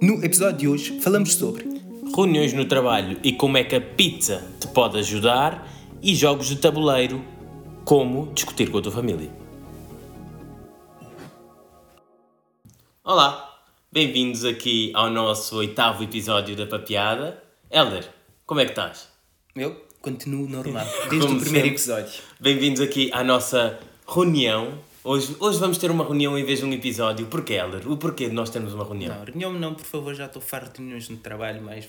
No 0.00 0.22
episódio 0.24 0.58
de 0.58 0.68
hoje 0.68 1.00
falamos 1.00 1.34
sobre 1.34 1.64
reuniões 2.14 2.52
no 2.52 2.64
trabalho 2.66 3.18
e 3.22 3.32
como 3.32 3.56
é 3.56 3.64
que 3.64 3.74
a 3.74 3.80
pizza 3.80 4.46
te 4.60 4.66
pode 4.68 4.98
ajudar 4.98 5.68
e 6.02 6.14
jogos 6.14 6.46
de 6.48 6.56
tabuleiro, 6.56 7.24
como 7.84 8.32
discutir 8.34 8.70
com 8.70 8.78
a 8.78 8.82
tua 8.82 8.92
família. 8.92 9.30
Olá, 13.02 13.58
bem-vindos 13.90 14.44
aqui 14.44 14.92
ao 14.94 15.10
nosso 15.10 15.56
oitavo 15.56 16.02
episódio 16.04 16.54
da 16.56 16.66
Papeada. 16.66 17.42
Helder, 17.70 18.08
como 18.46 18.60
é 18.60 18.64
que 18.64 18.72
estás? 18.72 19.08
eu 19.56 19.84
continuo 20.00 20.48
normal 20.48 20.86
desde 21.08 21.26
Como 21.26 21.38
o 21.38 21.40
primeiro 21.42 21.68
sempre. 21.78 21.94
episódio. 22.02 22.22
Bem-vindos 22.40 22.80
aqui 22.82 23.10
à 23.12 23.24
nossa 23.24 23.78
reunião. 24.06 24.74
Hoje, 25.06 25.36
hoje 25.38 25.58
vamos 25.58 25.76
ter 25.76 25.90
uma 25.90 26.02
reunião 26.02 26.38
em 26.38 26.44
vez 26.44 26.60
de 26.60 26.64
um 26.64 26.72
episódio. 26.72 27.26
Porquê, 27.26 27.52
Helder? 27.52 27.86
O 27.86 27.98
porquê 27.98 28.26
de 28.26 28.32
nós 28.32 28.48
termos 28.48 28.72
uma 28.72 28.84
reunião? 28.84 29.14
Não, 29.14 29.24
reunião 29.24 29.52
não, 29.52 29.74
por 29.74 29.84
favor, 29.84 30.14
já 30.14 30.24
estou 30.24 30.40
farto 30.40 30.72
de 30.72 30.78
reuniões 30.78 31.10
no 31.10 31.18
trabalho, 31.18 31.60
mas 31.62 31.86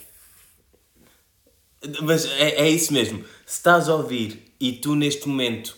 Mas 2.02 2.26
é, 2.26 2.56
é 2.66 2.70
isso 2.70 2.92
mesmo. 2.92 3.24
Se 3.46 3.58
estás 3.58 3.88
a 3.88 3.96
ouvir 3.96 4.54
e 4.60 4.74
tu 4.74 4.96
neste 4.96 5.30
momento 5.30 5.78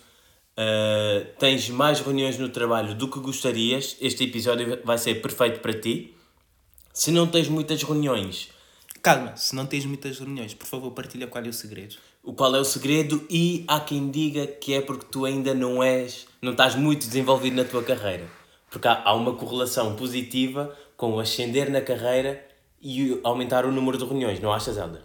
ah, 0.58 1.24
tens 1.38 1.70
mais 1.70 2.00
reuniões 2.00 2.40
no 2.40 2.50
trabalho 2.50 2.96
do 2.96 3.08
que 3.08 3.20
gostarias, 3.20 3.96
este 4.02 4.24
episódio 4.24 4.82
vai 4.84 4.98
ser 4.98 5.22
perfeito 5.22 5.60
para 5.60 5.80
ti. 5.80 6.16
Se 6.92 7.12
não 7.12 7.28
tens 7.28 7.48
muitas 7.48 7.84
reuniões, 7.84 8.50
calma, 9.04 9.38
se 9.38 9.56
não 9.56 9.68
tens 9.68 9.86
muitas 9.86 10.18
reuniões, 10.18 10.56
por 10.56 10.66
favor, 10.66 10.90
partilha 10.90 11.28
qual 11.28 11.46
é 11.46 11.50
o 11.50 11.54
segredo. 11.54 11.98
O 12.28 12.34
qual 12.34 12.54
é 12.54 12.60
o 12.60 12.66
segredo? 12.66 13.26
E 13.30 13.64
há 13.70 13.80
quem 13.80 14.12
diga 14.12 14.46
que 14.46 14.74
é 14.74 14.82
porque 14.82 15.06
tu 15.10 15.24
ainda 15.24 15.54
não 15.54 15.82
és, 15.82 16.28
não 16.42 16.52
estás 16.52 16.76
muito 16.76 17.08
desenvolvido 17.08 17.56
na 17.56 17.64
tua 17.64 17.82
carreira. 17.82 18.28
Porque 18.70 18.86
há, 18.86 19.02
há 19.02 19.14
uma 19.14 19.34
correlação 19.34 19.96
positiva 19.96 20.78
com 20.98 21.14
o 21.14 21.20
ascender 21.22 21.72
na 21.72 21.80
carreira 21.80 22.46
e 22.82 23.18
aumentar 23.24 23.66
o 23.66 23.72
número 23.72 23.98
de 23.98 24.04
reuniões, 24.04 24.42
não 24.42 24.52
achas, 24.52 24.76
Helder? 24.76 25.04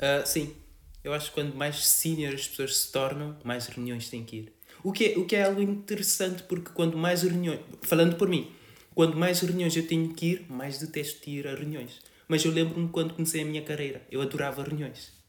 Ah, 0.00 0.24
sim, 0.24 0.56
eu 1.04 1.12
acho 1.12 1.28
que 1.28 1.34
quando 1.34 1.54
mais 1.54 1.86
senior 1.86 2.32
as 2.32 2.48
pessoas 2.48 2.74
se 2.78 2.90
tornam, 2.90 3.36
mais 3.44 3.66
reuniões 3.66 4.08
têm 4.08 4.24
que 4.24 4.36
ir. 4.36 4.52
O 4.82 4.92
que, 4.92 5.12
é, 5.12 5.18
o 5.18 5.26
que 5.26 5.36
é 5.36 5.44
algo 5.44 5.60
interessante, 5.60 6.42
porque 6.44 6.70
quando 6.72 6.96
mais 6.96 7.22
reuniões, 7.22 7.60
falando 7.82 8.16
por 8.16 8.30
mim, 8.30 8.50
quando 8.94 9.14
mais 9.14 9.40
reuniões 9.40 9.76
eu 9.76 9.86
tenho 9.86 10.14
que 10.14 10.26
ir, 10.26 10.46
mais 10.48 10.78
detesto 10.78 11.28
ir 11.28 11.46
a 11.46 11.54
reuniões. 11.54 12.00
Mas 12.26 12.42
eu 12.46 12.50
lembro-me 12.50 12.88
quando 12.88 13.12
comecei 13.12 13.42
a 13.42 13.44
minha 13.44 13.60
carreira, 13.60 14.00
eu 14.10 14.22
adorava 14.22 14.62
reuniões. 14.62 15.20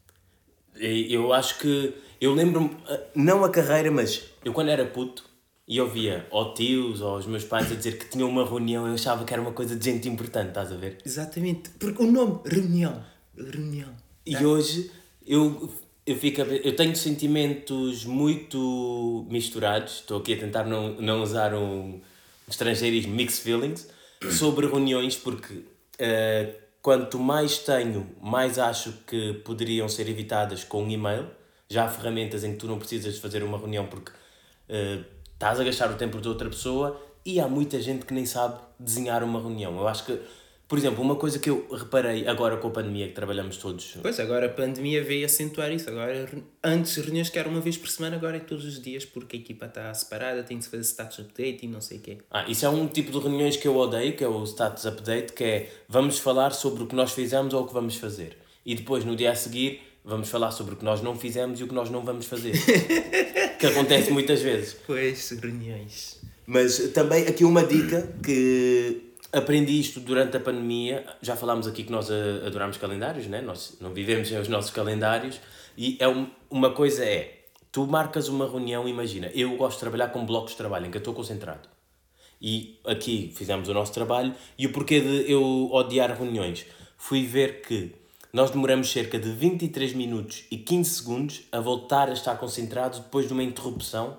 Eu 0.76 1.34
acho 1.34 1.60
que. 1.60 1.94
Eu 2.20 2.34
lembro-me, 2.34 2.72
ah, 2.88 3.00
não 3.16 3.44
a 3.44 3.50
carreira, 3.50 3.92
mas 3.92 4.24
eu 4.46 4.54
quando 4.54 4.70
era 4.70 4.86
puto 4.86 5.24
e 5.68 5.80
ouvia 5.80 6.28
ou 6.30 6.54
tios 6.54 7.02
ou 7.02 7.18
os 7.18 7.26
meus 7.26 7.44
pais 7.44 7.72
a 7.72 7.76
dizer 7.76 7.98
que 7.98 8.10
tinham 8.10 8.30
uma 8.30 8.46
reunião, 8.46 8.88
eu 8.88 8.94
achava 8.94 9.24
que 9.26 9.34
era 9.34 9.42
uma 9.42 9.52
coisa 9.52 9.76
de 9.76 9.84
gente 9.84 10.08
importante, 10.08 10.50
estás 10.50 10.72
a 10.72 10.76
ver? 10.76 10.98
Exatamente, 11.06 11.70
porque 11.72 12.04
o 12.04 12.12
nome, 12.12 12.40
reunião, 12.46 13.04
reunião. 13.38 13.90
E 14.26 14.38
hoje 14.38 14.92
eu, 15.26 15.70
eu, 16.06 16.16
fico 16.16 16.42
eu 16.42 16.76
tenho 16.76 16.96
sentimentos 16.96 18.06
muito 18.06 19.26
misturados, 19.30 19.96
estou 19.96 20.20
aqui 20.20 20.34
a 20.34 20.38
tentar 20.38 20.66
não, 20.66 20.96
não 21.02 21.22
usar 21.22 21.54
um 21.54 22.02
estrangeirismo, 22.48 23.14
mixed 23.14 23.42
feelings, 23.42 23.88
sobre 24.32 24.68
reuniões, 24.68 25.16
porque 25.16 25.64
eh, 25.98 26.56
quanto 26.84 27.18
mais 27.18 27.60
tenho, 27.60 28.14
mais 28.22 28.60
acho 28.60 28.92
que 29.08 29.36
poderiam 29.46 29.88
ser 29.88 30.10
evitadas 30.10 30.66
com 30.66 30.84
um 30.84 30.90
e-mail. 30.90 31.28
Já 31.70 31.86
há 31.86 31.88
ferramentas 31.88 32.44
em 32.44 32.52
que 32.52 32.58
tu 32.58 32.68
não 32.68 32.78
precisas 32.78 33.16
de 33.16 33.22
fazer 33.22 33.42
uma 33.42 33.58
reunião 33.58 33.88
porque 33.88 34.12
eh, 34.68 35.00
estás 35.34 35.62
a 35.62 35.64
gastar 35.64 35.90
o 35.90 35.96
tempo 35.96 36.20
de 36.20 36.28
outra 36.28 36.50
pessoa 36.50 37.02
e 37.26 37.40
há 37.40 37.48
muita 37.48 37.82
gente 37.82 38.06
que 38.06 38.14
nem 38.14 38.26
sabe 38.26 38.60
desenhar 38.78 39.24
uma 39.24 39.40
reunião. 39.40 39.78
Eu 39.80 39.88
acho 39.88 40.06
que, 40.06 40.20
por 40.68 40.78
exemplo, 40.78 41.04
uma 41.04 41.16
coisa 41.16 41.38
que 41.40 41.50
eu 41.50 41.68
reparei 41.72 42.28
agora 42.28 42.58
com 42.58 42.68
a 42.68 42.72
pandemia, 42.72 43.08
que 43.08 43.14
trabalhamos 43.14 43.58
todos 43.58 43.98
Pois, 44.02 44.20
agora 44.20 44.48
a 44.48 44.50
pandemia 44.50 45.04
veio 45.04 45.26
acentuar 45.26 45.72
isso. 45.72 45.90
Agora, 45.90 46.28
antes 46.64 46.96
reuniões 46.96 47.30
que 47.30 47.38
eram 47.38 47.52
uma 47.52 47.60
vez 47.60 47.78
por 47.78 47.90
semana, 47.90 48.16
agora 48.16 48.38
é 48.38 48.40
todos 48.40 48.66
os 48.66 48.82
dias, 48.82 49.06
porque 49.06 49.38
a 49.38 49.40
equipa 49.40 49.66
está 49.66 49.94
separada, 49.94 50.42
tem 50.42 50.58
de 50.58 50.64
se 50.64 50.72
fazer 50.72 50.84
status 50.84 51.20
update 51.20 51.66
e 51.66 51.68
não 51.68 51.82
sei 51.82 51.98
o 51.98 52.02
quê. 52.02 52.18
Ah, 52.32 52.46
isso 52.48 52.66
é 52.66 52.70
um 52.70 52.88
tipo 52.88 53.12
de 53.12 53.20
reuniões 53.20 53.58
que 53.58 53.68
eu 53.68 53.76
odeio, 53.76 54.16
que 54.16 54.24
é 54.24 54.28
o 54.28 54.44
status 54.46 54.86
update, 54.86 55.34
que 55.34 55.44
é 55.44 55.70
vamos 55.88 56.18
falar 56.18 56.52
sobre 56.52 56.84
o 56.84 56.88
que 56.88 56.96
nós 56.96 57.12
fizemos 57.12 57.54
ou 57.54 57.64
o 57.64 57.68
que 57.68 57.74
vamos 57.74 57.98
fazer. 57.98 58.38
E 58.66 58.74
depois, 58.74 59.04
no 59.04 59.16
dia 59.16 59.32
a 59.32 59.36
seguir, 59.36 59.82
vamos 60.04 60.30
falar 60.30 60.52
sobre 60.52 60.74
o 60.74 60.78
que 60.78 60.86
nós 60.86 61.02
não 61.02 61.18
fizemos 61.18 61.60
e 61.60 61.64
o 61.64 61.68
que 61.68 61.74
nós 61.76 61.90
não 61.90 62.04
vamos 62.04 62.26
fazer. 62.26 62.54
que 63.60 63.66
acontece 63.68 64.12
muitas 64.12 64.42
vezes. 64.42 64.76
Pois, 64.88 65.30
reuniões. 65.30 66.22
Mas 66.46 66.78
também 66.94 67.28
aqui 67.28 67.46
uma 67.46 67.64
dica 67.64 68.10
que 68.24 69.13
aprendi 69.34 69.80
isto 69.80 70.00
durante 70.00 70.38
a 70.38 70.40
pandemia. 70.40 71.06
Já 71.22 71.36
falámos 71.36 71.68
aqui 71.68 71.84
que 71.84 71.92
nós 71.92 72.10
a- 72.12 72.46
adoramos 72.48 72.78
calendários, 72.78 73.28
né? 73.28 73.42
nós 73.42 73.76
não 73.82 73.94
vivemos 73.94 74.28
sem 74.28 74.40
os 74.40 74.48
nossos 74.48 74.72
calendários. 74.72 75.40
E 75.78 75.98
é 76.00 76.08
um- 76.08 76.28
uma 76.50 76.70
coisa 76.72 77.04
é, 77.04 77.46
tu 77.72 77.88
marcas 77.88 78.28
uma 78.28 78.48
reunião, 78.48 78.88
imagina, 78.88 79.30
eu 79.34 79.58
gosto 79.58 79.74
de 79.76 79.80
trabalhar 79.82 80.10
com 80.10 80.26
blocos 80.26 80.52
de 80.52 80.58
trabalho 80.58 80.86
em 80.86 80.92
que 80.92 80.98
eu 80.98 81.00
estou 81.00 81.14
concentrado. 81.14 81.68
E 82.42 82.80
aqui 82.86 83.34
fizemos 83.36 83.68
o 83.70 83.74
nosso 83.74 83.92
trabalho. 83.94 84.34
E 84.58 84.68
o 84.68 84.72
porquê 84.72 85.00
de 85.00 85.32
eu 85.32 85.70
odiar 85.72 86.12
reuniões? 86.16 86.66
Fui 86.98 87.26
ver 87.26 87.62
que 87.62 87.96
nós 88.32 88.52
demoramos 88.52 88.92
cerca 88.92 89.18
de 89.18 89.32
23 89.32 89.94
minutos 89.94 90.44
e 90.52 90.58
15 90.58 90.90
segundos 90.96 91.44
a 91.52 91.60
voltar 91.60 92.10
a 92.10 92.14
estar 92.14 92.36
concentrados 92.36 93.00
depois 93.00 93.28
de 93.28 93.34
uma 93.34 93.44
interrupção 93.44 94.18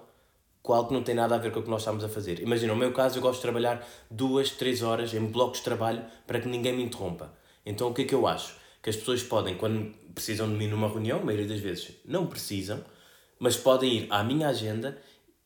algo 0.72 0.88
que 0.88 0.94
não 0.94 1.02
tem 1.02 1.14
nada 1.14 1.34
a 1.34 1.38
ver 1.38 1.52
com 1.52 1.60
o 1.60 1.62
que 1.62 1.68
nós 1.68 1.82
estamos 1.82 2.02
a 2.02 2.08
fazer. 2.08 2.40
Imagina, 2.40 2.72
no 2.72 2.78
meu 2.78 2.92
caso, 2.92 3.18
eu 3.18 3.22
gosto 3.22 3.36
de 3.36 3.42
trabalhar 3.42 3.86
duas, 4.10 4.50
três 4.50 4.82
horas 4.82 5.12
em 5.12 5.26
blocos 5.26 5.58
de 5.58 5.64
trabalho 5.64 6.02
para 6.26 6.40
que 6.40 6.48
ninguém 6.48 6.74
me 6.74 6.82
interrompa. 6.82 7.32
Então, 7.66 7.88
o 7.88 7.94
que 7.94 8.02
é 8.02 8.04
que 8.04 8.14
eu 8.14 8.26
acho? 8.26 8.56
Que 8.82 8.88
as 8.88 8.96
pessoas 8.96 9.22
podem, 9.22 9.56
quando 9.56 9.94
precisam 10.14 10.48
de 10.48 10.54
mim 10.54 10.68
numa 10.68 10.88
reunião, 10.88 11.20
a 11.20 11.24
maioria 11.24 11.46
das 11.46 11.60
vezes 11.60 11.92
não 12.04 12.26
precisam, 12.26 12.82
mas 13.38 13.56
podem 13.56 13.92
ir 13.92 14.06
à 14.10 14.24
minha 14.24 14.48
agenda 14.48 14.96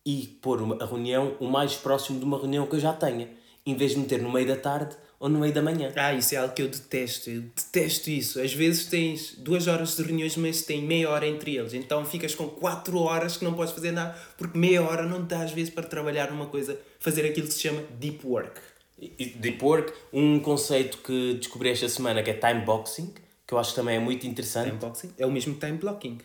e 0.06 0.38
pôr 0.40 0.62
uma, 0.62 0.82
a 0.82 0.86
reunião 0.86 1.36
o 1.40 1.48
mais 1.48 1.74
próximo 1.74 2.18
de 2.18 2.24
uma 2.24 2.38
reunião 2.38 2.66
que 2.66 2.76
eu 2.76 2.80
já 2.80 2.92
tenha, 2.92 3.28
em 3.66 3.74
vez 3.74 3.92
de 3.92 3.98
meter 3.98 4.22
no 4.22 4.30
meio 4.30 4.46
da 4.46 4.56
tarde 4.56 4.96
ou 5.20 5.28
no 5.28 5.40
meio 5.40 5.52
da 5.52 5.62
manhã. 5.62 5.92
Ah, 5.96 6.14
isso 6.14 6.34
é 6.34 6.38
algo 6.38 6.54
que 6.54 6.62
eu 6.62 6.68
detesto. 6.68 7.28
Eu 7.28 7.42
detesto 7.42 8.10
isso. 8.10 8.40
Às 8.40 8.52
vezes 8.52 8.86
tens 8.86 9.34
duas 9.38 9.66
horas 9.66 9.96
de 9.96 10.02
reuniões, 10.02 10.36
mas 10.36 10.62
tem 10.62 10.82
meia 10.82 11.10
hora 11.10 11.26
entre 11.26 11.56
eles. 11.56 11.74
Então 11.74 12.04
ficas 12.04 12.34
com 12.34 12.48
quatro 12.48 12.98
horas 12.98 13.36
que 13.36 13.44
não 13.44 13.54
podes 13.54 13.72
fazer 13.72 13.92
nada, 13.92 14.16
porque 14.36 14.56
meia 14.56 14.82
hora 14.82 15.04
não 15.04 15.24
dá 15.24 15.42
às 15.42 15.52
vezes 15.52 15.70
para 15.70 15.86
trabalhar 15.86 16.30
numa 16.30 16.46
coisa, 16.46 16.78
fazer 17.00 17.26
aquilo 17.26 17.46
que 17.46 17.54
se 17.54 17.60
chama 17.60 17.82
deep 17.98 18.26
work. 18.26 18.60
Deep 19.00 19.64
Work, 19.64 19.92
um 20.12 20.40
conceito 20.40 20.98
que 20.98 21.34
descobri 21.34 21.70
esta 21.70 21.88
semana 21.88 22.22
que 22.22 22.30
é 22.30 22.34
time 22.34 22.64
boxing, 22.64 23.14
que 23.46 23.54
eu 23.54 23.58
acho 23.58 23.70
que 23.70 23.76
também 23.76 23.96
é 23.96 24.00
muito 24.00 24.26
interessante. 24.26 24.66
Time 24.66 24.78
boxing 24.78 25.14
é 25.16 25.24
o 25.24 25.30
mesmo 25.30 25.54
time 25.54 25.78
blocking. 25.78 26.18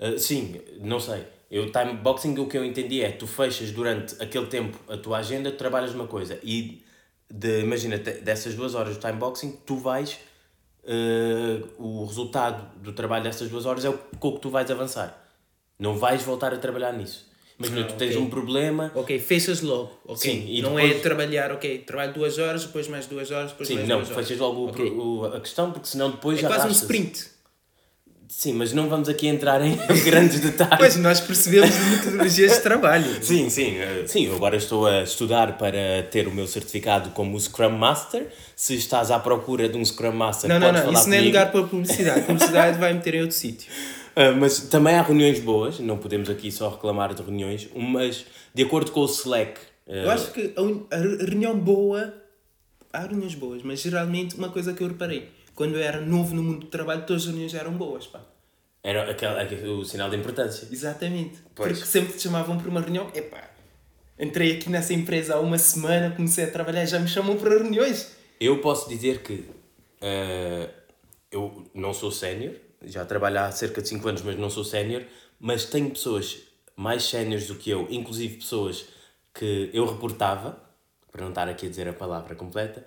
Uh, 0.00 0.18
sim, 0.18 0.58
não 0.80 0.98
sei. 0.98 1.26
Eu, 1.50 1.70
time 1.70 1.92
boxing, 1.94 2.38
o 2.38 2.46
que 2.46 2.56
eu 2.56 2.64
entendi 2.64 3.02
é 3.02 3.10
tu 3.10 3.26
fechas 3.26 3.70
durante 3.72 4.20
aquele 4.22 4.46
tempo 4.46 4.78
a 4.88 4.96
tua 4.96 5.18
agenda, 5.18 5.50
tu 5.50 5.58
trabalhas 5.58 5.94
uma 5.94 6.06
coisa 6.06 6.38
e 6.42 6.82
de, 7.30 7.60
imagina, 7.60 7.98
dessas 7.98 8.54
duas 8.54 8.74
horas 8.74 8.94
de 8.94 9.00
time 9.00 9.14
boxing, 9.18 9.52
tu 9.66 9.76
vais. 9.76 10.18
uh, 10.84 11.68
o 11.78 12.06
resultado 12.06 12.64
do 12.80 12.92
trabalho 12.92 13.24
dessas 13.24 13.50
duas 13.50 13.66
horas 13.66 13.84
é 13.84 13.90
o 13.90 13.98
com 14.18 14.28
o 14.28 14.32
que 14.36 14.40
tu 14.40 14.48
vais 14.48 14.70
avançar. 14.70 15.22
Não 15.78 15.94
vais 15.98 16.22
voltar 16.22 16.54
a 16.54 16.56
trabalhar 16.56 16.92
nisso. 16.92 17.26
Imagina, 17.58 17.82
Ah, 17.82 17.84
tu 17.84 17.94
tens 17.96 18.12
ok. 18.14 18.22
um 18.26 18.30
problema. 18.30 18.90
Ok, 18.94 19.18
fechas 19.18 19.60
logo. 19.60 19.90
ok? 20.06 20.16
Sim, 20.16 20.46
e 20.48 20.62
não 20.62 20.76
depois- 20.76 20.96
é 20.96 21.00
trabalhar, 21.00 21.52
ok, 21.52 21.78
trabalho 21.80 22.14
duas 22.14 22.38
horas, 22.38 22.64
depois 22.64 22.88
mais 22.88 23.06
duas 23.06 23.30
horas, 23.30 23.50
depois 23.50 23.68
Sim, 23.68 23.74
mais 23.74 23.88
não, 23.88 23.96
duas 23.98 24.10
horas. 24.12 24.26
fechas 24.26 24.40
logo 24.40 24.60
o 24.60 24.68
Ok. 24.70 24.90
pro- 24.90 25.00
o- 25.02 25.24
a 25.26 25.40
questão, 25.40 25.72
porque 25.72 25.88
senão 25.88 26.10
depois 26.10 26.38
É 26.38 26.42
já 26.42 26.48
quase 26.48 26.68
um 26.68 26.70
sprint. 26.70 27.26
Sim, 28.28 28.52
mas 28.52 28.72
não 28.74 28.88
vamos 28.88 29.08
aqui 29.08 29.26
entrar 29.26 29.60
em 29.64 29.76
grandes 30.04 30.38
detalhes. 30.40 30.76
Pois 30.78 30.96
nós 30.96 31.20
percebemos 31.20 31.70
as 31.74 31.84
metodologias 31.90 32.52
de 32.56 32.60
trabalho. 32.62 33.06
Sim, 33.24 33.48
sim, 33.48 33.76
eh, 33.78 34.04
sim, 34.06 34.26
eu 34.26 34.36
agora 34.36 34.56
estou 34.56 34.86
a 34.86 35.02
estudar 35.02 35.56
para 35.56 36.02
ter 36.10 36.28
o 36.28 36.30
meu 36.30 36.46
certificado 36.46 37.10
como 37.10 37.40
Scrum 37.40 37.70
Master. 37.70 38.26
Se 38.54 38.74
estás 38.74 39.10
à 39.10 39.18
procura 39.18 39.68
de 39.68 39.76
um 39.78 39.84
Scrum 39.84 40.12
Master, 40.12 40.48
Não, 40.50 40.60
não, 40.60 40.72
não, 40.72 40.92
isso 40.92 41.08
não 41.08 41.14
é 41.14 41.18
comigo. 41.18 41.24
lugar 41.26 41.50
para 41.52 41.62
publicidade. 41.64 42.20
Publicidade 42.26 42.78
vai 42.78 42.92
meter 42.92 43.14
em 43.14 43.20
outro 43.22 43.36
sítio. 43.36 43.70
Ah, 44.14 44.32
mas 44.38 44.60
também 44.60 44.94
há 44.94 45.02
reuniões 45.02 45.40
boas, 45.40 45.78
não 45.80 45.96
podemos 45.96 46.28
aqui 46.28 46.52
só 46.52 46.68
reclamar 46.68 47.14
de 47.14 47.22
reuniões, 47.22 47.66
mas 47.74 48.26
de 48.54 48.62
acordo 48.62 48.90
com 48.90 49.00
o 49.00 49.06
Slack, 49.06 49.58
eh, 49.86 50.04
Eu 50.04 50.10
acho 50.10 50.30
que 50.32 50.52
a, 50.54 50.60
un- 50.60 50.86
a 50.90 50.96
re- 50.96 51.16
reunião 51.24 51.58
boa. 51.58 52.12
Há 52.92 53.00
reuniões 53.02 53.34
boas, 53.34 53.62
mas 53.62 53.80
geralmente 53.80 54.34
uma 54.36 54.48
coisa 54.50 54.72
que 54.72 54.82
eu 54.82 54.88
reparei. 54.88 55.28
Quando 55.58 55.74
eu 55.74 55.82
era 55.82 56.00
novo 56.00 56.36
no 56.36 56.42
mundo 56.44 56.60
do 56.60 56.66
trabalho, 56.68 57.04
todas 57.04 57.22
as 57.22 57.28
reuniões 57.28 57.52
eram 57.52 57.72
boas, 57.72 58.06
pá. 58.06 58.20
era 58.80 59.10
aquele, 59.10 59.40
aquele- 59.40 59.68
o 59.68 59.84
sinal 59.84 60.08
de 60.08 60.14
importância. 60.16 60.68
Exatamente. 60.70 61.36
Pois. 61.52 61.72
Porque 61.72 61.84
sempre 61.84 62.12
te 62.16 62.22
chamavam 62.22 62.56
para 62.56 62.70
uma 62.70 62.80
reunião. 62.80 63.10
Epá, 63.12 63.50
entrei 64.16 64.52
aqui 64.56 64.70
nessa 64.70 64.94
empresa 64.94 65.34
há 65.34 65.40
uma 65.40 65.58
semana, 65.58 66.14
comecei 66.14 66.44
a 66.44 66.50
trabalhar 66.52 66.84
já 66.86 67.00
me 67.00 67.08
chamam 67.08 67.36
para 67.36 67.50
reuniões. 67.58 68.12
Eu 68.40 68.60
posso 68.60 68.88
dizer 68.88 69.20
que 69.24 69.46
eh, 70.00 70.70
eu 71.32 71.68
não 71.74 71.92
sou 71.92 72.12
sénior, 72.12 72.54
já 72.84 73.04
trabalho 73.04 73.40
há 73.40 73.50
cerca 73.50 73.82
de 73.82 73.88
5 73.88 74.08
anos, 74.08 74.22
mas 74.22 74.38
não 74.38 74.48
sou 74.48 74.62
sénior, 74.62 75.02
mas 75.40 75.64
tenho 75.64 75.90
pessoas 75.90 76.38
mais 76.76 77.02
séniores 77.02 77.48
do 77.48 77.56
que 77.56 77.68
eu, 77.68 77.88
inclusive 77.90 78.36
pessoas 78.36 78.86
que 79.34 79.70
eu 79.74 79.84
reportava, 79.86 80.56
para 81.10 81.22
não 81.22 81.30
estar 81.30 81.48
aqui 81.48 81.66
a 81.66 81.68
dizer 81.68 81.88
a 81.88 81.92
palavra 81.92 82.36
completa, 82.36 82.86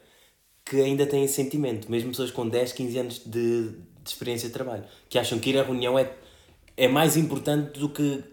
que 0.66 0.82
ainda 0.82 1.06
têm 1.06 1.24
esse 1.24 1.36
sentimento, 1.36 1.90
mesmo 1.90 2.12
pessoas 2.12 2.32
com 2.32 2.48
10, 2.48 2.74
15 2.74 2.98
anos 2.98 3.22
de, 3.26 3.70
de 3.70 4.10
experiência 4.10 4.48
de 4.48 4.54
trabalho, 4.54 4.84
que 5.10 5.18
acham 5.18 5.40
que 5.40 5.50
ir 5.50 5.58
à 5.58 5.64
reunião 5.64 5.98
é, 5.98 6.12
é 6.78 6.88
mais 6.88 7.18
importante 7.18 7.80
do 7.80 7.90
que 7.90 8.24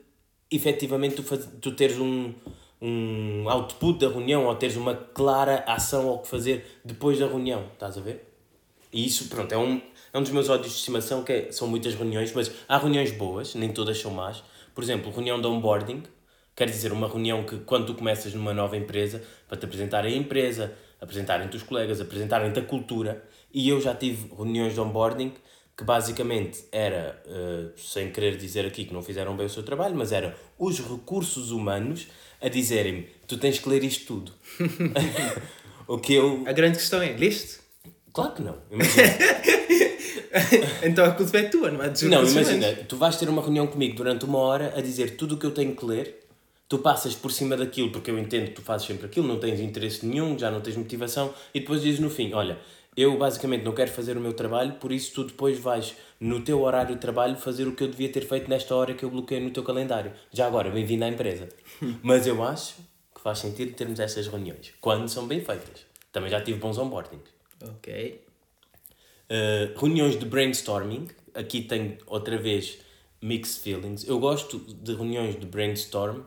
efetivamente 0.50 1.16
tu, 1.16 1.22
faz, 1.22 1.48
tu 1.60 1.72
teres 1.72 1.98
um, 1.98 2.32
um 2.80 3.48
output 3.48 3.98
da 3.98 4.08
reunião 4.08 4.46
ou 4.46 4.54
teres 4.54 4.76
uma 4.76 4.94
clara 4.94 5.64
ação 5.66 6.08
ao 6.08 6.20
que 6.20 6.28
fazer 6.28 6.80
depois 6.84 7.18
da 7.18 7.26
reunião, 7.26 7.66
estás 7.72 7.98
a 7.98 8.00
ver? 8.00 8.24
E 8.92 9.04
isso, 9.06 9.28
pronto, 9.28 9.52
é 9.52 9.58
um, 9.58 9.80
é 10.12 10.18
um 10.18 10.22
dos 10.22 10.30
meus 10.30 10.48
ódios 10.48 10.72
de 10.72 10.78
estimação, 10.78 11.22
que 11.22 11.32
é, 11.32 11.52
são 11.52 11.68
muitas 11.68 11.94
reuniões, 11.94 12.32
mas 12.32 12.50
há 12.66 12.78
reuniões 12.78 13.12
boas, 13.12 13.54
nem 13.54 13.70
todas 13.70 13.98
são 13.98 14.10
más. 14.10 14.42
Por 14.74 14.82
exemplo, 14.82 15.12
reunião 15.12 15.40
de 15.40 15.46
onboarding, 15.46 16.02
quer 16.56 16.70
dizer, 16.70 16.92
uma 16.92 17.06
reunião 17.06 17.44
que 17.44 17.58
quando 17.58 17.86
tu 17.86 17.94
começas 17.94 18.32
numa 18.32 18.54
nova 18.54 18.76
empresa, 18.76 19.22
para 19.46 19.58
te 19.58 19.66
apresentar 19.66 20.04
a 20.04 20.10
empresa, 20.10 20.74
apresentarem-te 21.00 21.56
os 21.56 21.62
colegas, 21.62 22.00
apresentarem-te 22.00 22.58
a 22.58 22.62
cultura, 22.62 23.24
e 23.52 23.68
eu 23.68 23.80
já 23.80 23.94
tive 23.94 24.28
reuniões 24.34 24.74
de 24.74 24.80
onboarding 24.80 25.32
que 25.76 25.84
basicamente 25.84 26.64
era, 26.72 27.22
uh, 27.24 27.78
sem 27.78 28.10
querer 28.10 28.36
dizer 28.36 28.66
aqui 28.66 28.84
que 28.84 28.92
não 28.92 29.00
fizeram 29.00 29.36
bem 29.36 29.46
o 29.46 29.48
seu 29.48 29.62
trabalho, 29.62 29.94
mas 29.94 30.10
era 30.10 30.36
os 30.58 30.80
recursos 30.80 31.52
humanos 31.52 32.08
a 32.40 32.48
dizerem-me, 32.48 33.08
tu 33.28 33.38
tens 33.38 33.60
que 33.60 33.68
ler 33.68 33.84
isto 33.84 34.04
tudo. 34.06 34.32
o 35.86 35.98
que 35.98 36.14
eu... 36.14 36.42
A 36.46 36.52
grande 36.52 36.78
questão 36.78 37.00
é, 37.00 37.12
leste? 37.12 37.60
Claro 38.12 38.32
que 38.32 38.42
não. 38.42 38.56
Imagina. 38.72 39.18
então 40.82 41.04
a 41.04 41.12
culpa 41.12 41.38
é 41.38 41.42
tua, 41.44 41.70
não 41.70 41.82
é 41.82 41.92
Não, 42.02 42.26
imagina, 42.26 42.74
tu 42.88 42.96
vais 42.96 43.16
ter 43.16 43.28
uma 43.28 43.40
reunião 43.40 43.66
comigo 43.66 43.96
durante 43.96 44.24
uma 44.24 44.38
hora 44.38 44.74
a 44.76 44.80
dizer 44.80 45.16
tudo 45.16 45.36
o 45.36 45.38
que 45.38 45.46
eu 45.46 45.52
tenho 45.52 45.74
que 45.74 45.84
ler, 45.84 46.27
tu 46.68 46.78
passas 46.78 47.14
por 47.14 47.32
cima 47.32 47.56
daquilo 47.56 47.90
porque 47.90 48.10
eu 48.10 48.18
entendo 48.18 48.48
que 48.48 48.54
tu 48.54 48.62
fazes 48.62 48.86
sempre 48.86 49.06
aquilo, 49.06 49.26
não 49.26 49.38
tens 49.38 49.58
interesse 49.58 50.04
nenhum, 50.04 50.38
já 50.38 50.50
não 50.50 50.60
tens 50.60 50.76
motivação, 50.76 51.32
e 51.54 51.60
depois 51.60 51.82
dizes 51.82 52.00
no 52.00 52.10
fim: 52.10 52.32
Olha, 52.34 52.58
eu 52.96 53.16
basicamente 53.16 53.64
não 53.64 53.72
quero 53.72 53.90
fazer 53.90 54.16
o 54.16 54.20
meu 54.20 54.32
trabalho, 54.32 54.74
por 54.74 54.92
isso 54.92 55.12
tu 55.14 55.24
depois 55.24 55.58
vais 55.58 55.96
no 56.20 56.40
teu 56.40 56.60
horário 56.60 56.94
de 56.94 57.00
trabalho 57.00 57.36
fazer 57.36 57.66
o 57.66 57.74
que 57.74 57.82
eu 57.84 57.88
devia 57.88 58.10
ter 58.10 58.26
feito 58.26 58.50
nesta 58.50 58.74
hora 58.74 58.92
que 58.92 59.04
eu 59.04 59.10
bloqueei 59.10 59.40
no 59.40 59.50
teu 59.50 59.62
calendário. 59.62 60.12
Já 60.32 60.46
agora, 60.46 60.70
bem-vindo 60.70 61.04
à 61.04 61.08
empresa. 61.08 61.48
Mas 62.02 62.26
eu 62.26 62.42
acho 62.42 62.74
que 63.14 63.20
faz 63.20 63.38
sentido 63.38 63.74
termos 63.74 63.98
essas 63.98 64.26
reuniões, 64.26 64.74
quando 64.80 65.08
são 65.08 65.26
bem 65.26 65.40
feitas. 65.40 65.86
Também 66.12 66.30
já 66.30 66.40
tive 66.40 66.58
bons 66.58 66.76
onboardings. 66.76 67.28
Ok. 67.62 68.20
Uh, 69.30 69.78
reuniões 69.78 70.18
de 70.18 70.24
brainstorming, 70.24 71.06
aqui 71.34 71.62
tenho 71.62 71.98
outra 72.06 72.36
vez 72.36 72.78
mixed 73.20 73.62
feelings. 73.62 74.08
Eu 74.08 74.18
gosto 74.18 74.58
de 74.58 74.94
reuniões 74.94 75.38
de 75.38 75.46
brainstorm 75.46 76.22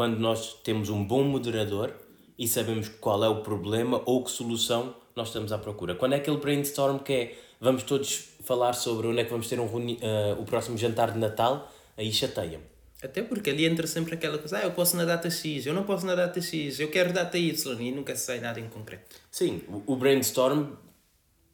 quando 0.00 0.18
nós 0.18 0.54
temos 0.64 0.88
um 0.88 1.04
bom 1.04 1.22
moderador 1.22 1.92
e 2.38 2.48
sabemos 2.48 2.88
qual 2.88 3.22
é 3.22 3.28
o 3.28 3.42
problema 3.42 4.00
ou 4.06 4.24
que 4.24 4.30
solução 4.30 4.96
nós 5.14 5.28
estamos 5.28 5.52
à 5.52 5.58
procura. 5.58 5.94
Quando 5.94 6.14
é 6.14 6.16
aquele 6.16 6.38
brainstorm 6.38 6.96
que 7.00 7.12
é 7.12 7.38
vamos 7.60 7.82
todos 7.82 8.30
falar 8.42 8.72
sobre 8.72 9.08
onde 9.08 9.20
é 9.20 9.24
que 9.24 9.30
vamos 9.30 9.46
ter 9.46 9.60
um 9.60 9.66
uh, 9.66 10.40
o 10.40 10.44
próximo 10.46 10.78
jantar 10.78 11.10
de 11.10 11.18
Natal, 11.18 11.70
aí 11.98 12.10
chateia-me. 12.10 12.64
Até 13.02 13.22
porque 13.22 13.50
ali 13.50 13.66
entra 13.66 13.86
sempre 13.86 14.14
aquela 14.14 14.38
coisa, 14.38 14.56
ah, 14.56 14.62
eu 14.62 14.70
posso 14.70 14.96
na 14.96 15.04
data 15.04 15.28
X, 15.28 15.66
eu 15.66 15.74
não 15.74 15.82
posso 15.82 16.06
na 16.06 16.14
data 16.14 16.40
X, 16.40 16.80
eu 16.80 16.90
quero 16.90 17.12
data 17.12 17.36
Y, 17.36 17.80
e 17.82 17.92
nunca 17.92 18.16
sai 18.16 18.40
nada 18.40 18.58
em 18.58 18.70
concreto. 18.70 19.16
Sim, 19.30 19.60
o, 19.68 19.92
o 19.92 19.96
brainstorm, 19.96 20.76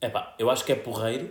epá, 0.00 0.37
eu 0.38 0.48
acho 0.48 0.64
que 0.64 0.70
é 0.70 0.76
porreiro, 0.76 1.28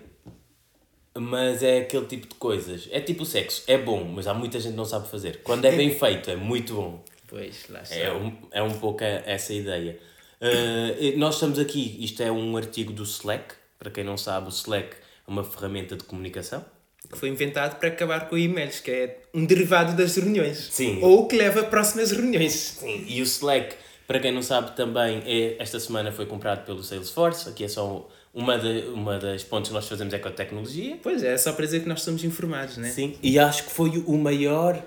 mas 1.18 1.64
é 1.64 1.80
aquele 1.80 2.06
tipo 2.06 2.28
de 2.28 2.36
coisas. 2.36 2.88
É 2.92 3.00
tipo 3.00 3.26
sexo, 3.26 3.64
é 3.68 3.78
bom, 3.78 4.04
mas 4.04 4.28
há 4.28 4.34
muita 4.34 4.60
gente 4.60 4.72
que 4.72 4.78
não 4.78 4.86
sabe 4.86 5.10
fazer. 5.10 5.42
Quando 5.44 5.66
é 5.66 5.72
bem 5.72 5.94
feito, 5.98 6.30
é 6.30 6.36
muito 6.36 6.74
bom. 6.74 7.04
Pois, 7.28 7.66
lá 7.70 7.82
está. 7.82 7.96
É 7.96 8.14
um, 8.14 8.34
é 8.52 8.62
um 8.62 8.72
pouco 8.80 9.04
a- 9.04 9.08
essa 9.08 9.54
ideia. 9.54 9.98
Uh, 10.42 11.18
nós 11.18 11.36
estamos 11.36 11.58
aqui, 11.58 11.98
isto 12.04 12.22
é 12.22 12.32
um 12.32 12.56
artigo 12.58 12.92
do 12.94 13.04
Slack, 13.04 13.56
para 13.80 13.90
quem 13.90 14.04
não 14.04 14.18
sabe, 14.18 14.48
o 14.48 14.50
Slack 14.50 14.90
é 14.96 15.32
uma 15.32 15.44
ferramenta 15.44 15.96
de 15.96 16.04
comunicação. 16.04 16.64
Que 17.12 17.18
foi 17.18 17.30
inventado 17.30 17.78
para 17.80 17.90
acabar 17.90 18.28
com 18.28 18.38
e-mails, 18.38 18.80
que 18.80 18.92
é 18.92 19.22
um 19.34 19.46
derivado 19.46 19.96
das 19.96 20.16
reuniões. 20.16 20.70
Sim. 20.72 21.00
Ou 21.04 21.28
que 21.28 21.36
leva 21.36 21.62
a 21.62 21.64
próximas 21.64 22.12
reuniões. 22.12 22.52
Sim. 22.80 23.06
E 23.08 23.22
o 23.22 23.24
Slack, 23.24 23.76
para 24.08 24.20
quem 24.20 24.32
não 24.32 24.42
sabe, 24.42 24.76
também 24.76 25.22
é, 25.26 25.56
esta 25.60 25.80
semana 25.80 26.12
foi 26.12 26.26
comprado 26.26 26.66
pelo 26.66 26.84
Salesforce, 26.84 27.48
aqui 27.48 27.64
é 27.64 27.68
só 27.68 28.08
uma, 28.36 28.60
de, 28.60 28.90
uma 28.90 29.18
das 29.18 29.46
pontos 29.46 29.70
que 29.70 29.74
nós 29.74 29.88
fazemos 29.88 30.14
é 30.14 30.20
com 30.20 30.28
a 30.28 30.32
tecnologia. 30.32 31.00
Pois 31.02 31.24
é, 31.24 31.34
é 31.34 31.38
só 31.38 31.54
para 31.54 31.64
dizer 31.64 31.80
que 31.80 31.88
nós 31.88 32.02
somos 32.02 32.22
informados, 32.26 32.76
né? 32.76 32.90
Sim. 32.90 33.16
E 33.24 33.40
acho 33.40 33.64
que 33.64 33.72
foi 33.72 34.04
o 34.06 34.18
maior 34.18 34.84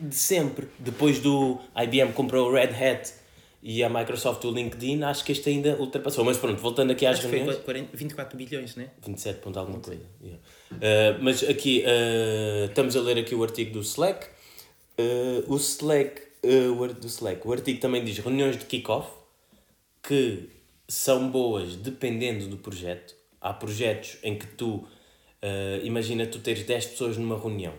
de 0.00 0.14
sempre. 0.16 0.66
Depois 0.80 1.20
do 1.20 1.60
IBM 1.76 2.12
comprou 2.12 2.50
o 2.50 2.52
Red 2.52 2.70
Hat 2.74 3.12
e 3.62 3.84
a 3.84 3.88
Microsoft 3.88 4.42
o 4.44 4.50
LinkedIn, 4.50 5.04
acho 5.04 5.24
que 5.24 5.30
este 5.30 5.48
ainda 5.48 5.76
ultrapassou. 5.76 6.24
Mas 6.24 6.36
pronto, 6.36 6.60
voltando 6.60 6.90
aqui 6.90 7.06
às 7.06 7.18
Acho 7.18 7.22
que 7.22 7.28
foi 7.28 7.38
reuniões. 7.38 7.64
40, 7.64 7.96
24 7.96 8.36
bilhões, 8.36 8.74
né? 8.74 8.90
27 9.06 9.38
ponto 9.38 9.56
alguma 9.60 9.78
coisa. 9.78 10.02
yeah. 10.20 10.42
Uh, 10.72 11.22
mas 11.22 11.44
aqui, 11.44 11.84
uh, 11.86 12.64
estamos 12.64 12.96
a 12.96 13.00
ler 13.00 13.18
aqui 13.18 13.36
o 13.36 13.44
artigo 13.44 13.74
do 13.74 13.80
Slack. 13.80 14.26
Uh, 14.98 15.52
o 15.52 15.56
Slack, 15.56 16.20
uh, 16.44 16.94
do 16.94 17.06
Slack, 17.06 17.46
o 17.46 17.52
artigo 17.52 17.80
também 17.80 18.02
diz 18.02 18.18
reuniões 18.18 18.58
de 18.58 18.64
kick-off 18.64 19.08
que 20.02 20.48
são 20.88 21.30
boas 21.30 21.76
dependendo 21.76 22.48
do 22.48 22.56
projeto. 22.56 23.14
Há 23.40 23.52
projetos 23.52 24.18
em 24.22 24.38
que 24.38 24.46
tu, 24.46 24.76
uh, 24.76 25.84
imagina 25.84 26.26
tu 26.26 26.38
teres 26.38 26.64
10 26.64 26.86
pessoas 26.86 27.16
numa 27.16 27.38
reunião. 27.38 27.74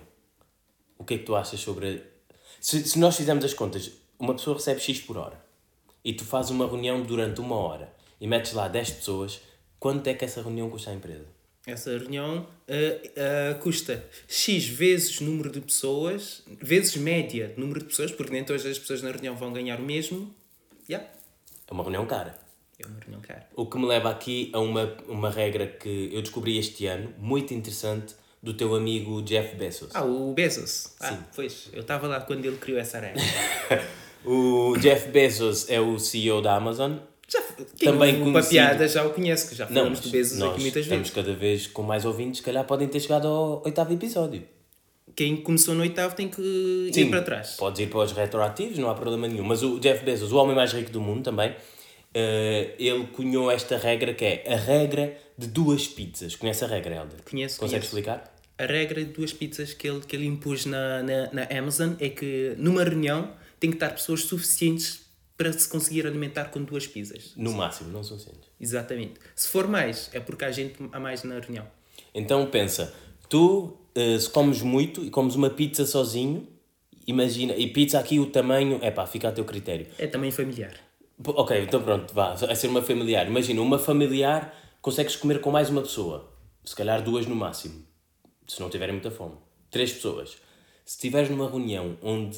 O 0.98 1.04
que 1.04 1.16
é 1.16 1.18
que 1.18 1.24
tu 1.24 1.36
achas 1.36 1.60
sobre... 1.60 2.04
Se, 2.60 2.84
se 2.88 3.00
nós 3.00 3.16
fizermos 3.16 3.44
as 3.46 3.54
contas, 3.54 3.92
uma 4.20 4.34
pessoa 4.34 4.56
recebe 4.56 4.80
X 4.80 5.02
por 5.02 5.18
hora 5.18 5.42
e 6.04 6.14
tu 6.14 6.26
fazes 6.26 6.52
uma 6.52 6.68
reunião 6.68 7.02
durante 7.04 7.40
uma 7.40 7.56
hora 7.56 7.94
e 8.20 8.28
metes 8.28 8.54
lá 8.54 8.68
10 8.68 8.92
pessoas, 8.92 9.42
quanto 9.80 10.08
é 10.08 10.14
que 10.14 10.26
essa 10.26 10.42
reunião 10.42 10.70
custa 10.70 10.92
à 10.92 10.94
empresa? 10.94 11.26
Essa 11.66 11.92
reunião 11.98 12.46
ah, 12.68 13.52
ah, 13.52 13.56
custa 13.56 14.06
X 14.28 14.66
vezes 14.66 15.22
número 15.22 15.50
de 15.50 15.62
pessoas, 15.62 16.44
vezes 16.62 16.96
média 16.98 17.50
de 17.50 17.60
número 17.60 17.80
de 17.80 17.86
pessoas, 17.86 18.12
porque 18.12 18.34
nem 18.34 18.44
todas 18.44 18.66
as 18.66 18.78
pessoas 18.78 19.02
na 19.02 19.12
reunião 19.12 19.36
vão 19.36 19.54
ganhar 19.54 19.80
o 19.80 19.84
mesmo. 19.84 20.34
Yeah. 20.90 21.10
É 21.66 21.74
uma 21.74 21.84
reunião 21.84 22.06
cara. 22.06 22.43
Uma 22.86 23.00
reunião 23.00 23.22
cara. 23.22 23.48
O 23.56 23.66
que 23.66 23.78
me 23.78 23.86
leva 23.86 24.10
aqui 24.10 24.50
a 24.54 24.60
uma, 24.60 24.94
uma 25.08 25.30
regra 25.30 25.68
que 25.68 26.10
eu 26.12 26.22
descobri 26.22 26.58
este 26.58 26.86
ano, 26.88 27.14
muito 27.18 27.54
interessante, 27.54 28.16
do 28.42 28.54
teu 28.54 28.76
amigo 28.76 29.22
Jeff 29.22 29.56
Bezos. 29.56 29.90
Ah, 29.94 30.04
o 30.04 30.34
Bezos. 30.34 30.94
Ah, 31.00 31.10
Sim. 31.12 31.20
pois. 31.36 31.70
Eu 31.72 31.82
estava 31.82 32.08
lá 32.08 32.20
quando 32.20 32.44
ele 32.46 32.58
criou 32.58 32.80
essa 32.80 33.00
regra. 33.00 33.22
O 34.26 34.78
Jeff 34.78 35.10
Bezos 35.10 35.70
é 35.70 35.82
o 35.82 36.00
CEO 36.00 36.42
da 36.42 36.56
Amazon. 36.56 36.94
Já, 37.28 37.42
quem 37.78 37.92
Também 37.92 38.16
uma 38.16 38.32
conhecido- 38.32 38.50
piada 38.52 38.88
já 38.88 39.06
o 39.06 39.10
conhece, 39.10 39.50
que 39.50 39.56
já 39.56 39.66
Não, 39.66 39.74
falamos 39.74 40.00
mas 40.00 40.06
de 40.06 40.12
Bezos 40.18 40.42
aqui 40.42 40.62
muitas 40.62 40.84
estamos 40.84 41.10
vezes. 41.10 41.14
cada 41.14 41.34
vez 41.38 41.68
com 41.68 41.84
mais 41.84 42.06
ouvintes, 42.06 42.38
se 42.38 42.44
calhar 42.44 42.64
podem 42.64 42.88
ter 42.88 43.02
chegado 43.02 43.28
ao 43.28 43.62
oitavo 43.66 43.92
episódio. 43.94 44.44
Quem 45.14 45.36
começou 45.38 45.76
no 45.76 45.82
oitavo 45.82 46.16
tem 46.16 46.30
que 46.30 46.42
ir 46.96 47.10
para 47.10 47.22
trás. 47.22 47.56
Podes 47.58 47.82
ir 47.82 47.88
para 47.90 48.00
os 48.00 48.14
retroativos, 48.14 48.78
não 48.78 48.90
há 48.90 48.96
problema 48.96 49.28
nenhum. 49.28 49.44
Mas 49.44 49.62
o 49.62 49.78
Jeff 49.80 50.06
Bezos, 50.06 50.32
o 50.32 50.38
homem 50.38 50.56
mais 50.56 50.72
rico 50.72 50.90
do 50.90 51.02
mundo 51.02 51.22
também, 51.22 51.54
eh, 52.14 52.76
ele 52.78 53.08
cunhou 53.08 53.50
esta 53.50 53.78
regra 53.78 54.14
que 54.14 54.26
é 54.26 54.54
a 54.54 54.56
regra 54.56 55.18
de 55.38 55.48
duas 55.48 55.88
pizzas. 55.88 56.36
Conhece 56.36 56.64
a 56.64 56.68
regra, 56.68 56.96
Helder? 56.96 57.24
Conheço, 57.30 57.60
Consegues 57.60 57.90
conheço. 57.90 58.10
explicar? 58.10 58.36
A 58.58 58.66
regra 58.66 59.04
de 59.04 59.12
duas 59.12 59.34
pizzas 59.34 59.74
que 59.74 59.88
ele, 59.88 60.02
que 60.02 60.16
ele 60.16 60.26
impôs 60.28 60.66
na, 60.66 61.02
na, 61.02 61.34
na 61.34 61.44
Amazon 61.58 61.94
é 62.00 62.10
que 62.10 62.54
numa 62.58 62.84
reunião 62.84 63.34
tem 63.60 63.72
que 63.72 63.78
estar 63.78 63.90
pessoas 63.90 64.22
suficientes 64.22 65.02
para 65.36 65.52
se 65.52 65.68
conseguir 65.68 66.06
alimentar 66.06 66.46
com 66.46 66.64
duas 66.64 66.86
pizzas. 66.86 67.34
No 67.36 67.52
máximo, 67.54 67.90
não 67.92 68.04
são 68.04 68.18
suficientes. 68.20 68.50
Exatamente. 68.60 69.14
Se 69.36 69.48
for 69.48 69.68
mais, 69.68 70.10
é 70.14 70.20
porque 70.20 70.46
há 70.46 70.52
gente 70.52 70.76
a 70.92 71.00
mais 71.00 71.24
na 71.24 71.40
reunião. 71.40 71.66
Então 72.14 72.46
pensa, 72.46 72.94
tu 73.28 73.76
eh, 73.96 74.20
se 74.20 74.30
comes 74.30 74.62
muito 74.62 75.04
e 75.04 75.10
comes 75.10 75.34
uma 75.36 75.50
pizza 75.50 75.86
sozinho, 75.86 76.48
imagina, 77.08 77.56
e 77.56 77.68
pizza 77.68 78.00
aqui 78.00 78.20
o 78.20 78.28
tamanho, 78.28 78.80
é 78.82 78.92
pá, 78.92 79.06
fica 79.08 79.30
a 79.30 79.32
teu 79.32 79.44
critério. 79.44 79.88
É 79.98 80.06
também 80.08 80.30
familiar. 80.30 80.74
Ok, 81.26 81.62
então 81.62 81.82
pronto, 81.82 82.14
vá, 82.14 82.34
a 82.34 82.56
ser 82.56 82.68
uma 82.68 82.82
familiar. 82.82 83.28
Imagina, 83.28 83.62
uma 83.62 83.78
familiar 83.78 84.54
consegues 84.82 85.16
comer 85.16 85.40
com 85.40 85.52
mais 85.52 85.70
uma 85.70 85.82
pessoa, 85.82 86.34
se 86.64 86.76
calhar 86.76 87.02
duas 87.04 87.26
no 87.26 87.36
máximo, 87.36 87.86
se 88.48 88.60
não 88.60 88.70
tiverem 88.70 88.94
muita 88.94 89.12
fome. 89.12 89.36
Três 89.70 89.94
pessoas. 89.94 90.38
Se 90.84 90.96
estiveres 90.96 91.30
numa 91.30 91.50
reunião 91.50 91.98
onde 92.02 92.38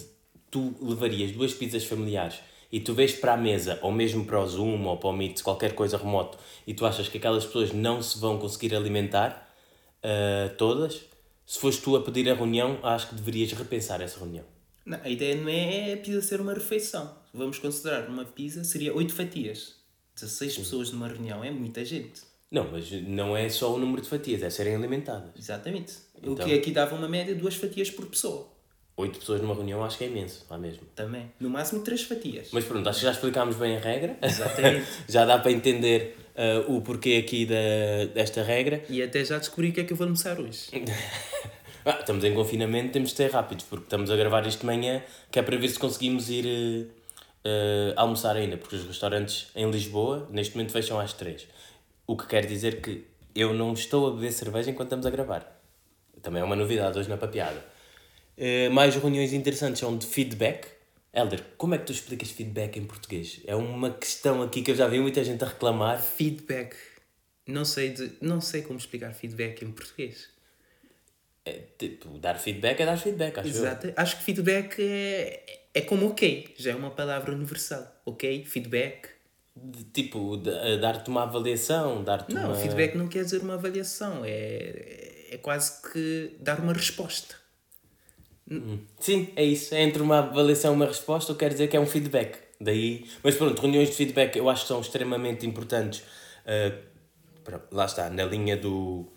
tu 0.52 0.76
levarias 0.82 1.32
duas 1.32 1.54
pizzas 1.54 1.86
familiares 1.86 2.40
e 2.72 2.80
tu 2.80 2.94
vês 2.94 3.14
para 3.14 3.34
a 3.34 3.38
mesa, 3.38 3.80
ou 3.82 3.92
mesmo 3.92 4.26
para 4.26 4.40
o 4.40 4.48
Zoom 4.48 4.86
ou 4.86 4.98
para 4.98 5.10
o 5.10 5.14
Meet, 5.14 5.42
qualquer 5.42 5.74
coisa 5.74 5.98
remoto, 5.98 6.38
e 6.68 6.74
tu 6.74 6.86
achas 6.86 7.08
que 7.08 7.18
aquelas 7.18 7.46
pessoas 7.46 7.72
não 7.72 8.02
se 8.02 8.20
vão 8.20 8.38
conseguir 8.38 8.76
alimentar 8.76 9.46
ah, 10.04 10.54
todas, 10.58 11.02
se 11.46 11.60
foste 11.60 11.82
tu 11.82 11.96
a 11.96 12.02
pedir 12.04 12.30
a 12.30 12.36
reunião, 12.36 12.78
acho 12.84 13.10
que 13.10 13.16
deverias 13.16 13.52
repensar 13.54 14.02
essa 14.02 14.20
reunião. 14.20 14.55
Não, 14.86 15.00
a 15.04 15.10
ideia 15.10 15.36
não 15.36 15.50
é 15.50 15.94
a 15.94 15.98
pizza 15.98 16.22
ser 16.22 16.40
uma 16.40 16.54
refeição. 16.54 17.18
Vamos 17.34 17.58
considerar 17.58 18.08
uma 18.08 18.24
pizza 18.24 18.64
seria 18.64 18.94
oito 18.94 19.14
fatias. 19.14 19.76
16 20.16 20.58
pessoas 20.60 20.92
numa 20.92 21.08
reunião 21.08 21.44
é 21.44 21.52
muita 21.52 21.84
gente. 21.84 22.22
Não, 22.52 22.72
mas 22.72 22.90
não 22.92 23.36
é 23.36 23.50
só 23.50 23.74
o 23.74 23.78
número 23.78 24.02
de 24.02 24.08
fatias, 24.08 24.42
é 24.42 24.50
serem 24.50 24.76
alimentadas. 24.76 25.32
Exatamente. 25.38 25.94
O 26.24 26.32
Então. 26.32 26.46
que 26.48 26.54
aqui 26.54 26.72
dava 26.72 26.96
uma 26.96 27.10
média 27.10 27.34
de 27.34 27.42
duas 27.42 27.56
fatias 27.56 27.90
por 27.90 28.06
pessoa. 28.06 28.54
Oito 28.98 29.20
pessoas 29.20 29.42
numa 29.42 29.54
reunião 29.54 29.84
acho 29.84 29.98
que 29.98 30.06
é 30.06 30.08
imenso, 30.08 30.46
lá 30.50 30.58
mesmo. 30.58 30.84
Também. 30.96 31.30
No 31.38 31.50
máximo 31.50 31.82
três 31.84 32.04
fatias. 32.04 32.48
Mas 32.54 32.64
pronto, 32.64 32.88
acho 32.88 33.00
que 33.00 33.06
já 33.06 33.12
explicámos 33.12 33.58
bem 33.58 33.76
a 33.76 33.80
regra. 33.80 34.18
Exatamente. 34.22 34.88
já 35.10 35.26
dá 35.26 35.38
para 35.38 35.52
entender 35.52 36.16
uh, 36.68 36.74
o 36.74 36.82
porquê 36.82 37.22
aqui 37.22 37.46
da, 37.46 38.14
desta 38.14 38.42
regra. 38.42 38.86
E 38.88 39.04
até 39.04 39.26
já 39.26 39.38
descobri 39.38 39.70
o 39.70 39.74
que 39.74 39.82
é 39.82 39.84
que 39.84 39.92
eu 39.92 39.98
vou 39.98 40.06
almoçar 40.06 40.40
hoje. 40.40 40.70
ah, 41.86 42.00
estamos 42.00 42.24
em 42.24 42.34
confinamento, 42.34 42.94
temos 42.94 43.12
de 43.12 43.18
ser 43.18 43.32
rápidos, 43.32 43.64
porque 43.66 43.86
estamos 43.86 44.10
a 44.10 44.16
gravar 44.16 44.46
isto 44.48 44.62
de 44.62 44.66
manhã, 44.66 45.04
que 45.32 45.38
é 45.38 45.44
para 45.44 45.56
ver 45.56 45.70
se 45.70 45.78
conseguimos 45.78 46.30
ir 46.30 46.46
uh, 46.46 46.88
uh, 47.48 47.94
almoçar 47.96 48.36
ainda, 48.36 48.58
porque 48.58 48.76
os 48.76 48.86
restaurantes 48.86 49.52
em 49.56 49.70
Lisboa, 49.70 50.28
neste 50.32 50.56
momento, 50.56 50.72
fecham 50.72 51.00
às 51.00 51.14
3. 51.14 51.48
O 52.08 52.18
que 52.18 52.26
quer 52.28 52.46
dizer 52.46 52.82
que 52.82 53.06
eu 53.36 53.54
não 53.54 53.74
estou 53.74 54.08
a 54.08 54.12
beber 54.12 54.32
cerveja 54.32 54.72
enquanto 54.72 54.88
estamos 54.88 55.06
a 55.06 55.10
gravar. 55.12 55.62
Também 56.22 56.42
é 56.42 56.46
uma 56.46 56.56
novidade 56.56 56.98
hoje 56.98 57.08
na 57.08 57.18
papiada. 57.18 57.64
Uh, 58.36 58.72
mais 58.72 58.96
reuniões 58.96 59.32
interessantes 59.32 59.80
são 59.80 59.96
de 59.96 60.08
feedback. 60.08 60.68
Elder, 61.14 61.44
como 61.58 61.76
é 61.76 61.78
que 61.78 61.86
tu 61.86 61.92
explicas 61.92 62.32
feedback 62.32 62.78
em 62.78 62.86
português? 62.86 63.42
É 63.46 63.56
uma 63.56 63.92
questão 63.92 64.42
aqui 64.42 64.62
que 64.62 64.72
eu 64.72 64.76
já 64.76 64.88
vi 64.88 65.00
muita 65.00 65.24
gente 65.24 65.44
a 65.44 65.48
reclamar. 65.48 66.02
Feedback. 66.02 66.76
Não 67.48 67.64
sei, 67.64 67.92
de, 67.92 68.14
não 68.20 68.42
sei 68.42 68.64
como 68.64 68.80
explicar 68.80 69.14
feedback 69.14 69.62
em 69.62 69.72
português. 69.72 70.35
É, 71.46 71.60
tipo, 71.78 72.18
dar 72.18 72.40
feedback 72.40 72.82
é 72.82 72.86
dar 72.86 72.98
feedback, 72.98 73.38
acho 73.38 73.50
Exato. 73.50 73.88
eu. 73.88 73.94
Acho 73.96 74.18
que 74.18 74.24
feedback 74.24 74.78
é, 74.80 75.44
é 75.76 75.82
como 75.82 76.08
ok. 76.08 76.56
Já 76.58 76.72
é 76.72 76.76
uma 76.76 76.90
palavra 76.90 77.32
universal. 77.32 77.86
Ok? 78.04 78.44
Feedback. 78.46 79.10
De, 79.56 79.84
tipo, 79.86 80.38
de, 80.38 80.78
dar-te 80.80 81.10
uma 81.10 81.24
avaliação, 81.24 82.04
dar-te 82.04 82.34
Não, 82.34 82.48
uma... 82.48 82.56
feedback 82.56 82.96
não 82.96 83.08
quer 83.08 83.24
dizer 83.24 83.42
uma 83.42 83.54
avaliação. 83.54 84.24
É, 84.26 85.28
é 85.32 85.38
quase 85.38 85.82
que 85.82 86.36
dar 86.40 86.60
uma 86.60 86.74
resposta. 86.74 87.36
Sim, 89.00 89.30
é 89.36 89.44
isso. 89.44 89.74
É 89.74 89.82
entre 89.82 90.02
uma 90.02 90.20
avaliação 90.20 90.74
e 90.74 90.76
uma 90.76 90.86
resposta, 90.86 91.32
eu 91.32 91.36
quero 91.36 91.54
dizer 91.54 91.68
que 91.68 91.78
é 91.78 91.80
um 91.80 91.86
feedback. 91.86 92.38
Daí... 92.60 93.06
Mas 93.24 93.36
pronto, 93.36 93.62
reuniões 93.62 93.90
de 93.90 93.96
feedback 93.96 94.36
eu 94.36 94.50
acho 94.50 94.64
que 94.64 94.68
são 94.68 94.82
extremamente 94.82 95.46
importantes. 95.46 96.04
Uh, 96.46 96.96
lá 97.72 97.86
está, 97.86 98.10
na 98.10 98.26
linha 98.26 98.58
do 98.58 99.08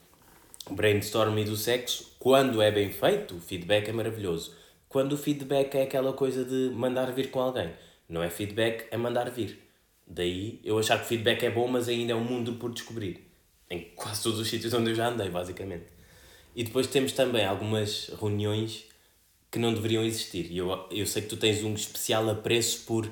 brainstorm 0.71 1.39
e 1.39 1.45
do 1.45 1.57
sexo, 1.57 2.17
quando 2.29 2.61
é 2.61 2.71
bem 2.71 2.93
feito, 2.93 3.37
o 3.37 3.41
feedback 3.41 3.89
é 3.89 3.93
maravilhoso. 3.93 4.55
Quando 4.87 5.15
o 5.15 5.17
feedback 5.17 5.75
é 5.77 5.85
aquela 5.85 6.13
coisa 6.13 6.45
de 6.45 6.71
mandar 6.75 7.11
vir 7.11 7.31
com 7.31 7.41
alguém. 7.41 7.71
Não 8.07 8.23
é 8.23 8.29
feedback, 8.29 8.87
é 8.91 8.99
mandar 8.99 9.31
vir. 9.31 9.59
Daí 10.07 10.61
eu 10.63 10.79
achar 10.79 11.01
que 11.01 11.07
feedback 11.07 11.43
é 11.45 11.51
bom, 11.51 11.67
mas 11.67 11.89
ainda 11.89 12.13
é 12.13 12.15
um 12.15 12.23
mundo 12.23 12.53
por 12.57 12.71
descobrir. 12.71 13.27
Em 13.71 13.81
quase 13.97 14.25
todos 14.25 14.39
os 14.41 14.47
sítios 14.47 14.75
onde 14.75 14.91
eu 14.91 14.95
já 14.95 15.09
andei, 15.09 15.31
basicamente. 15.31 15.87
E 16.55 16.63
depois 16.65 16.87
temos 16.87 17.13
também 17.13 17.47
algumas 17.47 18.09
reuniões 18.21 18.85
que 19.51 19.59
não 19.59 19.73
deveriam 19.73 20.05
existir. 20.05 20.53
E 20.53 20.59
eu, 20.59 20.87
eu 20.91 21.07
sei 21.07 21.23
que 21.23 21.29
tu 21.29 21.37
tens 21.39 21.65
um 21.65 21.73
especial 21.73 22.29
apreço 22.29 22.85
por 22.85 23.11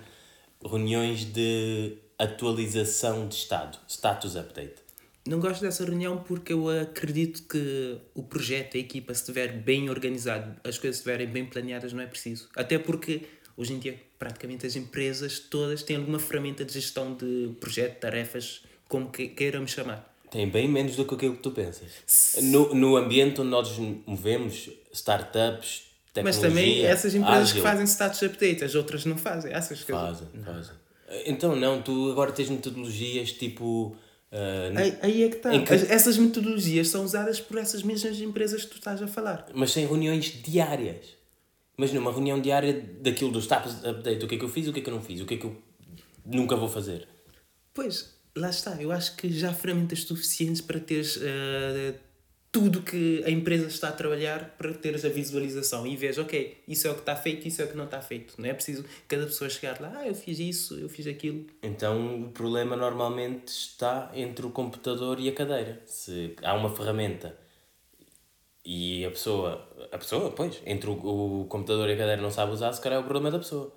reuniões 0.63 1.25
de 1.25 1.97
atualização 2.19 3.27
de 3.27 3.37
estado, 3.37 3.79
status 3.89 4.37
update. 4.37 4.86
Não 5.27 5.41
gosto 5.41 5.61
dessa 5.61 5.85
reunião 5.85 6.19
porque 6.19 6.53
eu 6.53 6.69
acredito 6.69 7.43
que 7.45 7.99
o 8.15 8.23
projeto, 8.23 8.77
a 8.77 8.81
equipa, 8.81 9.13
se 9.13 9.23
estiver 9.23 9.53
bem 9.53 9.91
organizado, 9.91 10.55
as 10.63 10.79
coisas 10.79 10.97
estiverem 10.97 11.27
bem 11.27 11.45
planeadas, 11.45 11.93
não 11.93 12.03
é 12.03 12.07
preciso. 12.07 12.49
Até 12.55 12.79
porque 12.79 13.23
hoje 13.57 13.73
em 13.73 13.79
dia 13.79 14.01
praticamente 14.19 14.67
as 14.67 14.77
empresas 14.77 15.39
todas 15.39 15.83
têm 15.83 15.97
alguma 15.97 16.19
ferramenta 16.19 16.65
de 16.65 16.73
gestão 16.73 17.15
de 17.15 17.51
projeto, 17.61 18.01
tarefas, 18.01 18.63
como 18.89 19.11
que, 19.11 19.29
queiramos 19.29 19.71
chamar. 19.71 20.15
Tem 20.31 20.49
bem 20.49 20.69
menos 20.69 20.97
do 20.97 21.05
que 21.05 21.15
aquilo 21.15 21.37
que 21.37 21.43
tu 21.43 21.51
pensas. 21.51 21.91
No, 22.43 22.75
no 22.75 22.97
ambiente 22.97 23.41
onde 23.41 23.51
nós 23.51 23.77
nos 23.79 23.99
movemos, 24.07 24.71
startups, 24.93 25.85
Mas 26.23 26.39
também 26.39 26.85
essas 26.85 27.15
empresas 27.15 27.51
ágil. 27.51 27.57
que 27.57 27.63
fazem 27.63 27.87
status 27.87 28.23
update, 28.23 28.65
as 28.65 28.75
outras 28.75 29.05
não 29.05 29.17
fazem. 29.17 29.53
Essas 29.53 29.81
fazem, 29.81 30.29
não. 30.35 30.45
fazem. 30.45 30.75
Então 31.25 31.55
não, 31.55 31.81
tu 31.81 32.11
agora 32.11 32.33
tens 32.33 32.49
metodologias 32.49 33.33
tipo 33.33 33.97
Uh, 34.37 34.79
aí, 34.79 34.99
aí, 35.01 35.23
é 35.23 35.29
que 35.31 35.37
está. 35.37 35.51
Que... 35.59 35.73
Essas 35.73 36.19
metodologias 36.19 36.89
são 36.89 37.03
usadas 37.03 37.41
por 37.41 37.57
essas 37.57 37.83
mesmas 37.83 38.21
empresas 38.21 38.65
que 38.65 38.71
tu 38.71 38.77
estás 38.77 39.01
a 39.01 39.07
falar. 39.07 39.47
Mas 39.55 39.73
sem 39.73 39.87
reuniões 39.87 40.27
diárias. 40.43 41.17
Mas 41.75 41.91
numa 41.91 42.13
reunião 42.13 42.39
diária 42.39 42.87
daquilo 43.01 43.31
do 43.31 43.39
status 43.41 43.83
update, 43.83 44.23
o 44.23 44.29
que 44.29 44.35
é 44.35 44.39
que 44.39 44.45
eu 44.45 44.49
fiz, 44.49 44.69
o 44.69 44.75
que 44.75 44.81
é 44.81 44.83
que 44.83 44.91
eu 44.91 44.95
não 44.95 45.01
fiz, 45.01 45.23
o 45.23 45.27
que 45.27 45.35
é 45.35 45.37
que 45.39 45.47
eu 45.47 45.57
nunca 46.27 46.55
vou 46.55 46.69
fazer. 46.69 47.09
Pois, 47.73 48.15
lá 48.37 48.51
está. 48.51 48.81
Eu 48.81 48.93
acho 48.93 49.17
que 49.17 49.31
já 49.31 49.51
há 49.51 49.55
ferramentas 49.55 50.03
suficientes 50.03 50.61
para 50.61 50.81
teres 50.81 51.17
uh, 51.17 51.95
tudo 52.57 52.81
que 52.81 53.23
a 53.27 53.31
empresa 53.31 53.67
está 53.67 53.91
a 53.91 53.93
trabalhar 53.93 54.55
para 54.57 54.73
teres 54.73 55.05
a 55.05 55.11
visualização 55.11 55.87
e 55.87 55.95
vês, 55.95 56.17
ok, 56.17 56.57
isso 56.67 56.89
é 56.89 56.91
o 56.91 56.95
que 56.95 57.01
está 57.01 57.15
feito, 57.15 57.47
isso 57.47 57.61
é 57.61 57.67
o 57.67 57.69
que 57.69 57.77
não 57.77 57.85
está 57.85 58.01
feito. 58.01 58.33
Não 58.39 58.49
é 58.49 58.55
preciso 58.55 58.83
cada 59.07 59.27
pessoa 59.27 59.51
chegar 59.51 59.79
lá, 59.79 59.93
ah, 59.95 60.09
eu 60.09 60.15
fiz 60.15 60.39
isso, 60.39 60.73
eu 60.81 60.89
fiz 60.89 61.07
aquilo. 61.07 61.45
Então 61.63 62.23
o 62.23 62.31
problema 62.31 62.75
normalmente 62.75 63.49
está 63.49 64.11
entre 64.15 64.47
o 64.47 64.51
computador 64.51 65.21
e 65.21 65.29
a 65.29 65.33
cadeira. 65.33 65.83
Se 65.85 66.35
há 66.43 66.55
uma 66.55 66.75
ferramenta 66.75 67.37
e 68.65 69.05
a 69.05 69.11
pessoa, 69.11 69.69
a 69.93 69.99
pessoa, 69.99 70.31
pois, 70.31 70.63
entre 70.65 70.89
o, 70.89 71.43
o 71.43 71.45
computador 71.51 71.91
e 71.91 71.93
a 71.93 71.97
cadeira 71.99 72.23
não 72.23 72.31
sabe 72.31 72.53
usar, 72.53 72.73
se 72.73 72.81
calhar 72.81 72.99
é 72.99 73.03
o 73.03 73.05
problema 73.05 73.31
da 73.31 73.39
pessoa. 73.39 73.71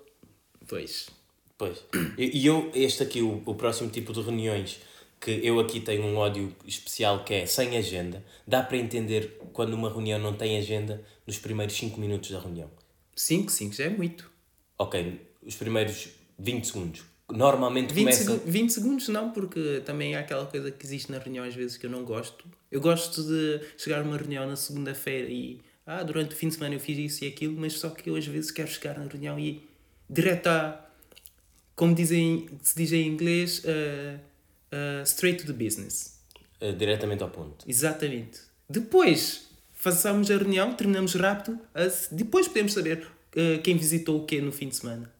Pois. 0.66 1.10
Pois. 1.58 1.84
E 2.16 2.46
eu, 2.46 2.70
este 2.74 3.02
aqui, 3.02 3.20
o, 3.20 3.42
o 3.44 3.54
próximo 3.54 3.90
tipo 3.90 4.14
de 4.14 4.22
reuniões 4.22 4.80
que 5.20 5.30
eu 5.44 5.60
aqui 5.60 5.80
tenho 5.80 6.02
um 6.04 6.16
ódio 6.16 6.54
especial 6.66 7.22
que 7.24 7.34
é 7.34 7.46
sem 7.46 7.76
agenda. 7.76 8.24
Dá 8.46 8.62
para 8.62 8.78
entender 8.78 9.38
quando 9.52 9.74
uma 9.74 9.90
reunião 9.90 10.18
não 10.18 10.32
tem 10.32 10.56
agenda 10.56 11.04
nos 11.26 11.38
primeiros 11.38 11.76
5 11.76 12.00
minutos 12.00 12.30
da 12.30 12.40
reunião. 12.40 12.70
5, 13.14 13.52
5 13.52 13.74
já 13.74 13.84
é 13.84 13.90
muito. 13.90 14.30
Ok, 14.78 15.20
os 15.42 15.54
primeiros 15.56 16.08
20 16.38 16.66
segundos. 16.66 17.02
Normalmente 17.30 17.92
20 17.92 18.04
começa... 18.04 18.24
Seg 18.24 18.50
20 18.50 18.70
segundos 18.70 19.08
não, 19.08 19.30
porque 19.30 19.82
também 19.84 20.16
há 20.16 20.20
aquela 20.20 20.46
coisa 20.46 20.70
que 20.70 20.84
existe 20.84 21.12
na 21.12 21.18
reunião 21.18 21.44
às 21.44 21.54
vezes 21.54 21.76
que 21.76 21.84
eu 21.84 21.90
não 21.90 22.02
gosto. 22.02 22.46
Eu 22.70 22.80
gosto 22.80 23.22
de 23.22 23.60
chegar 23.76 24.00
a 24.00 24.02
uma 24.02 24.16
reunião 24.16 24.46
na 24.46 24.56
segunda-feira 24.56 25.28
e 25.28 25.60
ah, 25.86 26.02
durante 26.02 26.34
o 26.34 26.36
fim 26.36 26.48
de 26.48 26.54
semana 26.54 26.74
eu 26.74 26.80
fiz 26.80 26.96
isso 26.98 27.24
e 27.24 27.28
aquilo, 27.28 27.54
mas 27.58 27.74
só 27.74 27.90
que 27.90 28.08
eu 28.08 28.16
às 28.16 28.26
vezes 28.26 28.50
quero 28.50 28.70
chegar 28.70 28.98
na 28.98 29.06
reunião 29.06 29.38
e 29.38 29.62
direto 30.08 30.46
a 30.46 30.86
como 31.80 31.94
dizem, 31.94 32.46
se 32.60 32.76
diz 32.76 32.92
em 32.92 33.06
inglês, 33.06 33.64
uh, 33.64 34.20
uh, 34.72 35.02
straight 35.04 35.44
to 35.44 35.52
the 35.52 35.64
business. 35.64 36.20
Uh, 36.60 36.72
diretamente 36.72 37.22
ao 37.22 37.30
ponto. 37.30 37.64
Exatamente. 37.68 38.40
Depois 38.68 39.48
façamos 39.72 40.30
a 40.30 40.36
reunião, 40.36 40.74
terminamos 40.74 41.14
rápido, 41.14 41.58
depois 42.12 42.46
podemos 42.46 42.74
saber 42.74 43.06
uh, 43.34 43.60
quem 43.62 43.76
visitou 43.76 44.20
o 44.20 44.26
quê 44.26 44.40
no 44.40 44.52
fim 44.52 44.68
de 44.68 44.76
semana. 44.76 45.10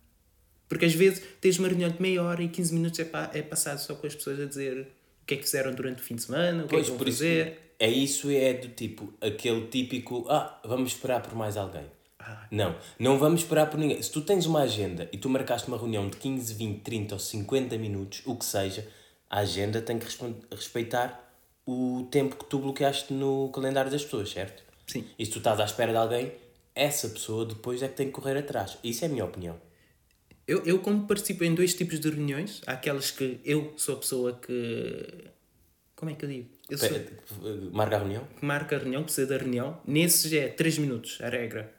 Porque 0.68 0.84
às 0.84 0.94
vezes 0.94 1.22
tens 1.40 1.58
uma 1.58 1.66
reunião 1.66 1.90
de 1.90 2.00
meia 2.00 2.22
hora 2.22 2.42
e 2.42 2.48
15 2.48 2.74
minutos 2.74 3.00
é, 3.00 3.04
pa 3.04 3.30
é 3.34 3.42
passado 3.42 3.78
só 3.78 3.94
com 3.96 4.06
as 4.06 4.14
pessoas 4.14 4.38
a 4.38 4.44
dizer 4.44 4.82
o 5.22 5.26
que 5.26 5.34
é 5.34 5.36
que 5.36 5.42
fizeram 5.42 5.74
durante 5.74 6.00
o 6.00 6.04
fim 6.04 6.14
de 6.14 6.22
semana, 6.22 6.64
o 6.64 6.68
que 6.68 6.74
pois, 6.74 6.86
é 6.86 6.90
que 6.90 6.96
vão 6.96 7.06
fazer. 7.06 7.46
Isso, 7.46 7.56
é 7.80 7.90
isso, 7.90 8.30
é 8.30 8.52
do 8.54 8.68
tipo, 8.68 9.12
aquele 9.20 9.66
típico, 9.66 10.26
ah, 10.28 10.60
vamos 10.64 10.92
esperar 10.92 11.22
por 11.22 11.34
mais 11.34 11.56
alguém. 11.56 11.86
Ah. 12.20 12.46
Não, 12.52 12.76
não 12.98 13.18
vamos 13.18 13.40
esperar 13.40 13.68
por 13.68 13.80
ninguém. 13.80 14.00
Se 14.00 14.12
tu 14.12 14.20
tens 14.20 14.46
uma 14.46 14.60
agenda 14.60 15.08
e 15.12 15.18
tu 15.18 15.28
marcaste 15.28 15.66
uma 15.66 15.76
reunião 15.76 16.08
de 16.08 16.18
15, 16.18 16.54
20, 16.54 16.80
30 16.82 17.14
ou 17.14 17.18
50 17.18 17.78
minutos, 17.78 18.22
o 18.24 18.36
que 18.36 18.44
seja, 18.44 18.86
a 19.30 19.40
agenda 19.40 19.80
tem 19.80 19.98
que 19.98 20.06
respeitar 20.50 21.32
o 21.64 22.08
tempo 22.10 22.34
que 22.34 22.44
tu 22.46 22.58
bloqueaste 22.58 23.14
no 23.14 23.48
calendário 23.50 23.90
das 23.90 24.02
pessoas, 24.02 24.30
certo? 24.30 24.62
Sim. 24.88 25.04
E 25.16 25.24
se 25.24 25.30
tu 25.30 25.38
estás 25.38 25.60
à 25.60 25.64
espera 25.64 25.92
de 25.92 25.98
alguém, 25.98 26.32
essa 26.74 27.08
pessoa 27.08 27.46
depois 27.46 27.80
é 27.80 27.88
que 27.88 27.94
tem 27.94 28.08
que 28.08 28.12
correr 28.12 28.36
atrás. 28.36 28.76
Isso 28.82 29.04
é 29.04 29.08
a 29.08 29.10
minha 29.10 29.24
opinião. 29.24 29.56
Eu, 30.48 30.64
eu 30.66 30.80
como 30.80 31.06
participo 31.06 31.44
em 31.44 31.54
dois 31.54 31.74
tipos 31.74 32.00
de 32.00 32.10
reuniões, 32.10 32.60
há 32.66 32.72
aquelas 32.72 33.12
que 33.12 33.40
eu 33.44 33.72
sou 33.76 33.94
a 33.94 33.98
pessoa 33.98 34.32
que... 34.32 35.24
Como 35.94 36.10
é 36.10 36.14
que 36.14 36.24
eu 36.24 36.28
digo? 36.28 36.48
Eu 36.68 36.78
sou... 36.78 36.88
Marca 37.72 37.96
a 37.96 37.98
reunião? 38.00 38.26
Que 38.36 38.44
marca 38.44 38.74
a 38.74 38.78
reunião, 38.80 39.04
precisa 39.04 39.28
da 39.28 39.36
reunião. 39.36 39.80
Nesses 39.86 40.32
é 40.32 40.48
3 40.48 40.78
minutos, 40.78 41.18
a 41.20 41.28
regra. 41.28 41.72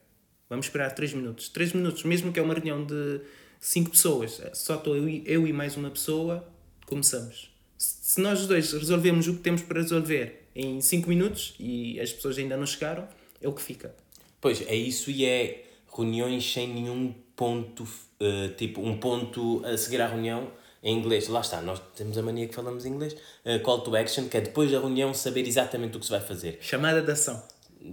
Vamos 0.48 0.68
esperar 0.68 0.92
3 0.92 1.14
minutos. 1.16 1.50
3 1.50 1.74
minutos, 1.74 2.04
mesmo 2.04 2.32
que 2.32 2.40
é 2.40 2.44
uma 2.44 2.54
reunião 2.54 2.86
de 2.86 3.20
5 3.60 3.92
pessoas, 3.92 4.42
só 4.54 4.76
estou 4.76 4.96
eu, 4.96 5.10
eu 5.26 5.48
e 5.48 5.52
mais 5.52 5.76
uma 5.76 5.90
pessoa, 5.90 6.48
começamos. 6.92 7.50
Se 7.78 8.20
nós 8.20 8.46
dois 8.46 8.74
resolvemos 8.74 9.26
o 9.30 9.36
que 9.36 9.40
temos 9.40 9.62
para 9.62 9.82
resolver 9.82 10.50
em 10.54 10.82
5 10.82 11.08
minutos 11.08 11.56
e 11.58 11.98
as 12.02 12.12
pessoas 12.12 12.38
ainda 12.38 12.58
não 12.58 12.66
chegaram, 12.66 13.08
é 13.42 13.48
o 13.48 13.54
que 13.54 13.62
fica. 13.62 13.96
Pois, 14.42 14.62
é 14.68 14.76
isso 14.76 15.10
e 15.10 15.26
é 15.26 15.64
reuniões 15.96 16.52
sem 16.52 16.68
nenhum 16.68 17.14
ponto, 17.34 17.84
uh, 17.84 18.50
tipo, 18.58 18.82
um 18.82 18.98
ponto 18.98 19.64
a 19.66 19.78
seguir 19.78 20.02
à 20.02 20.08
reunião 20.08 20.52
em 20.84 20.98
inglês. 20.98 21.30
Lá 21.30 21.40
está, 21.40 21.62
nós 21.62 21.82
temos 21.96 22.18
a 22.18 22.22
mania 22.22 22.46
que 22.46 22.54
falamos 22.54 22.86
em 22.86 22.90
inglês. 22.90 23.16
Uh, 23.46 23.62
call 23.64 23.80
to 23.80 23.96
action, 23.96 24.28
que 24.28 24.36
é 24.36 24.42
depois 24.42 24.70
da 24.70 24.80
reunião 24.80 25.14
saber 25.14 25.48
exatamente 25.48 25.96
o 25.96 26.00
que 26.02 26.06
se 26.06 26.12
vai 26.12 26.20
fazer. 26.20 26.60
Chamada 26.60 27.02
de 27.02 27.10
ação. 27.10 27.42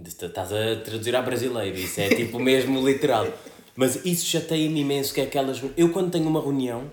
Estás 0.05 0.51
a 0.51 0.75
traduzir 0.83 1.15
a 1.15 1.21
brasileiro, 1.21 1.77
isso 1.77 2.01
é 2.01 2.09
tipo 2.09 2.37
mesmo 2.37 2.85
literal. 2.85 3.25
Mas 3.77 4.05
isso 4.05 4.25
chateia-me 4.25 4.81
imenso, 4.81 5.13
que 5.13 5.21
é 5.21 5.23
aquelas... 5.23 5.61
Eu 5.77 5.89
quando 5.93 6.11
tenho 6.11 6.27
uma 6.27 6.41
reunião 6.41 6.91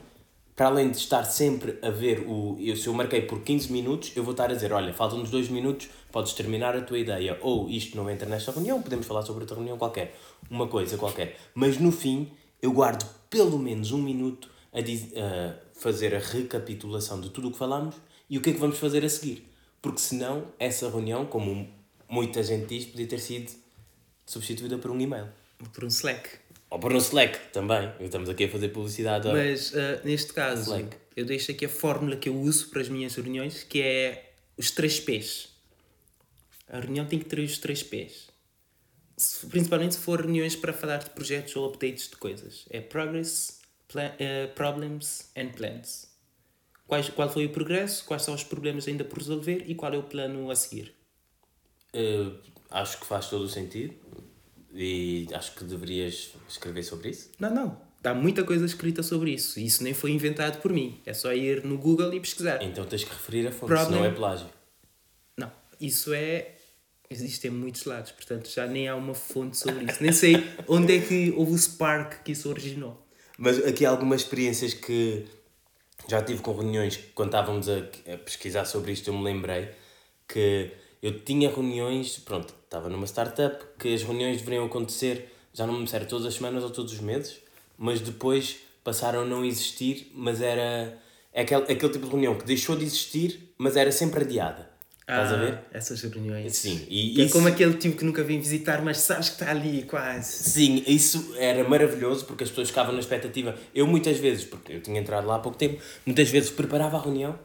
para 0.57 0.69
além 0.69 0.91
de 0.91 0.97
estar 0.97 1.23
sempre 1.25 1.79
a 1.83 1.91
ver 1.91 2.27
o. 2.27 2.57
Eu, 2.59 2.75
se 2.75 2.87
eu 2.87 2.95
marquei 2.95 3.21
por 3.21 3.43
15 3.43 3.71
minutos, 3.71 4.13
eu 4.17 4.25
vou 4.25 4.33
estar 4.33 4.51
a 4.51 4.55
dizer: 4.55 4.73
olha, 4.73 4.93
faltam-nos 4.95 5.31
2 5.31 5.51
minutos, 5.51 5.89
podes 6.11 6.33
terminar 6.33 6.75
a 6.75 6.81
tua 6.81 6.99
ideia. 6.99 7.39
Ou 7.43 7.69
isto 7.69 7.95
não 7.95 8.09
entra 8.09 8.27
nesta 8.27 8.51
reunião, 8.51 8.81
podemos 8.81 9.07
falar 9.07 9.23
sobre 9.23 9.43
outra 9.43 9.55
reunião 9.55 9.77
qualquer. 9.77 10.19
Uma 10.51 10.67
coisa 10.67 10.97
qualquer. 10.97 11.39
Mas 11.55 11.79
no 11.79 11.93
fim, 11.93 12.33
eu 12.63 12.73
guardo 12.73 13.07
pelo 13.29 13.59
menos 13.59 13.93
um 13.93 14.01
minuto 14.01 14.49
a, 14.73 14.81
diz, 14.81 15.13
a 15.15 15.57
fazer 15.75 16.15
a 16.15 16.19
recapitulação 16.19 17.21
de 17.21 17.29
tudo 17.29 17.49
o 17.49 17.53
que 17.53 17.59
falámos 17.59 17.95
e 18.31 18.39
o 18.39 18.41
que 18.41 18.51
é 18.51 18.53
que 18.55 18.59
vamos 18.59 18.79
fazer 18.79 19.05
a 19.05 19.09
seguir. 19.11 19.47
Porque 19.83 20.01
senão, 20.01 20.47
essa 20.59 20.89
reunião, 20.89 21.27
como 21.27 21.69
muita 22.09 22.43
gente 22.43 22.67
diz, 22.67 22.87
podia 22.87 23.07
ter 23.07 23.19
sido 23.19 23.53
substituída 24.25 24.79
por 24.79 24.91
um 24.91 24.99
e-mail. 24.99 25.29
Por 25.73 25.85
um 25.85 25.89
Slack. 25.89 26.46
Ou 26.77 26.81
por 26.81 26.93
um 26.93 26.99
Slack 26.99 27.39
também. 27.55 27.91
Estamos 28.01 28.29
aqui 28.29 28.45
a 28.45 28.49
fazer 28.51 28.69
publicidade. 28.69 29.27
Mas 29.29 29.73
uh, 29.73 29.99
neste 30.05 30.35
caso, 30.35 30.61
Slack. 30.61 30.95
eu 31.17 31.25
deixo 31.25 31.51
aqui 31.51 31.65
a 31.65 31.71
fórmula 31.71 32.17
que 32.17 32.29
eu 32.29 32.39
uso 32.39 32.69
para 32.69 32.83
as 32.83 32.89
minhas 32.91 33.15
reuniões, 33.15 33.65
que 33.65 33.81
é 33.81 34.35
os 34.59 34.71
três 34.71 35.01
P's. 35.01 35.49
A 36.69 36.79
reunião 36.79 37.07
tem 37.07 37.19
que 37.19 37.25
ter 37.25 37.39
os 37.39 37.57
três 37.57 37.83
P's. 37.83 38.29
Principalmente 39.49 39.95
se 39.95 40.01
for 40.01 40.21
reuniões 40.21 40.55
para 40.55 40.71
falar 40.71 40.99
de 40.99 41.09
projetos 41.09 41.57
ou 41.57 41.67
updates 41.67 42.11
de 42.11 42.17
coisas. 42.17 42.67
É 42.69 42.83
Progress, 42.83 43.59
plan, 43.89 44.11
uh, 44.11 44.55
Problems 44.55 45.31
and 45.35 45.53
Plans. 45.57 46.11
Quais, 46.87 47.09
qual 47.09 47.31
foi 47.31 47.47
o 47.47 47.49
progresso, 47.49 48.05
quais 48.05 48.21
são 48.21 48.35
os 48.35 48.45
problemas 48.45 48.87
ainda 48.87 49.03
por 49.03 49.17
resolver 49.17 49.65
e 49.67 49.75
qual 49.75 49.95
é 49.95 49.97
o 49.97 50.03
plano 50.03 50.51
a 50.51 50.55
seguir? 50.55 50.95
Uh, 51.95 52.39
acho 52.71 53.01
que 53.01 53.07
faz 53.07 53.31
todo 53.31 53.45
o 53.45 53.49
sentido 53.49 53.95
e 54.77 55.27
acho 55.33 55.55
que 55.55 55.65
deverias 55.65 56.33
escrever 56.49 56.83
sobre 56.83 57.11
isso. 57.11 57.31
Não, 57.39 57.53
não. 57.53 57.81
Há 58.05 58.15
muita 58.15 58.45
coisa 58.45 58.65
escrita 58.65 59.03
sobre 59.03 59.33
isso. 59.33 59.59
Isso 59.59 59.83
nem 59.83 59.93
foi 59.93 60.13
inventado 60.13 60.61
por 60.61 60.73
mim. 60.73 61.01
É 61.05 61.13
só 61.13 61.33
ir 61.33 61.65
no 61.65 61.77
Google 61.77 62.15
e 62.15 62.21
pesquisar. 62.21 62.63
Então 62.63 62.85
tens 62.85 63.03
que 63.03 63.11
referir 63.11 63.47
a 63.49 63.51
fonte, 63.51 63.69
Problem... 63.69 63.87
senão 63.87 64.05
é 64.05 64.11
plágio. 64.11 64.47
Não, 65.37 65.51
isso 65.81 66.13
é. 66.13 66.53
Existem 67.09 67.53
muitos 67.53 67.85
lados, 67.85 68.11
portanto 68.11 68.49
já 68.49 68.67
nem 68.67 68.89
há 68.89 68.97
uma 68.97 69.15
fonte 69.15 69.57
sobre 69.57 69.85
isso. 69.85 70.03
Nem 70.03 70.13
sei 70.13 70.45
onde 70.69 70.97
é 70.97 71.01
que 71.01 71.33
houve 71.37 71.53
o 71.53 71.59
spark 71.59 72.23
que 72.25 72.33
isso 72.33 72.49
originou. 72.49 73.07
Mas 73.39 73.65
aqui 73.65 73.87
há 73.87 73.91
algumas 73.91 74.23
experiências 74.23 74.75
que 74.75 75.25
já 76.09 76.23
tive 76.23 76.43
com 76.43 76.53
reuniões, 76.53 76.99
quando 77.15 77.29
estávamos 77.29 77.69
a, 77.69 77.79
a 78.13 78.19
pesquisar 78.19 78.65
sobre 78.65 78.93
isto, 78.93 79.09
eu 79.09 79.15
me 79.15 79.23
lembrei 79.23 79.69
que 80.29 80.73
eu 81.03 81.21
tinha 81.21 81.49
reuniões, 81.49 82.19
pronto, 82.19 82.55
estava 82.77 82.91
numa 82.91 83.07
startup, 83.07 83.65
que 83.79 83.95
as 83.95 84.03
reuniões 84.03 84.39
deveriam 84.39 84.67
acontecer, 84.67 85.33
já 85.53 85.67
não 85.67 85.79
me 85.79 85.85
disseram 85.85 86.07
todas 86.07 86.27
as 86.27 86.35
semanas 86.35 86.63
ou 86.63 86.71
todos 86.71 86.93
os 86.93 87.01
meses, 87.01 87.39
mas 87.79 88.01
depois 88.01 88.59
passaram 88.85 89.23
a 89.23 89.25
não 89.25 89.45
existir, 89.45 90.13
mas 90.15 90.41
era 90.41 90.97
é 91.33 91.43
aquele, 91.43 91.63
aquele 91.63 91.93
tipo 91.93 92.07
de 92.07 92.11
reunião 92.11 92.35
que 92.37 92.45
deixou 92.45 92.77
de 92.77 92.85
existir, 92.85 93.53
mas 93.59 93.77
era 93.77 93.91
sempre 93.91 94.25
adiada. 94.25 94.71
Estás 95.01 95.31
a 95.31 95.35
ah, 95.35 95.39
ver? 95.39 95.59
Essas 95.73 96.03
reuniões. 96.03 96.57
Sim. 96.57 96.85
E 96.89 97.23
é 97.23 97.29
como 97.29 97.47
aquele 97.47 97.75
tipo 97.75 97.97
que 97.97 98.05
nunca 98.05 98.25
vem 98.25 98.41
visitar, 98.41 98.83
mas 98.83 98.99
sabes 98.99 99.29
que 99.29 99.35
está 99.35 99.53
ali 99.53 99.85
quase. 99.85 100.51
Sim, 100.51 100.83
isso 100.87 101.35
era 101.39 101.67
maravilhoso 101.69 102.25
porque 102.25 102.43
as 102.43 102.51
pessoas 102.51 102.69
ficavam 102.69 102.93
na 102.93 102.99
expectativa. 102.99 103.55
Eu 103.73 103.87
muitas 103.87 104.19
vezes, 104.19 104.45
porque 104.45 104.73
eu 104.73 104.81
tinha 104.81 104.99
entrado 104.99 105.27
lá 105.27 105.37
há 105.37 105.39
pouco 105.39 105.57
tempo, 105.57 105.81
muitas 106.05 106.29
vezes 106.29 106.51
preparava 106.51 106.97
a 106.97 107.03
reunião, 107.03 107.39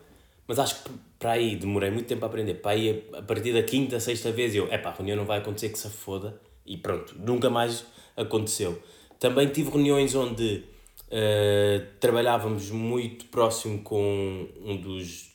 mas 0.52 0.60
acho 0.60 0.84
que 0.84 0.90
para 1.18 1.32
aí 1.32 1.56
demorei 1.56 1.90
muito 1.90 2.08
tempo 2.08 2.26
a 2.26 2.28
aprender. 2.28 2.56
Para 2.56 2.72
aí, 2.72 3.08
a 3.14 3.22
partir 3.22 3.54
da 3.54 3.64
quinta, 3.64 4.02
sexta 4.02 4.34
vez, 4.34 4.54
eu, 4.54 4.68
é 4.70 4.78
pá, 4.78 4.90
a 4.90 4.94
reunião 4.94 5.16
não 5.16 5.24
vai 5.24 5.38
acontecer 5.38 5.70
que 5.70 5.80
se 5.80 5.90
foda. 5.90 6.38
E 6.66 6.76
pronto, 6.76 7.16
nunca 7.18 7.50
mais 7.50 7.86
aconteceu. 8.18 8.78
Também 9.18 9.48
tive 9.48 9.70
reuniões 9.70 10.14
onde 10.14 10.66
uh, 11.08 11.86
trabalhávamos 12.02 12.70
muito 12.70 13.28
próximo 13.28 13.82
com 13.82 14.46
um 14.62 14.76
dos 14.76 15.34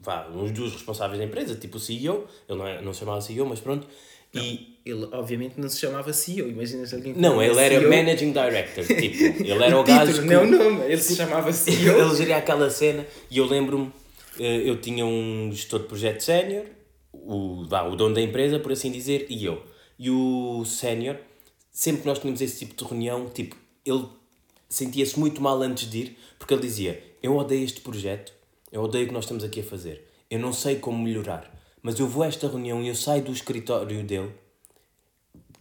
vá, 0.00 0.26
uns 0.34 0.50
dos 0.50 0.72
responsáveis 0.72 1.20
da 1.20 1.26
empresa, 1.26 1.54
tipo 1.54 1.76
o 1.76 1.80
CEO, 1.80 2.26
ele 2.48 2.58
não, 2.58 2.66
é, 2.66 2.82
não 2.82 2.92
se 2.92 2.98
chamava 2.98 3.20
CEO, 3.20 3.46
mas 3.46 3.60
pronto. 3.60 3.86
Não, 4.34 4.42
e 4.42 4.80
ele 4.84 5.08
obviamente 5.12 5.60
não 5.60 5.68
se 5.68 5.78
chamava 5.78 6.12
CEO, 6.12 6.48
imaginas 6.48 6.92
alguém 6.92 7.14
Não, 7.14 7.40
ele 7.40 7.56
era 7.56 7.78
CEO. 7.78 7.88
Managing 7.88 8.32
Director, 8.32 8.84
tipo, 8.84 9.22
ele 9.46 9.62
era 9.62 9.76
o, 9.76 9.80
o 9.80 9.84
gajo. 9.84 10.22
Que... 10.22 10.26
Não, 10.26 10.44
não, 10.44 10.82
ele 10.82 11.00
se 11.00 11.14
chamava 11.14 11.52
CEO. 11.52 11.94
ele 12.02 12.16
geria 12.16 12.38
aquela 12.38 12.68
cena 12.68 13.06
e 13.30 13.38
eu 13.38 13.46
lembro-me, 13.46 13.92
eu 14.44 14.80
tinha 14.80 15.04
um 15.04 15.50
gestor 15.52 15.80
de 15.80 15.86
projeto 15.86 16.20
sénior, 16.20 16.64
o, 17.12 17.62
o 17.62 17.96
dono 17.96 18.14
da 18.14 18.20
empresa, 18.20 18.58
por 18.58 18.72
assim 18.72 18.90
dizer, 18.90 19.26
e 19.28 19.44
eu. 19.44 19.62
E 19.98 20.10
o 20.10 20.64
sénior, 20.64 21.16
sempre 21.70 22.02
que 22.02 22.06
nós 22.06 22.18
tínhamos 22.18 22.40
esse 22.40 22.58
tipo 22.58 22.74
de 22.74 22.88
reunião, 22.88 23.28
tipo, 23.28 23.56
ele 23.84 24.06
sentia-se 24.68 25.18
muito 25.18 25.40
mal 25.40 25.60
antes 25.62 25.90
de 25.90 25.98
ir, 25.98 26.18
porque 26.38 26.54
ele 26.54 26.62
dizia: 26.62 27.02
Eu 27.22 27.36
odeio 27.36 27.64
este 27.64 27.80
projeto, 27.80 28.32
eu 28.72 28.82
odeio 28.82 29.04
o 29.04 29.08
que 29.08 29.14
nós 29.14 29.24
estamos 29.24 29.44
aqui 29.44 29.60
a 29.60 29.64
fazer. 29.64 30.06
Eu 30.30 30.38
não 30.38 30.52
sei 30.52 30.76
como 30.76 31.02
melhorar. 31.02 31.50
Mas 31.82 31.98
eu 31.98 32.06
vou 32.06 32.22
a 32.22 32.26
esta 32.26 32.46
reunião 32.46 32.82
e 32.82 32.88
eu 32.88 32.94
saio 32.94 33.22
do 33.22 33.32
escritório 33.32 34.04
dele 34.04 34.30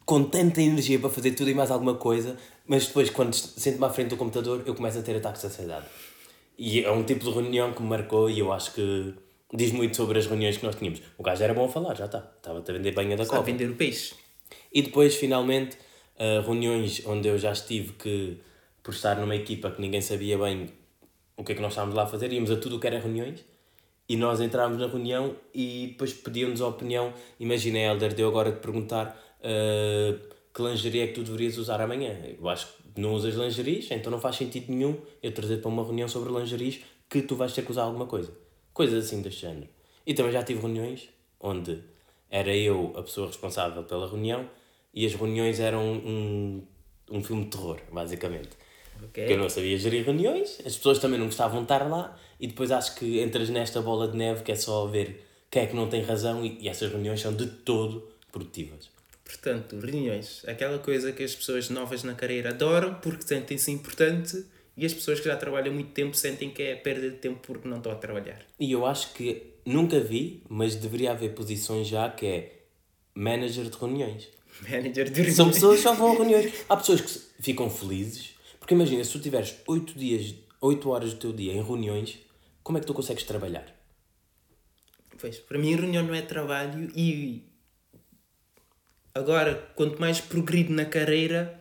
com 0.09 0.23
tanta 0.23 0.59
energia 0.59 0.97
para 0.97 1.07
fazer 1.11 1.33
tudo 1.33 1.51
e 1.51 1.53
mais 1.53 1.69
alguma 1.69 1.93
coisa, 1.93 2.35
mas 2.65 2.87
depois, 2.87 3.11
quando 3.11 3.31
sento-me 3.31 3.85
à 3.85 3.91
frente 3.91 4.09
do 4.09 4.17
computador, 4.17 4.63
eu 4.65 4.73
começo 4.73 4.97
a 4.97 5.03
ter 5.03 5.15
ataques 5.15 5.41
de 5.41 5.47
ansiedade. 5.47 5.85
E 6.59 6.83
é 6.83 6.91
um 6.91 7.03
tipo 7.03 7.23
de 7.23 7.31
reunião 7.31 7.71
que 7.71 7.81
me 7.81 7.87
marcou 7.87 8.29
e 8.29 8.39
eu 8.39 8.51
acho 8.51 8.73
que 8.73 9.13
diz 9.53 9.71
muito 9.71 9.95
sobre 9.95 10.19
as 10.19 10.27
reuniões 10.27 10.57
que 10.57 10.65
nós 10.65 10.75
tínhamos. 10.75 11.01
O 11.17 11.23
gajo 11.23 11.41
era 11.41 11.53
bom 11.53 11.63
a 11.63 11.69
falar, 11.69 11.95
já 11.95 12.05
está. 12.05 12.19
Estava-te 12.35 12.69
a 12.69 12.73
vender 12.73 12.91
banha 12.91 13.15
da 13.15 13.25
copa. 13.25 13.39
a 13.39 13.41
vender 13.43 13.69
o 13.69 13.75
peixe. 13.75 14.13
E 14.73 14.81
depois, 14.81 15.15
finalmente, 15.15 15.77
uh, 16.17 16.41
reuniões 16.41 17.01
onde 17.05 17.29
eu 17.29 17.37
já 17.37 17.53
estive 17.53 17.93
que, 17.93 18.37
por 18.83 18.93
estar 18.93 19.15
numa 19.15 19.37
equipa 19.37 19.71
que 19.71 19.79
ninguém 19.79 20.01
sabia 20.01 20.37
bem 20.37 20.67
o 21.37 21.45
que 21.45 21.53
é 21.53 21.55
que 21.55 21.61
nós 21.61 21.71
estávamos 21.71 21.95
lá 21.95 22.03
a 22.03 22.07
fazer, 22.07 22.33
íamos 22.33 22.51
a 22.51 22.57
tudo 22.57 22.75
o 22.75 22.79
que 22.79 22.87
era 22.87 22.99
reuniões 22.99 23.45
e 24.09 24.17
nós 24.17 24.41
entrámos 24.41 24.79
na 24.79 24.87
reunião 24.87 25.35
e 25.53 25.87
depois 25.91 26.11
pediam-nos 26.11 26.61
a 26.61 26.67
opinião. 26.67 27.13
Imagina, 27.39 27.79
Helder, 27.79 28.13
deu 28.13 28.27
agora 28.27 28.51
de 28.51 28.59
perguntar 28.59 29.17
uh, 29.39 30.19
que 30.53 30.61
lingerie 30.61 31.01
é 31.01 31.07
que 31.07 31.13
tu 31.13 31.23
deverias 31.23 31.57
usar 31.57 31.79
amanhã. 31.79 32.17
Eu 32.37 32.49
acho 32.49 32.67
que 32.67 32.78
não 32.99 33.13
usas 33.13 33.35
lingeries, 33.35 33.89
então 33.91 34.11
não 34.11 34.19
faz 34.19 34.35
sentido 34.35 34.71
nenhum 34.71 34.97
eu 35.23 35.31
trazer 35.31 35.57
para 35.57 35.69
uma 35.69 35.83
reunião 35.83 36.07
sobre 36.07 36.31
lingeries 36.31 36.81
que 37.09 37.21
tu 37.21 37.35
vais 37.35 37.53
ter 37.53 37.63
que 37.63 37.71
usar 37.71 37.83
alguma 37.83 38.05
coisa. 38.05 38.31
Coisas 38.73 39.05
assim 39.05 39.21
deste 39.21 39.41
género. 39.41 39.67
E 40.05 40.13
também 40.13 40.31
já 40.31 40.43
tive 40.43 40.61
reuniões 40.61 41.09
onde 41.39 41.79
era 42.29 42.55
eu 42.55 42.93
a 42.95 43.01
pessoa 43.01 43.27
responsável 43.27 43.83
pela 43.83 44.07
reunião 44.07 44.47
e 44.93 45.05
as 45.05 45.13
reuniões 45.13 45.59
eram 45.59 45.83
um, 45.83 46.63
um 47.09 47.23
filme 47.23 47.45
de 47.45 47.49
terror, 47.51 47.79
basicamente. 47.91 48.49
Okay. 48.95 49.23
Porque 49.23 49.33
eu 49.33 49.37
não 49.37 49.49
sabia 49.49 49.77
gerir 49.77 50.03
reuniões, 50.03 50.59
as 50.65 50.75
pessoas 50.75 50.99
também 50.99 51.17
não 51.17 51.27
gostavam 51.27 51.59
de 51.59 51.65
estar 51.65 51.89
lá, 51.89 52.17
e 52.39 52.47
depois 52.47 52.69
acho 52.71 52.95
que 52.95 53.21
entras 53.21 53.49
nesta 53.49 53.81
bola 53.81 54.07
de 54.07 54.17
neve 54.17 54.43
que 54.43 54.51
é 54.51 54.55
só 54.55 54.85
ver 54.85 55.25
quem 55.49 55.63
é 55.63 55.65
que 55.67 55.75
não 55.75 55.87
tem 55.87 56.03
razão, 56.03 56.45
e, 56.45 56.57
e 56.61 56.69
essas 56.69 56.91
reuniões 56.91 57.21
são 57.21 57.33
de 57.33 57.47
todo 57.47 58.09
produtivas. 58.31 58.89
Portanto, 59.29 59.79
reuniões, 59.79 60.43
aquela 60.47 60.79
coisa 60.79 61.11
que 61.11 61.21
as 61.21 61.35
pessoas 61.35 61.69
novas 61.69 62.01
na 62.01 62.15
carreira 62.15 62.49
adoram 62.49 62.95
porque 62.95 63.21
sentem-se 63.27 63.69
importante 63.69 64.43
e 64.75 64.83
as 64.83 64.91
pessoas 64.91 65.19
que 65.19 65.27
já 65.27 65.35
trabalham 65.35 65.71
muito 65.71 65.91
tempo 65.91 66.17
sentem 66.17 66.49
que 66.49 66.63
é 66.63 66.75
perda 66.75 67.11
de 67.11 67.17
tempo 67.17 67.39
porque 67.43 67.67
não 67.67 67.77
estão 67.77 67.91
a 67.91 67.95
trabalhar. 67.95 68.41
E 68.59 68.71
eu 68.71 68.87
acho 68.87 69.13
que 69.13 69.43
nunca 69.63 69.99
vi, 69.99 70.41
mas 70.49 70.73
deveria 70.73 71.11
haver 71.11 71.35
posições 71.35 71.87
já 71.87 72.09
que 72.09 72.25
é 72.25 72.59
manager 73.13 73.65
de 73.65 73.77
reuniões. 73.77 74.27
Manager 74.67 75.05
de 75.05 75.13
reuniões. 75.13 75.35
São 75.35 75.49
pessoas 75.49 75.77
que 75.77 75.83
só 75.83 75.93
vão 75.93 76.11
a 76.11 76.15
reuniões. 76.15 76.51
Há 76.67 76.75
pessoas 76.75 77.01
que 77.01 77.19
ficam 77.39 77.69
felizes 77.69 78.39
porque 78.69 78.75
imagina, 78.75 79.03
se 79.03 79.11
tu 79.13 79.19
tiveres 79.19 79.55
8 79.65 79.97
dias, 79.97 80.35
8 80.61 80.89
horas 80.91 81.13
do 81.13 81.19
teu 81.19 81.33
dia 81.33 81.53
em 81.53 81.63
reuniões, 81.63 82.19
como 82.61 82.77
é 82.77 82.81
que 82.81 82.85
tu 82.85 82.93
consegues 82.93 83.23
trabalhar? 83.23 83.65
Pois, 85.19 85.39
para 85.39 85.57
mim 85.57 85.73
reunião 85.75 86.03
não 86.03 86.13
é 86.13 86.21
trabalho 86.21 86.87
e 86.95 87.48
agora, 89.19 89.69
quanto 89.75 89.99
mais 89.99 90.19
progrido 90.19 90.73
na 90.73 90.85
carreira, 90.85 91.59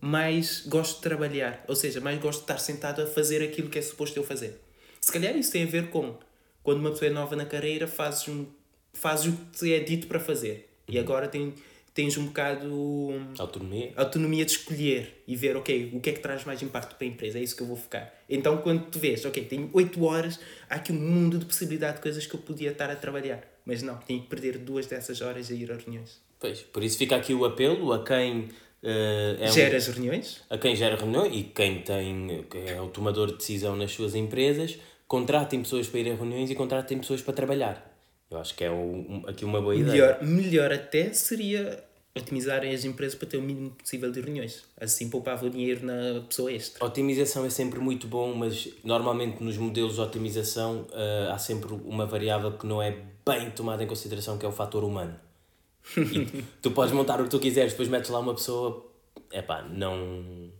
mais 0.00 0.64
gosto 0.66 0.96
de 0.96 1.02
trabalhar. 1.02 1.64
Ou 1.68 1.76
seja, 1.76 2.00
mais 2.00 2.18
gosto 2.18 2.38
de 2.38 2.44
estar 2.44 2.58
sentado 2.58 3.02
a 3.02 3.06
fazer 3.06 3.42
aquilo 3.42 3.68
que 3.68 3.78
é 3.78 3.82
suposto 3.82 4.18
eu 4.18 4.24
fazer. 4.24 4.60
Se 5.00 5.12
calhar 5.12 5.36
isso 5.36 5.52
tem 5.52 5.64
a 5.64 5.66
ver 5.66 5.90
com 5.90 6.16
quando 6.62 6.78
uma 6.78 6.90
pessoa 6.90 7.10
é 7.10 7.12
nova 7.12 7.36
na 7.36 7.44
carreira, 7.44 7.86
fazes, 7.86 8.28
um, 8.28 8.46
fazes 8.92 9.26
o 9.26 9.32
que 9.32 9.58
te 9.58 9.74
é 9.74 9.80
dito 9.80 10.06
para 10.06 10.20
fazer. 10.20 10.70
E 10.88 10.96
uhum. 10.96 11.02
agora 11.02 11.28
tem 11.28 11.54
tens 11.92 12.16
um 12.16 12.26
bocado 12.26 13.12
autonomia. 13.38 13.92
autonomia 13.96 14.44
de 14.44 14.52
escolher 14.52 15.22
e 15.26 15.34
ver, 15.34 15.56
ok, 15.56 15.90
o 15.92 16.00
que 16.00 16.10
é 16.10 16.12
que 16.12 16.20
traz 16.20 16.44
mais 16.44 16.62
impacto 16.62 16.94
para 16.96 17.04
a 17.04 17.10
empresa, 17.10 17.38
é 17.38 17.42
isso 17.42 17.56
que 17.56 17.62
eu 17.62 17.66
vou 17.66 17.76
focar. 17.76 18.14
Então, 18.28 18.58
quando 18.58 18.86
tu 18.86 18.98
vês, 18.98 19.24
ok, 19.24 19.44
tenho 19.44 19.68
8 19.72 20.04
horas, 20.04 20.38
há 20.68 20.76
aqui 20.76 20.92
um 20.92 21.00
mundo 21.00 21.38
de 21.38 21.44
possibilidade 21.44 21.96
de 21.96 22.02
coisas 22.02 22.26
que 22.26 22.34
eu 22.34 22.40
podia 22.40 22.70
estar 22.70 22.88
a 22.90 22.96
trabalhar, 22.96 23.42
mas 23.66 23.82
não, 23.82 23.96
tenho 23.98 24.22
que 24.22 24.28
perder 24.28 24.58
duas 24.58 24.86
dessas 24.86 25.20
horas 25.20 25.50
a 25.50 25.54
ir 25.54 25.70
a 25.70 25.76
reuniões. 25.76 26.20
Pois, 26.40 26.62
por 26.62 26.82
isso 26.82 26.96
fica 26.96 27.14
aqui 27.14 27.34
o 27.34 27.44
apelo 27.44 27.92
a 27.92 28.02
quem 28.02 28.48
uh, 28.82 29.36
é 29.38 29.46
gera 29.52 29.74
um, 29.74 29.76
as 29.76 29.86
reuniões, 29.86 30.40
a 30.48 30.56
quem 30.56 30.74
gera 30.74 30.96
reuniões 30.96 31.36
e 31.36 31.42
quem 31.44 31.82
tem 31.82 32.46
quem 32.50 32.66
é 32.66 32.80
o 32.80 32.88
tomador 32.88 33.28
de 33.28 33.36
decisão 33.36 33.76
nas 33.76 33.92
suas 33.92 34.14
empresas, 34.14 34.78
contratem 35.06 35.62
pessoas 35.62 35.86
para 35.86 36.00
ir 36.00 36.10
a 36.10 36.14
reuniões 36.14 36.50
e 36.50 36.54
contratem 36.54 36.98
pessoas 36.98 37.20
para 37.20 37.34
trabalhar. 37.34 37.86
Eu 38.30 38.38
acho 38.38 38.54
que 38.54 38.64
é 38.64 38.70
um, 38.70 39.22
aqui 39.26 39.44
uma 39.44 39.60
boa 39.60 39.74
melhor, 39.74 40.16
ideia. 40.16 40.18
Melhor 40.22 40.72
até 40.72 41.12
seria 41.12 41.84
otimizarem 42.16 42.72
as 42.72 42.84
empresas 42.84 43.14
para 43.14 43.28
ter 43.28 43.36
o 43.36 43.42
mínimo 43.42 43.70
possível 43.70 44.10
de 44.10 44.20
reuniões. 44.20 44.64
Assim 44.80 45.10
poupava 45.10 45.46
o 45.46 45.50
dinheiro 45.50 45.84
na 45.84 46.22
pessoa 46.22 46.50
extra. 46.50 46.84
otimização 46.84 47.44
é 47.44 47.50
sempre 47.50 47.80
muito 47.80 48.06
bom, 48.06 48.34
mas 48.34 48.68
normalmente 48.82 49.42
nos 49.42 49.56
modelos 49.56 49.96
de 49.96 50.00
otimização 50.00 50.86
uh, 50.90 51.32
há 51.32 51.38
sempre 51.38 51.72
uma 51.84 52.06
variável 52.06 52.52
que 52.52 52.66
não 52.66 52.82
é 52.82 52.96
bem 53.26 53.50
tomada 53.50 53.82
em 53.82 53.86
consideração, 53.86 54.38
que 54.38 54.46
é 54.46 54.48
o 54.48 54.52
fator 54.52 54.84
humano. 54.84 55.14
E 55.96 56.44
tu 56.62 56.70
podes 56.70 56.92
montar 56.92 57.20
o 57.20 57.24
que 57.24 57.30
tu 57.30 57.38
quiseres, 57.38 57.72
depois 57.72 57.88
metes 57.88 58.10
lá 58.10 58.18
uma 58.18 58.34
pessoa, 58.34 58.86
é 59.32 59.42
pá, 59.42 59.62
não. 59.62 60.50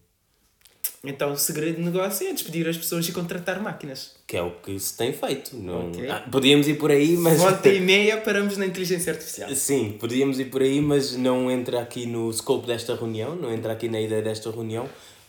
Então 1.02 1.32
o 1.32 1.36
segredo 1.36 1.76
do 1.76 1.82
negócio 1.82 2.26
é 2.26 2.32
despedir 2.32 2.68
as 2.68 2.76
pessoas 2.76 3.08
e 3.08 3.12
contratar 3.12 3.62
máquinas. 3.62 4.16
Que 4.26 4.36
é 4.36 4.42
o 4.42 4.50
que 4.50 4.78
se 4.78 4.96
tem 4.96 5.12
feito. 5.12 5.56
Não... 5.56 5.88
Ok. 5.88 6.10
Ah, 6.10 6.26
podíamos 6.30 6.68
ir 6.68 6.74
por 6.74 6.90
aí, 6.90 7.16
mas. 7.16 7.38
Volta 7.38 7.68
e 7.70 7.80
meia 7.80 8.18
paramos 8.18 8.56
na 8.56 8.66
inteligência 8.66 9.12
artificial. 9.12 9.54
Sim, 9.54 9.96
podíamos 9.98 10.38
ir 10.38 10.46
por 10.46 10.60
aí, 10.60 10.80
mas 10.80 11.16
não 11.16 11.50
entra 11.50 11.80
aqui 11.80 12.04
no 12.04 12.30
scope 12.32 12.66
desta 12.66 12.94
reunião, 12.94 13.34
não 13.34 13.52
entra 13.52 13.72
aqui 13.72 13.88
na 13.88 14.00
ideia 14.00 14.20
desta 14.20 14.50
reunião. 14.50 14.88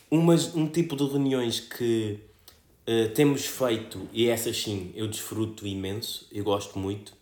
Umas, 0.10 0.54
um 0.54 0.68
tipo 0.68 0.98
de 0.98 1.06
reuniões 1.06 1.62
que 1.62 2.20
eh, 2.86 3.08
temos 3.08 3.46
feito, 3.46 4.10
e 4.12 4.28
essas 4.28 4.62
sim 4.62 4.92
eu 4.96 5.08
desfruto 5.08 5.66
imenso, 5.66 6.28
eu 6.32 6.44
gosto 6.44 6.78
muito, 6.78 7.14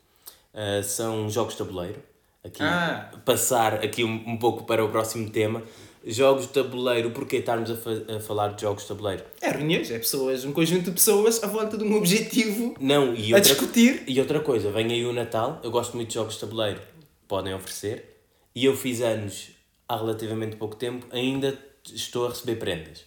eh, 0.53 0.81
são 0.81 1.29
jogos 1.29 1.53
de 1.53 1.59
tabuleiro. 1.59 2.01
Aqui, 2.43 2.61
Ah. 2.63 3.11
Passar 3.25 3.75
aqui 3.75 4.03
um, 4.03 4.23
um 4.27 4.37
pouco 4.37 4.63
para 4.63 4.83
o 4.83 4.89
próximo 4.89 5.29
tema. 5.29 5.61
Jogos 6.05 6.47
de 6.47 6.53
tabuleiro, 6.53 7.11
porquê 7.11 7.37
estarmos 7.37 7.69
a, 7.69 7.75
fa- 7.75 8.15
a 8.15 8.19
falar 8.21 8.53
de 8.53 8.61
jogos 8.61 8.83
de 8.83 8.87
tabuleiro? 8.87 9.23
É 9.41 9.49
reuniões, 9.49 9.91
é 9.91 9.99
pessoas, 9.99 10.45
um 10.45 10.53
conjunto 10.53 10.85
de 10.85 10.91
pessoas 10.91 11.43
à 11.43 11.47
volta 11.47 11.77
de 11.77 11.83
um 11.83 11.93
objetivo 11.97 12.73
Não, 12.79 13.13
e 13.13 13.33
a 13.33 13.37
outra, 13.37 13.41
discutir. 13.53 14.03
E 14.07 14.17
outra 14.21 14.39
coisa, 14.39 14.71
vem 14.71 14.85
aí 14.93 15.05
o 15.05 15.11
Natal, 15.11 15.59
eu 15.61 15.69
gosto 15.69 15.95
muito 15.97 16.07
de 16.07 16.13
jogos 16.13 16.35
de 16.35 16.39
tabuleiro, 16.39 16.81
podem 17.27 17.53
oferecer, 17.53 18.23
e 18.55 18.63
eu 18.63 18.77
fiz 18.77 19.01
anos 19.01 19.49
há 19.89 19.97
relativamente 19.97 20.55
pouco 20.55 20.77
tempo, 20.77 21.05
ainda 21.11 21.59
estou 21.93 22.27
a 22.27 22.29
receber 22.29 22.55
prendas. 22.55 23.03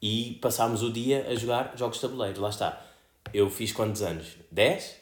E 0.00 0.38
passámos 0.40 0.82
o 0.82 0.90
dia 0.90 1.26
a 1.28 1.34
jogar 1.34 1.74
jogos 1.76 1.96
de 1.96 2.02
tabuleiro, 2.02 2.40
lá 2.40 2.48
está. 2.48 2.82
Eu 3.34 3.50
fiz 3.50 3.70
quantos 3.70 4.00
anos? 4.00 4.28
10? 4.50 4.96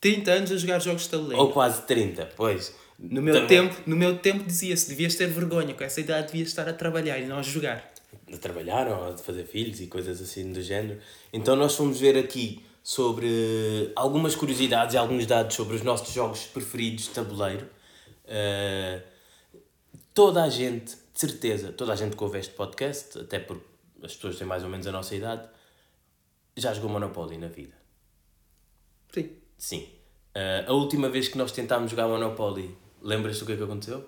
30 0.00 0.30
anos 0.30 0.50
a 0.52 0.56
jogar 0.56 0.78
jogos 0.78 1.02
de 1.02 1.10
tabuleiro. 1.10 1.42
Ou 1.42 1.52
quase 1.52 1.82
30, 1.82 2.30
pois. 2.34 2.74
No 3.02 3.22
meu, 3.22 3.32
Também- 3.34 3.48
tempo, 3.48 3.82
no 3.86 3.96
meu 3.96 4.18
tempo 4.18 4.44
dizia-se, 4.44 4.88
devias 4.90 5.14
ter 5.14 5.26
vergonha, 5.28 5.72
com 5.74 5.82
essa 5.82 6.00
idade 6.00 6.26
devias 6.26 6.48
estar 6.48 6.68
a 6.68 6.72
trabalhar 6.72 7.18
e 7.18 7.24
não 7.26 7.38
a 7.38 7.42
jogar. 7.42 7.90
de 8.28 8.38
trabalhar 8.38 8.86
ou 8.88 9.14
de 9.14 9.22
fazer 9.22 9.44
filhos 9.44 9.80
e 9.80 9.86
coisas 9.86 10.20
assim 10.20 10.52
do 10.52 10.60
género. 10.62 11.00
Então 11.32 11.56
nós 11.56 11.74
fomos 11.74 11.98
ver 11.98 12.16
aqui 12.18 12.62
sobre 12.82 13.90
algumas 13.96 14.34
curiosidades 14.36 14.94
e 14.94 14.98
alguns 14.98 15.26
dados 15.26 15.56
sobre 15.56 15.74
os 15.76 15.82
nossos 15.82 16.12
jogos 16.14 16.44
preferidos 16.46 17.04
de 17.04 17.10
tabuleiro. 17.10 17.66
Uh, 18.26 19.02
toda 20.14 20.44
a 20.44 20.48
gente, 20.48 20.94
de 20.94 21.20
certeza, 21.20 21.72
toda 21.72 21.92
a 21.92 21.96
gente 21.96 22.16
que 22.16 22.22
ouve 22.22 22.38
este 22.38 22.52
podcast, 22.54 23.18
até 23.18 23.38
porque 23.40 23.64
as 24.02 24.14
pessoas 24.14 24.36
têm 24.36 24.46
mais 24.46 24.62
ou 24.62 24.68
menos 24.68 24.86
a 24.86 24.92
nossa 24.92 25.14
idade, 25.14 25.48
já 26.56 26.72
jogou 26.74 26.90
Monopoly 26.90 27.36
na 27.38 27.48
vida. 27.48 27.74
Sim. 29.12 29.30
Sim. 29.58 29.88
Uh, 30.36 30.70
a 30.70 30.72
última 30.72 31.08
vez 31.08 31.26
que 31.28 31.36
nós 31.36 31.50
tentámos 31.50 31.90
jogar 31.90 32.06
Monopoly, 32.06 32.76
lembras-te 33.02 33.40
do 33.40 33.46
que 33.46 33.52
é 33.52 33.56
que 33.56 33.62
aconteceu? 33.62 34.04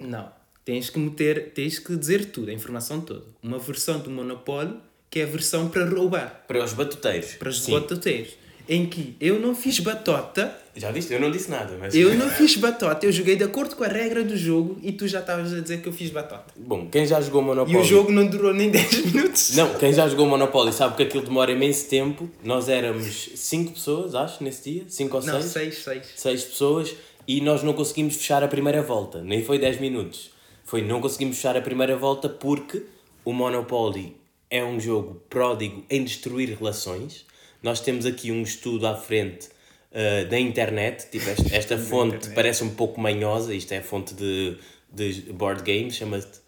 Não. 0.00 0.28
Tens 0.64 0.90
que 0.90 0.98
meter, 0.98 1.52
tens 1.52 1.78
que 1.78 1.96
dizer 1.96 2.26
tudo, 2.26 2.50
a 2.50 2.52
informação 2.52 3.00
toda. 3.00 3.24
Uma 3.42 3.58
versão 3.58 3.98
do 4.00 4.10
Monopoly 4.10 4.74
que 5.08 5.20
é 5.20 5.22
a 5.22 5.26
versão 5.26 5.68
para 5.68 5.84
roubar, 5.88 6.44
Para 6.48 6.62
os 6.64 6.72
batuteiros. 6.72 7.34
para 7.34 7.48
os 7.48 7.62
Sim. 7.62 7.72
batoteiros. 7.72 8.32
Em 8.68 8.84
que 8.84 9.16
eu 9.20 9.38
não 9.38 9.54
fiz 9.54 9.78
batota, 9.78 10.52
Já 10.74 10.90
viste? 10.90 11.12
Eu 11.14 11.20
não 11.20 11.30
disse 11.30 11.48
nada, 11.48 11.76
mas... 11.78 11.94
eu 11.94 12.12
não 12.16 12.28
fiz 12.28 12.56
batota, 12.56 13.06
eu 13.06 13.12
joguei 13.12 13.36
de 13.36 13.44
acordo 13.44 13.76
com 13.76 13.84
a 13.84 13.86
regra 13.86 14.24
do 14.24 14.36
jogo 14.36 14.76
e 14.82 14.90
tu 14.90 15.06
já 15.06 15.20
estavas 15.20 15.52
a 15.54 15.60
dizer 15.60 15.80
que 15.80 15.88
eu 15.88 15.92
fiz 15.92 16.10
batota. 16.10 16.52
Bom, 16.56 16.88
quem 16.90 17.06
já 17.06 17.20
jogou 17.20 17.40
Monopoly... 17.42 17.76
E 17.78 17.80
o 17.80 17.84
jogo 17.84 18.10
não 18.10 18.26
durou 18.26 18.52
nem 18.52 18.68
10 18.72 19.04
minutos. 19.12 19.54
Não, 19.54 19.72
quem 19.74 19.92
já 19.94 20.08
jogou 20.08 20.26
Monopoly 20.26 20.72
sabe 20.72 20.96
que 20.96 21.04
aquilo 21.04 21.22
demora 21.24 21.52
imenso 21.52 21.88
tempo. 21.88 22.28
Nós 22.42 22.68
éramos 22.68 23.30
5 23.36 23.72
pessoas, 23.72 24.16
acho, 24.16 24.42
nesse 24.42 24.68
dia. 24.72 24.84
5 24.88 25.16
ou 25.16 25.22
Não, 25.22 25.40
6. 25.40 25.44
6, 25.52 25.84
6. 25.84 26.06
6 26.16 26.44
pessoas. 26.46 26.94
E 27.26 27.40
nós 27.40 27.62
não 27.62 27.72
conseguimos 27.72 28.16
fechar 28.16 28.42
a 28.42 28.48
primeira 28.48 28.82
volta. 28.82 29.22
Nem 29.22 29.42
foi 29.42 29.58
10 29.58 29.80
minutos. 29.80 30.30
Foi 30.64 30.82
não 30.82 31.00
conseguimos 31.00 31.36
fechar 31.36 31.56
a 31.56 31.60
primeira 31.60 31.96
volta 31.96 32.28
porque 32.28 32.84
o 33.24 33.32
Monopoly 33.32 34.16
é 34.50 34.64
um 34.64 34.78
jogo 34.78 35.22
pródigo 35.28 35.84
em 35.90 36.04
destruir 36.04 36.56
relações. 36.56 37.24
Nós 37.62 37.80
temos 37.80 38.06
aqui 38.06 38.30
um 38.30 38.42
estudo 38.42 38.86
à 38.86 38.94
frente 38.94 39.48
uh, 39.90 40.28
da 40.28 40.38
internet. 40.38 41.10
Tipo, 41.10 41.28
esta, 41.30 41.56
esta 41.56 41.78
fonte 41.78 42.16
internet. 42.16 42.34
parece 42.34 42.64
um 42.64 42.74
pouco 42.74 43.00
manhosa. 43.00 43.54
Isto 43.54 43.72
é 43.72 43.78
a 43.78 43.82
fonte 43.82 44.14
de, 44.14 44.56
de 44.92 45.32
board 45.32 45.62
games. 45.62 45.94
Chama-se 45.94 46.46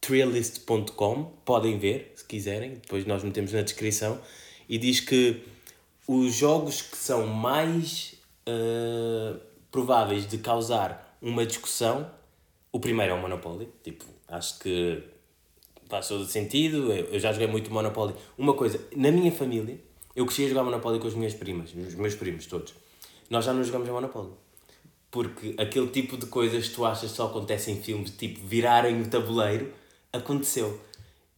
Thrillist.com, 0.00 1.24
podem 1.44 1.78
ver 1.78 2.12
se 2.14 2.24
quiserem, 2.24 2.74
depois 2.74 3.04
nós 3.04 3.22
metemos 3.22 3.52
na 3.52 3.62
descrição. 3.62 4.20
E 4.68 4.78
diz 4.78 5.00
que 5.00 5.42
os 6.06 6.34
jogos 6.34 6.82
que 6.82 6.96
são 6.96 7.26
mais 7.26 8.14
uh, 8.48 9.38
prováveis 9.70 10.26
de 10.26 10.38
causar 10.38 11.16
uma 11.20 11.44
discussão, 11.44 12.10
o 12.72 12.80
primeiro 12.80 13.12
é 13.12 13.16
o 13.16 13.20
Monopoly. 13.20 13.68
Tipo, 13.82 14.04
acho 14.28 14.58
que 14.58 15.02
faz 15.88 16.08
todo 16.08 16.24
sentido. 16.26 16.92
Eu 16.92 17.06
eu 17.06 17.18
já 17.20 17.32
joguei 17.32 17.46
muito 17.48 17.72
Monopoly. 17.72 18.14
Uma 18.36 18.54
coisa, 18.54 18.80
na 18.96 19.10
minha 19.10 19.32
família, 19.32 19.80
eu 20.14 20.26
cresci 20.26 20.46
a 20.46 20.48
jogar 20.48 20.64
Monopoly 20.64 20.98
com 20.98 21.08
as 21.08 21.14
minhas 21.14 21.34
primas, 21.34 21.72
os 21.74 21.94
meus 21.94 22.14
primos 22.14 22.46
todos. 22.46 22.74
Nós 23.30 23.44
já 23.44 23.52
não 23.52 23.62
jogamos 23.62 23.88
a 23.88 23.92
Monopoly. 23.92 24.30
Porque 25.10 25.54
aquele 25.58 25.88
tipo 25.88 26.16
de 26.16 26.26
coisas 26.26 26.68
que 26.68 26.74
tu 26.74 26.84
achas 26.84 27.10
só 27.10 27.26
acontece 27.26 27.70
em 27.70 27.80
filmes, 27.80 28.10
tipo 28.10 28.46
virarem 28.46 29.00
o 29.00 29.08
tabuleiro, 29.08 29.72
aconteceu. 30.12 30.78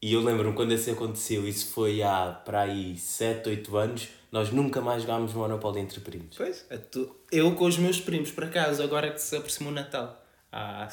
E 0.03 0.12
eu 0.14 0.23
lembro-me 0.23 0.55
quando 0.55 0.73
isso 0.73 0.90
aconteceu, 0.90 1.47
isso 1.47 1.73
foi 1.73 2.03
há 2.03 2.33
para 2.45 2.62
aí 2.62 2.97
7, 2.97 3.49
8 3.49 3.77
anos, 3.77 4.09
nós 4.31 4.51
nunca 4.51 4.81
mais 4.81 5.03
jogámos 5.03 5.33
Monopoly 5.33 5.81
entre 5.81 6.01
primos. 6.01 6.37
Pois, 6.37 6.64
é 6.71 6.79
eu 7.33 7.55
com 7.55 7.64
os 7.64 7.77
meus 7.79 8.01
primos, 8.01 8.31
por 8.31 8.45
acaso, 8.45 8.83
agora 8.83 9.11
que 9.11 9.21
se 9.21 9.37
aproximou 9.37 9.73
o 9.73 9.75
Natal, 9.75 10.25
há 10.53 10.88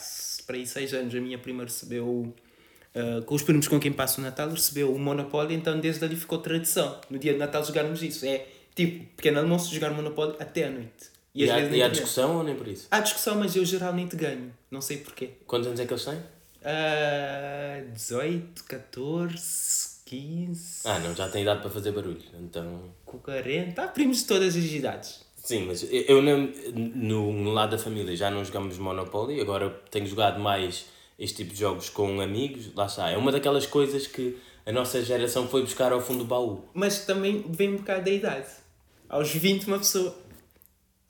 para 0.45 0.55
aí 0.55 0.65
6 0.65 0.93
anos, 0.93 1.15
a 1.15 1.19
minha 1.19 1.37
prima 1.37 1.63
recebeu, 1.63 2.33
ah, 2.95 3.21
com 3.25 3.35
os 3.35 3.43
primos 3.43 3.67
com 3.67 3.79
quem 3.79 3.91
passo 3.91 4.19
o 4.19 4.23
Natal, 4.23 4.49
recebeu 4.49 4.93
o 4.93 4.99
Monopoly, 4.99 5.53
então 5.53 5.79
desde 5.79 6.03
ali 6.03 6.15
ficou 6.15 6.39
tradição. 6.39 6.99
No 7.09 7.19
dia 7.19 7.33
de 7.33 7.39
Natal 7.39 7.63
jogarmos 7.63 8.01
isso. 8.01 8.25
É 8.25 8.47
tipo, 8.73 9.05
pequeno 9.15 9.39
almoço, 9.39 9.73
jogar 9.73 9.91
Monopoly 9.91 10.35
até 10.39 10.65
à 10.65 10.71
noite. 10.71 11.17
E, 11.33 11.43
às 11.43 11.51
há, 11.51 11.59
e 11.61 11.83
há 11.83 11.87
discussão 11.87 12.37
ou 12.37 12.43
nem 12.43 12.55
por 12.55 12.67
isso? 12.67 12.87
Há 12.89 12.99
discussão, 12.99 13.35
mas 13.35 13.55
eu 13.55 13.63
geralmente 13.63 14.15
ganho. 14.15 14.51
Não 14.71 14.81
sei 14.81 14.97
porquê. 14.97 15.31
Quantos 15.45 15.67
anos 15.67 15.79
é 15.79 15.85
que 15.85 15.93
eles 15.93 16.03
têm? 16.03 16.19
Ah, 16.63 17.83
18, 17.93 18.63
14, 18.63 19.86
15, 20.07 20.81
Ah, 20.85 20.99
não, 20.99 21.13
já 21.13 21.27
têm 21.29 21.41
idade 21.41 21.61
para 21.61 21.69
fazer 21.69 21.91
barulho, 21.91 22.21
então... 22.39 22.81
com 23.05 23.17
40. 23.19 23.81
Há 23.83 23.87
primos 23.89 24.19
de 24.19 24.25
todas 24.25 24.55
as 24.55 24.63
idades. 24.63 25.21
Sim, 25.43 25.65
mas 25.67 25.83
eu, 25.83 25.89
eu 25.89 26.21
no, 26.21 27.33
no 27.33 27.51
lado 27.51 27.71
da 27.71 27.77
família 27.77 28.15
já 28.15 28.31
não 28.31 28.43
jogamos 28.43 28.77
Monopoly, 28.77 29.39
agora 29.41 29.69
tenho 29.91 30.05
jogado 30.07 30.39
mais 30.39 30.85
este 31.19 31.37
tipo 31.37 31.53
de 31.53 31.59
jogos 31.59 31.89
com 31.89 32.21
amigos, 32.21 32.73
lá 32.75 32.85
está. 32.85 33.09
É 33.09 33.17
uma 33.17 33.31
daquelas 33.31 33.65
coisas 33.65 34.07
que 34.07 34.37
a 34.65 34.71
nossa 34.71 35.03
geração 35.03 35.47
foi 35.47 35.61
buscar 35.61 35.91
ao 35.91 36.01
fundo 36.01 36.19
do 36.19 36.25
baú. 36.25 36.63
mas 36.73 37.05
também 37.05 37.43
vem 37.49 37.69
um 37.73 37.77
bocado 37.77 38.05
da 38.05 38.11
idade. 38.11 38.47
Aos 39.09 39.29
20, 39.33 39.67
uma 39.67 39.77
pessoa. 39.77 40.15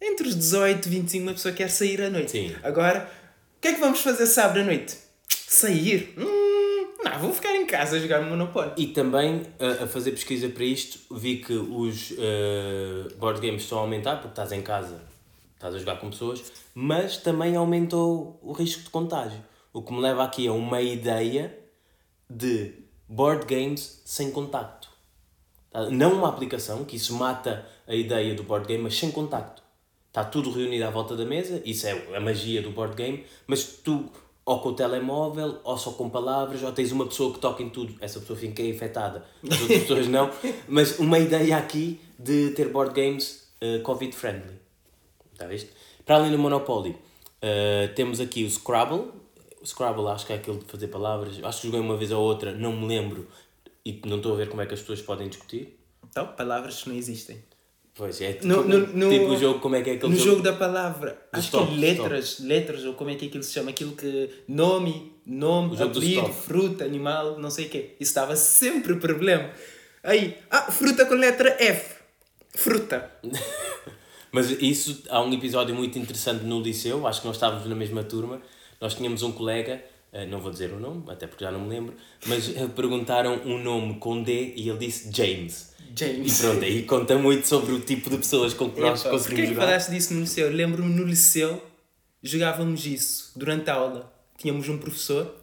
Entre 0.01 0.27
os 0.27 0.35
18 0.35 0.85
e 0.85 0.89
25, 0.91 1.23
uma 1.23 1.33
pessoa 1.33 1.53
quer 1.53 1.69
sair 1.69 2.01
à 2.01 2.09
noite. 2.09 2.31
Sim. 2.31 2.55
Agora, 2.63 3.09
o 3.57 3.61
que 3.61 3.69
é 3.69 3.73
que 3.73 3.79
vamos 3.79 4.01
fazer 4.01 4.27
sábado 4.27 4.59
à 4.59 4.63
noite? 4.63 4.95
Sair? 5.47 6.13
Hum, 6.17 6.56
não, 7.09 7.19
vou 7.19 7.33
ficar 7.33 7.55
em 7.55 7.65
casa 7.65 7.97
a 7.97 7.99
jogar 7.99 8.21
Monopoly. 8.21 8.71
E 8.77 8.87
também, 8.87 9.43
a, 9.59 9.83
a 9.83 9.87
fazer 9.87 10.11
pesquisa 10.11 10.49
para 10.49 10.63
isto, 10.63 10.99
vi 11.15 11.37
que 11.37 11.53
os 11.53 12.13
eh, 12.17 13.07
board 13.17 13.39
games 13.39 13.63
estão 13.63 13.79
a 13.79 13.81
aumentar, 13.81 14.15
porque 14.17 14.29
estás 14.29 14.51
em 14.51 14.61
casa, 14.61 15.01
estás 15.53 15.75
a 15.75 15.79
jogar 15.79 15.99
com 15.99 16.09
pessoas, 16.09 16.43
mas 16.73 17.17
também 17.17 17.55
aumentou 17.55 18.39
o 18.41 18.51
risco 18.51 18.83
de 18.83 18.89
contágio. 18.89 19.43
O 19.73 19.81
que 19.81 19.93
me 19.93 19.99
leva 19.99 20.23
aqui 20.23 20.47
a 20.47 20.53
uma 20.53 20.81
ideia 20.81 21.57
de 22.29 22.73
board 23.07 23.45
games 23.45 24.01
sem 24.05 24.31
contacto. 24.31 24.89
Tá? 25.71 25.89
Não 25.89 26.13
uma 26.13 26.29
aplicação, 26.29 26.83
que 26.83 26.95
isso 26.95 27.13
mata 27.13 27.65
a 27.87 27.95
ideia 27.95 28.33
do 28.33 28.43
board 28.43 28.67
game, 28.67 28.83
mas 28.83 28.97
sem 28.97 29.11
contacto. 29.11 29.63
Está 30.07 30.23
tudo 30.23 30.51
reunido 30.51 30.83
à 30.85 30.89
volta 30.89 31.15
da 31.15 31.25
mesa, 31.25 31.61
isso 31.63 31.85
é 31.85 32.15
a 32.15 32.19
magia 32.19 32.61
do 32.61 32.71
board 32.71 32.95
game, 32.95 33.23
mas 33.45 33.63
tu, 33.63 34.09
ou 34.47 34.61
com 34.61 34.69
o 34.69 34.73
telemóvel, 34.73 35.59
ou 35.61 35.77
só 35.77 35.91
com 35.91 36.09
palavras, 36.09 36.63
ou 36.63 36.71
tens 36.71 36.93
uma 36.93 37.05
pessoa 37.05 37.33
que 37.33 37.39
toca 37.39 37.61
em 37.61 37.69
tudo, 37.69 37.93
essa 37.99 38.17
pessoa 38.21 38.39
fica 38.39 38.61
infectada, 38.63 39.25
as 39.43 39.59
outras 39.59 39.81
pessoas 39.83 40.07
não. 40.07 40.31
Mas 40.69 40.97
uma 40.99 41.19
ideia 41.19 41.57
aqui 41.57 41.99
de 42.17 42.51
ter 42.51 42.69
board 42.69 42.93
games 42.93 43.51
eh, 43.59 43.79
Covid-friendly. 43.79 44.57
Está 45.33 45.47
viste? 45.47 45.69
Para 46.05 46.15
além 46.15 46.31
do 46.31 46.39
Monopoly, 46.39 46.95
eh, 47.41 47.87
temos 47.93 48.21
aqui 48.21 48.45
o 48.45 48.49
Scrabble. 48.49 49.11
O 49.61 49.65
Scrabble 49.65 50.07
acho 50.07 50.25
que 50.25 50.31
é 50.31 50.37
aquele 50.37 50.59
de 50.59 50.65
fazer 50.65 50.87
palavras. 50.87 51.43
Acho 51.43 51.59
que 51.59 51.67
joguei 51.67 51.81
uma 51.81 51.97
vez 51.97 52.13
ou 52.13 52.23
outra, 52.23 52.53
não 52.53 52.71
me 52.71 52.87
lembro. 52.87 53.27
E 53.83 54.01
não 54.05 54.15
estou 54.15 54.31
a 54.33 54.37
ver 54.37 54.47
como 54.47 54.61
é 54.61 54.65
que 54.65 54.73
as 54.73 54.79
pessoas 54.79 55.01
podem 55.01 55.27
discutir. 55.27 55.77
Então, 56.09 56.25
palavras 56.25 56.83
que 56.83 56.89
não 56.89 56.95
existem. 56.95 57.43
Pois 57.97 58.21
é, 58.21 58.33
tipo, 58.33 58.45
No- 58.45 58.63
no- 58.63 58.87
no- 58.87 59.09
tipo 59.09 59.25
o 59.25 59.37
jogo, 59.37 59.59
como 59.59 59.75
é 59.75 59.81
que 59.81 59.89
é 59.89 59.93
aquele 59.93 60.11
no 60.13 60.17
jogo? 60.17 60.29
jogo 60.31 60.43
da 60.43 60.53
palavra, 60.53 61.19
acho 61.33 61.45
stop, 61.45 61.67
que 61.67 61.73
é 61.73 61.77
letras, 61.79 62.39
letras, 62.39 62.83
ou 62.85 62.93
como 62.93 63.09
é 63.09 63.15
que 63.15 63.25
aquilo 63.25 63.41
se 63.43 63.51
chama? 63.53 63.71
Aquilo 63.71 63.93
que. 63.93 64.29
Nome, 64.47 65.13
nome, 65.25 65.75
apelido, 65.81 66.21
stop. 66.21 66.33
fruta, 66.33 66.85
animal, 66.85 67.39
não 67.39 67.49
sei 67.49 67.65
o 67.65 67.69
quê. 67.69 67.95
Isso 67.99 68.11
estava 68.11 68.35
sempre 68.35 68.95
problema. 68.97 69.49
Aí, 70.03 70.37
ah, 70.51 70.71
fruta 70.71 71.05
com 71.07 71.15
letra 71.15 71.57
F. 71.59 71.95
Fruta. 72.55 73.11
Mas 74.31 74.51
isso, 74.61 75.03
há 75.09 75.21
um 75.21 75.33
episódio 75.33 75.73
muito 75.73 75.97
interessante 75.97 76.43
no 76.43 76.61
liceu, 76.61 77.07
acho 77.07 77.21
que 77.21 77.27
nós 77.27 77.35
estávamos 77.37 77.65
na 77.67 77.75
mesma 77.75 78.03
turma, 78.03 78.41
nós 78.79 78.93
tínhamos 78.93 79.23
um 79.23 79.31
colega 79.31 79.81
não 80.25 80.39
vou 80.41 80.51
dizer 80.51 80.71
o 80.73 80.79
nome, 80.79 81.03
até 81.09 81.27
porque 81.27 81.43
já 81.43 81.51
não 81.51 81.61
me 81.61 81.69
lembro, 81.69 81.93
mas 82.25 82.55
eh, 82.55 82.67
perguntaram 82.67 83.41
um 83.45 83.61
nome 83.61 83.99
com 83.99 84.21
D 84.23 84.53
e 84.55 84.67
ele 84.69 84.77
disse 84.79 85.11
James. 85.13 85.73
James. 85.95 86.39
E 86.39 86.41
pronto, 86.43 86.63
aí 86.63 86.83
conta 86.83 87.17
muito 87.17 87.47
sobre 87.47 87.73
o 87.73 87.79
tipo 87.79 88.09
de 88.09 88.17
pessoas 88.17 88.53
com 88.53 88.69
que 88.69 88.79
nós 88.79 88.99
Epa, 89.01 89.09
Porquê 89.09 89.17
conseguimos 89.17 89.49
que 89.49 89.53
jogar. 89.55 89.65
falaste 89.67 89.89
disso 89.89 90.13
no 90.13 90.21
liceu? 90.21 90.47
Eu 90.47 90.53
Lembro-me 90.53 90.93
no 90.93 91.03
liceu, 91.05 91.63
jogávamos 92.21 92.85
isso 92.85 93.31
durante 93.35 93.69
a 93.69 93.73
aula. 93.75 94.13
Tínhamos 94.37 94.67
um 94.69 94.77
professor, 94.77 95.35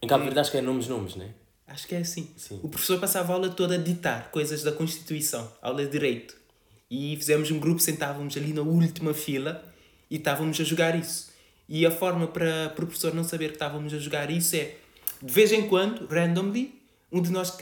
Em 0.00 0.06
Cabo 0.06 0.24
Verde 0.24 0.38
acho 0.40 0.50
que 0.50 0.56
é 0.58 0.60
nomes, 0.60 0.88
nomes, 0.88 1.16
não 1.16 1.24
é? 1.24 1.28
acho 1.66 1.86
que 1.88 1.94
é 1.94 1.98
assim. 1.98 2.28
Sim. 2.36 2.60
O 2.62 2.68
professor 2.68 3.00
passava 3.00 3.32
a 3.32 3.36
aula 3.36 3.48
toda 3.48 3.76
a 3.76 3.78
ditar 3.78 4.30
coisas 4.30 4.62
da 4.62 4.72
Constituição, 4.72 5.50
aula 5.62 5.84
de 5.84 5.90
Direito. 5.90 6.36
E 6.90 7.16
fizemos 7.16 7.50
um 7.50 7.58
grupo, 7.58 7.80
sentávamos 7.80 8.36
ali 8.36 8.52
na 8.52 8.60
última 8.60 9.14
fila 9.14 9.64
e 10.10 10.16
estávamos 10.16 10.60
a 10.60 10.64
jogar 10.64 10.94
isso. 10.94 11.31
E 11.68 11.86
a 11.86 11.90
forma 11.90 12.26
para, 12.26 12.70
para 12.74 12.84
o 12.84 12.86
professor 12.86 13.14
não 13.14 13.24
saber 13.24 13.48
que 13.48 13.54
estávamos 13.54 13.94
a 13.94 13.98
jogar 13.98 14.30
isso 14.30 14.54
é, 14.56 14.74
de 15.22 15.32
vez 15.32 15.52
em 15.52 15.62
quando, 15.68 16.06
randomly, 16.06 16.74
um 17.10 17.20
de 17.22 17.30
nós 17.30 17.56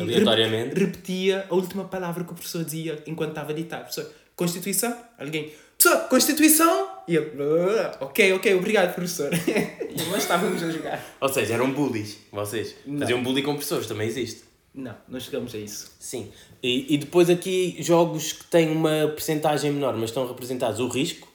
Aleatoriamente. 0.00 0.74
rep- 0.74 0.78
repetia 0.78 1.46
a 1.48 1.54
última 1.54 1.84
palavra 1.84 2.24
que 2.24 2.32
o 2.32 2.34
professor 2.34 2.64
dizia 2.64 3.02
enquanto 3.06 3.30
estava 3.30 3.52
a 3.52 3.54
ditar. 3.54 3.80
Professor, 3.80 4.10
Constituição? 4.36 4.96
Alguém, 5.18 5.52
professor, 5.78 6.08
Constituição? 6.08 6.88
E 7.08 7.14
eu, 7.14 7.32
"Ah, 7.80 7.96
ok, 8.04 8.32
ok, 8.34 8.54
obrigado, 8.54 8.94
professor. 8.94 9.30
e 9.34 10.02
nós 10.10 10.22
estávamos 10.22 10.62
a 10.62 10.70
jogar. 10.70 11.04
Ou 11.20 11.28
seja, 11.28 11.54
eram 11.54 11.70
bullies, 11.72 12.18
vocês. 12.32 12.74
Não. 12.86 12.98
Faziam 12.98 13.22
bullying 13.22 13.42
com 13.42 13.56
pessoas, 13.56 13.86
também 13.86 14.06
existe. 14.08 14.42
Não, 14.74 14.94
não 15.08 15.18
chegamos 15.18 15.54
a 15.54 15.58
isso. 15.58 15.90
Sim. 15.98 16.30
E, 16.62 16.94
e 16.94 16.98
depois 16.98 17.30
aqui 17.30 17.76
jogos 17.80 18.32
que 18.32 18.44
têm 18.44 18.70
uma 18.70 19.08
percentagem 19.08 19.72
menor, 19.72 19.94
mas 19.96 20.10
estão 20.10 20.26
representados. 20.28 20.78
O 20.80 20.88
risco. 20.88 21.27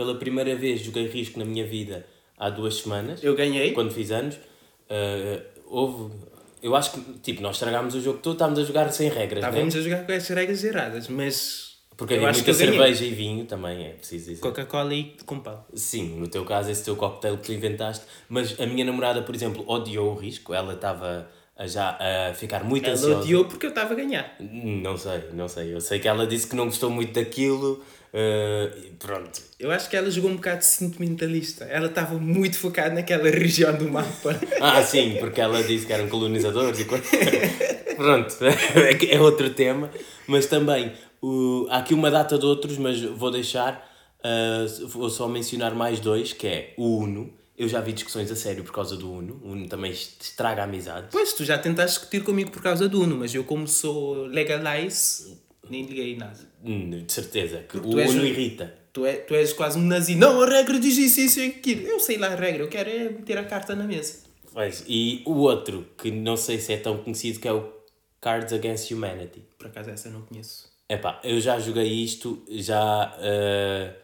Pela 0.00 0.14
primeira 0.14 0.56
vez 0.56 0.80
joguei 0.80 1.06
risco 1.08 1.38
na 1.38 1.44
minha 1.44 1.66
vida 1.66 2.06
há 2.38 2.48
duas 2.48 2.76
semanas. 2.76 3.22
Eu 3.22 3.34
ganhei. 3.34 3.72
Quando 3.72 3.90
fiz 3.92 4.10
anos. 4.10 4.36
Uh, 4.36 5.42
houve... 5.66 6.14
Eu 6.62 6.74
acho 6.74 6.92
que, 6.92 7.00
tipo, 7.18 7.42
nós 7.42 7.56
estragámos 7.56 7.94
o 7.94 8.00
jogo 8.00 8.18
todo, 8.18 8.32
estávamos 8.32 8.60
a 8.60 8.64
jogar 8.64 8.90
sem 8.92 9.10
regras, 9.10 9.44
Estávamos 9.44 9.74
né? 9.74 9.80
a 9.80 9.84
jogar 9.84 10.06
com 10.06 10.12
as 10.12 10.28
regras 10.28 10.64
erradas, 10.64 11.08
mas. 11.08 11.76
Porque 11.98 12.14
havia 12.14 12.32
muita 12.32 12.52
ganhei. 12.52 12.54
cerveja 12.54 13.04
e 13.04 13.10
vinho 13.10 13.44
também, 13.44 13.84
é 13.88 13.90
preciso 13.90 14.30
dizer. 14.30 14.40
Coca-Cola 14.40 14.94
e 14.94 15.16
com 15.26 15.38
pau. 15.38 15.66
Sim, 15.74 16.18
no 16.18 16.28
teu 16.28 16.46
caso, 16.46 16.70
esse 16.70 16.82
teu 16.82 16.96
cocktail 16.96 17.36
que 17.36 17.44
tu 17.44 17.52
inventaste. 17.52 18.06
Mas 18.26 18.58
a 18.58 18.64
minha 18.64 18.86
namorada, 18.86 19.20
por 19.20 19.34
exemplo, 19.34 19.62
odiou 19.68 20.12
o 20.12 20.14
risco. 20.14 20.54
Ela 20.54 20.72
estava 20.72 21.28
a 21.58 21.66
já 21.66 21.98
a 22.00 22.32
ficar 22.32 22.64
muito 22.64 22.86
Ela 22.86 22.94
ansiosa. 22.94 23.20
odiou 23.20 23.44
porque 23.44 23.66
eu 23.66 23.70
estava 23.70 23.92
a 23.92 23.96
ganhar. 23.96 24.34
Não 24.40 24.96
sei, 24.96 25.24
não 25.34 25.46
sei. 25.46 25.74
Eu 25.74 25.80
sei 25.82 25.98
que 25.98 26.08
ela 26.08 26.26
disse 26.26 26.46
que 26.46 26.56
não 26.56 26.64
gostou 26.64 26.88
muito 26.88 27.12
daquilo. 27.12 27.84
E 28.12 28.90
pronto. 28.98 29.40
Eu 29.58 29.70
acho 29.70 29.88
que 29.88 29.96
ela 29.96 30.10
jogou 30.10 30.30
um 30.30 30.36
bocado 30.36 30.64
sentimentalista. 30.64 31.64
Ela 31.64 31.86
estava 31.86 32.18
muito 32.18 32.58
focada 32.58 32.94
naquela 32.94 33.28
região 33.30 33.76
do 33.76 33.88
mapa. 33.90 34.38
Ah, 34.60 34.82
sim, 34.82 35.16
porque 35.20 35.40
ela 35.40 35.62
disse 35.62 35.86
que 35.86 35.92
eram 35.92 36.08
colonizadores 36.08 36.80
e. 36.80 36.84
Pronto, 37.96 38.34
é 38.44 39.14
é 39.14 39.20
outro 39.20 39.50
tema. 39.50 39.90
Mas 40.26 40.46
também, 40.46 40.92
o, 41.22 41.66
há 41.70 41.78
aqui 41.78 41.94
uma 41.94 42.10
data 42.10 42.38
de 42.38 42.44
outros, 42.46 42.78
mas 42.78 43.00
vou 43.02 43.30
deixar. 43.30 43.88
eh, 44.24 44.66
vou 44.88 45.08
só 45.10 45.28
mencionar 45.28 45.74
mais 45.74 46.00
dois, 46.00 46.32
que 46.32 46.46
é 46.46 46.74
o 46.76 46.98
Uno. 46.98 47.32
Eu 47.56 47.68
já 47.68 47.80
vi 47.80 47.92
discussões 47.92 48.30
a 48.32 48.36
sério 48.36 48.64
por 48.64 48.72
causa 48.72 48.96
do 48.96 49.12
Uno. 49.12 49.38
O 49.44 49.50
Uno 49.52 49.68
também 49.68 49.90
estraga 49.92 50.62
a 50.62 50.64
amizade. 50.64 51.08
Pois, 51.12 51.34
tu 51.34 51.44
já 51.44 51.58
tentaste 51.58 51.98
discutir 51.98 52.22
comigo 52.24 52.50
por 52.50 52.62
causa 52.62 52.88
do 52.88 53.02
Uno, 53.02 53.16
mas 53.16 53.34
eu, 53.34 53.44
como 53.44 53.68
sou 53.68 54.24
legalize, 54.26 55.36
nem 55.70 55.84
liguei 55.84 56.16
nada. 56.16 56.38
Hum, 56.64 56.90
De 57.04 57.12
certeza, 57.12 57.58
que 57.68 57.78
o 57.78 57.86
Uno 57.88 58.00
um- 58.22 58.24
irrita. 58.24 58.74
Tu, 58.92 59.06
é, 59.06 59.12
tu 59.14 59.34
és 59.34 59.52
quase 59.52 59.78
um 59.78 59.82
nazi. 59.82 60.16
Não, 60.16 60.42
a 60.42 60.46
regra 60.48 60.78
diz 60.80 60.98
isso, 60.98 61.20
isso 61.20 61.40
e 61.40 61.46
aquilo. 61.46 61.86
Eu 61.86 62.00
sei 62.00 62.18
lá 62.18 62.26
a 62.28 62.34
regra, 62.34 62.64
eu 62.64 62.68
quero 62.68 62.90
é 62.90 63.04
meter 63.08 63.38
a 63.38 63.44
carta 63.44 63.74
na 63.76 63.84
mesa. 63.84 64.24
Pois, 64.52 64.84
e 64.88 65.22
o 65.24 65.32
outro, 65.34 65.86
que 65.96 66.10
não 66.10 66.36
sei 66.36 66.58
se 66.58 66.72
é 66.72 66.76
tão 66.76 66.98
conhecido, 66.98 67.38
que 67.38 67.46
é 67.46 67.52
o 67.52 67.72
Cards 68.20 68.52
Against 68.52 68.90
Humanity. 68.90 69.44
Por 69.56 69.68
acaso 69.68 69.90
essa 69.90 70.08
eu 70.08 70.12
não 70.12 70.22
conheço. 70.22 70.68
Epá, 70.88 71.20
eu 71.22 71.40
já 71.40 71.56
joguei 71.60 71.86
isto, 71.86 72.42
já 72.48 73.16
eh, 73.20 73.94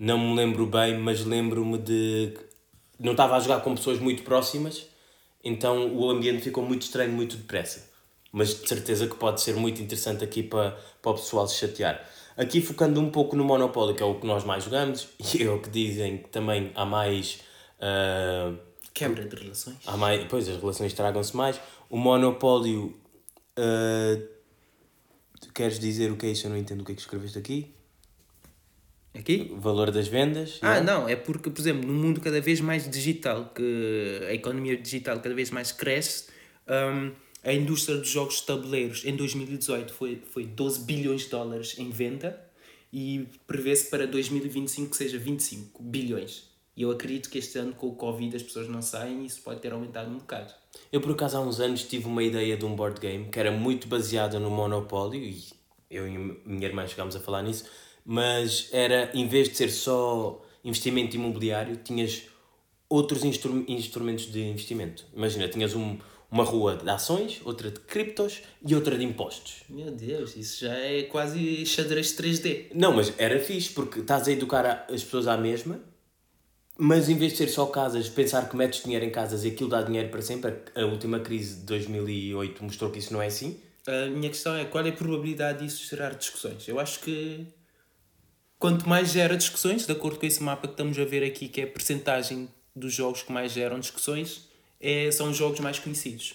não 0.00 0.18
me 0.18 0.34
lembro 0.34 0.66
bem, 0.66 0.98
mas 0.98 1.24
lembro-me 1.24 1.78
de. 1.78 2.34
Não 2.98 3.12
estava 3.12 3.36
a 3.36 3.40
jogar 3.40 3.60
com 3.60 3.72
pessoas 3.76 4.00
muito 4.00 4.24
próximas, 4.24 4.84
então 5.44 5.94
o 5.94 6.10
ambiente 6.10 6.42
ficou 6.42 6.64
muito 6.64 6.82
estranho, 6.82 7.12
muito 7.12 7.36
depressa. 7.36 7.88
Mas 8.36 8.60
de 8.60 8.68
certeza 8.68 9.06
que 9.06 9.14
pode 9.14 9.40
ser 9.40 9.54
muito 9.54 9.80
interessante 9.80 10.24
aqui 10.24 10.42
para, 10.42 10.72
para 11.00 11.12
o 11.12 11.14
pessoal 11.14 11.46
se 11.46 11.54
chatear. 11.56 12.04
Aqui 12.36 12.60
focando 12.60 13.00
um 13.00 13.08
pouco 13.08 13.36
no 13.36 13.44
Monopoly, 13.44 13.94
que 13.94 14.02
é 14.02 14.06
o 14.06 14.16
que 14.18 14.26
nós 14.26 14.42
mais 14.42 14.64
jogamos, 14.64 15.06
e 15.32 15.44
é 15.44 15.48
o 15.48 15.60
que 15.62 15.70
dizem 15.70 16.18
que 16.18 16.28
também 16.30 16.72
há 16.74 16.84
mais. 16.84 17.38
eh, 17.80 18.52
Quebra 18.92 19.24
de 19.24 19.36
relações. 19.36 19.76
Há 19.86 19.96
mais, 19.96 20.24
pois, 20.28 20.48
as 20.48 20.56
relações 20.56 20.88
estragam-se 20.88 21.36
mais. 21.36 21.60
O 21.88 21.96
monopólio. 21.96 22.96
tu 25.40 25.52
queres 25.52 25.78
dizer 25.78 26.10
o 26.10 26.16
que 26.16 26.26
é 26.26 26.30
isso? 26.30 26.46
Eu 26.46 26.50
não 26.50 26.56
entendo 26.56 26.80
o 26.80 26.84
que 26.84 26.90
é 26.90 26.94
que 26.96 27.00
escreveste 27.00 27.38
aqui. 27.38 27.72
Aqui? 29.16 29.52
O 29.52 29.60
valor 29.60 29.92
das 29.92 30.08
vendas. 30.08 30.58
Ah, 30.60 30.80
não? 30.80 31.02
não, 31.02 31.08
é 31.08 31.14
porque, 31.14 31.50
por 31.50 31.60
exemplo, 31.60 31.86
num 31.86 31.94
mundo 31.94 32.20
cada 32.20 32.40
vez 32.40 32.60
mais 32.60 32.90
digital, 32.90 33.52
que 33.54 34.20
a 34.28 34.34
economia 34.34 34.76
digital 34.76 35.20
cada 35.20 35.34
vez 35.36 35.50
mais 35.50 35.70
cresce, 35.70 36.26
hum, 36.68 37.12
a 37.44 37.52
indústria 37.52 37.98
dos 37.98 38.08
jogos 38.08 38.36
de 38.36 38.46
tabuleiros 38.46 39.04
em 39.04 39.14
2018 39.14 39.92
foi, 39.92 40.22
foi 40.30 40.44
12 40.44 40.80
bilhões 40.80 41.22
de 41.22 41.28
dólares 41.28 41.78
em 41.78 41.90
venda 41.90 42.42
e 42.92 43.28
prevê-se 43.46 43.90
para 43.90 44.06
2025 44.06 44.90
que 44.90 44.96
seja 44.96 45.18
25 45.18 45.82
bilhões. 45.82 46.48
E 46.76 46.82
eu 46.82 46.90
acredito 46.90 47.30
que 47.30 47.38
este 47.38 47.58
ano, 47.58 47.72
com 47.72 47.88
o 47.88 47.94
Covid, 47.94 48.34
as 48.34 48.42
pessoas 48.42 48.68
não 48.68 48.82
saem 48.82 49.22
e 49.22 49.26
isso 49.26 49.42
pode 49.42 49.60
ter 49.60 49.72
aumentado 49.72 50.10
um 50.10 50.18
bocado. 50.18 50.52
Eu, 50.90 51.00
por 51.00 51.12
acaso, 51.12 51.36
há 51.36 51.40
uns 51.40 51.60
anos 51.60 51.84
tive 51.84 52.06
uma 52.06 52.22
ideia 52.22 52.56
de 52.56 52.64
um 52.64 52.74
board 52.74 53.00
game 53.00 53.28
que 53.28 53.38
era 53.38 53.52
muito 53.52 53.86
baseada 53.86 54.40
no 54.40 54.50
monopólio 54.50 55.22
e 55.22 55.44
eu 55.90 56.08
e 56.08 56.18
minha 56.44 56.66
irmã 56.66 56.86
chegámos 56.86 57.14
a 57.14 57.20
falar 57.20 57.42
nisso, 57.42 57.64
mas 58.04 58.68
era, 58.72 59.10
em 59.14 59.28
vez 59.28 59.48
de 59.48 59.56
ser 59.56 59.70
só 59.70 60.42
investimento 60.64 61.14
imobiliário, 61.14 61.76
tinhas 61.76 62.22
outros 62.88 63.24
instru 63.24 63.64
instrumentos 63.68 64.30
de 64.30 64.42
investimento. 64.42 65.04
Imagina, 65.14 65.48
tinhas 65.48 65.74
um, 65.74 65.98
uma 66.34 66.42
rua 66.42 66.76
de 66.76 66.90
ações, 66.90 67.40
outra 67.44 67.70
de 67.70 67.78
criptos 67.78 68.42
e 68.66 68.74
outra 68.74 68.98
de 68.98 69.04
impostos. 69.04 69.62
Meu 69.68 69.92
Deus, 69.92 70.34
isso 70.34 70.64
já 70.64 70.74
é 70.74 71.04
quase 71.04 71.64
xadrez 71.64 72.12
3D. 72.16 72.72
Não, 72.74 72.92
mas 72.92 73.14
era 73.18 73.38
fixe, 73.38 73.70
porque 73.70 74.00
estás 74.00 74.26
a 74.26 74.32
educar 74.32 74.84
as 74.90 75.04
pessoas 75.04 75.28
à 75.28 75.36
mesma, 75.36 75.80
mas 76.76 77.08
em 77.08 77.16
vez 77.16 77.32
de 77.32 77.38
ser 77.38 77.48
só 77.48 77.66
casas, 77.66 78.08
pensar 78.08 78.48
que 78.48 78.56
metes 78.56 78.82
dinheiro 78.82 79.04
em 79.04 79.10
casas 79.10 79.44
e 79.44 79.48
aquilo 79.48 79.70
dá 79.70 79.80
dinheiro 79.80 80.08
para 80.08 80.20
sempre, 80.20 80.52
a 80.74 80.82
a 80.82 80.86
última 80.86 81.20
crise 81.20 81.60
de 81.60 81.66
2008 81.66 82.64
mostrou 82.64 82.90
que 82.90 82.98
isso 82.98 83.12
não 83.12 83.22
é 83.22 83.26
assim. 83.26 83.60
A 83.86 84.10
minha 84.10 84.28
questão 84.28 84.56
é 84.56 84.64
qual 84.64 84.84
é 84.84 84.88
a 84.88 84.92
probabilidade 84.92 85.64
disso 85.64 85.88
gerar 85.88 86.14
discussões? 86.14 86.66
Eu 86.66 86.80
acho 86.80 86.98
que 86.98 87.46
quanto 88.58 88.88
mais 88.88 89.12
gera 89.12 89.36
discussões, 89.36 89.86
de 89.86 89.92
acordo 89.92 90.18
com 90.18 90.26
esse 90.26 90.42
mapa 90.42 90.66
que 90.66 90.72
estamos 90.72 90.98
a 90.98 91.04
ver 91.04 91.22
aqui, 91.22 91.48
que 91.48 91.60
é 91.60 91.64
a 91.64 91.68
percentagem 91.68 92.48
dos 92.74 92.92
jogos 92.92 93.22
que 93.22 93.30
mais 93.30 93.52
geram 93.52 93.78
discussões, 93.78 94.52
é, 94.84 95.10
são 95.10 95.30
os 95.30 95.36
jogos 95.36 95.60
mais 95.60 95.78
conhecidos. 95.78 96.34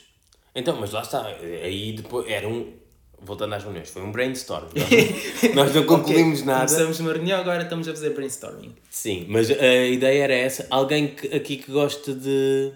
Então, 0.55 0.75
mas 0.79 0.91
lá 0.91 1.01
está, 1.01 1.27
aí 1.27 1.93
depois 1.93 2.27
era 2.27 2.47
um. 2.47 2.73
Voltando 3.21 3.53
às 3.53 3.63
reuniões, 3.63 3.89
foi 3.89 4.01
um 4.01 4.13
brainstorm. 4.13 4.67
Nós, 4.73 5.51
nós 5.53 5.75
não 5.75 5.85
concluímos 5.85 6.39
Ok, 6.39 6.45
nada. 6.45 6.65
Começamos 6.65 6.99
uma 7.01 7.11
reunião, 7.11 7.41
agora 7.41 7.63
estamos 7.63 7.87
a 7.87 7.91
fazer 7.91 8.11
brainstorming. 8.11 8.73
Sim, 8.89 9.25
mas 9.27 9.51
a 9.51 9.85
ideia 9.85 10.23
era 10.23 10.33
essa. 10.33 10.65
Alguém 10.69 11.09
que, 11.09 11.27
aqui 11.35 11.57
que 11.57 11.69
gosta 11.69 12.13
de 12.13 12.71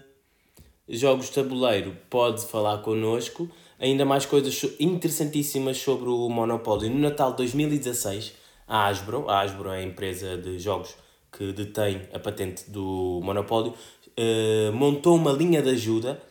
jogos 0.86 1.26
de 1.26 1.32
tabuleiro 1.32 1.96
pode 2.10 2.44
falar 2.46 2.78
connosco. 2.78 3.50
Ainda 3.78 4.04
mais 4.04 4.24
coisas 4.24 4.62
interessantíssimas 4.78 5.78
sobre 5.78 6.08
o 6.08 6.28
Monopólio. 6.28 6.90
No 6.90 6.98
Natal 6.98 7.30
de 7.32 7.38
2016, 7.38 8.34
a 8.68 8.86
Hasbro, 8.86 9.28
a 9.28 9.40
Hasbro 9.40 9.70
é 9.70 9.78
a 9.78 9.82
empresa 9.82 10.36
de 10.36 10.58
jogos 10.58 10.94
que 11.36 11.52
detém 11.52 12.02
a 12.12 12.18
patente 12.18 12.70
do 12.70 13.20
Monopólio, 13.22 13.74
eh, 14.16 14.70
montou 14.72 15.16
uma 15.16 15.32
linha 15.32 15.62
de 15.62 15.70
ajuda 15.70 16.22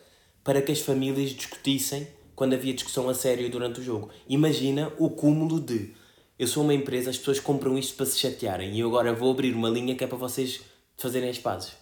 para 0.42 0.60
que 0.60 0.72
as 0.72 0.80
famílias 0.80 1.30
discutissem 1.30 2.06
quando 2.34 2.54
havia 2.54 2.74
discussão 2.74 3.08
a 3.08 3.14
sério 3.14 3.48
durante 3.50 3.80
o 3.80 3.82
jogo. 3.82 4.10
Imagina 4.28 4.92
o 4.98 5.10
cúmulo 5.10 5.60
de 5.60 5.94
eu 6.38 6.46
sou 6.46 6.64
uma 6.64 6.74
empresa, 6.74 7.10
as 7.10 7.18
pessoas 7.18 7.38
compram 7.38 7.78
isto 7.78 7.94
para 7.96 8.06
se 8.06 8.18
chatearem 8.18 8.72
e 8.74 8.80
eu 8.80 8.88
agora 8.88 9.12
vou 9.12 9.30
abrir 9.30 9.54
uma 9.54 9.68
linha 9.68 9.94
que 9.94 10.02
é 10.02 10.06
para 10.06 10.18
vocês 10.18 10.60
fazerem 10.96 11.30
as 11.30 11.38
pazes. 11.38 11.72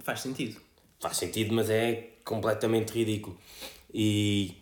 Faz 0.00 0.20
sentido. 0.20 0.60
Faz 1.00 1.16
sentido, 1.16 1.54
mas 1.54 1.70
é 1.70 2.10
completamente 2.24 2.92
ridículo. 2.92 3.36
E 3.92 4.54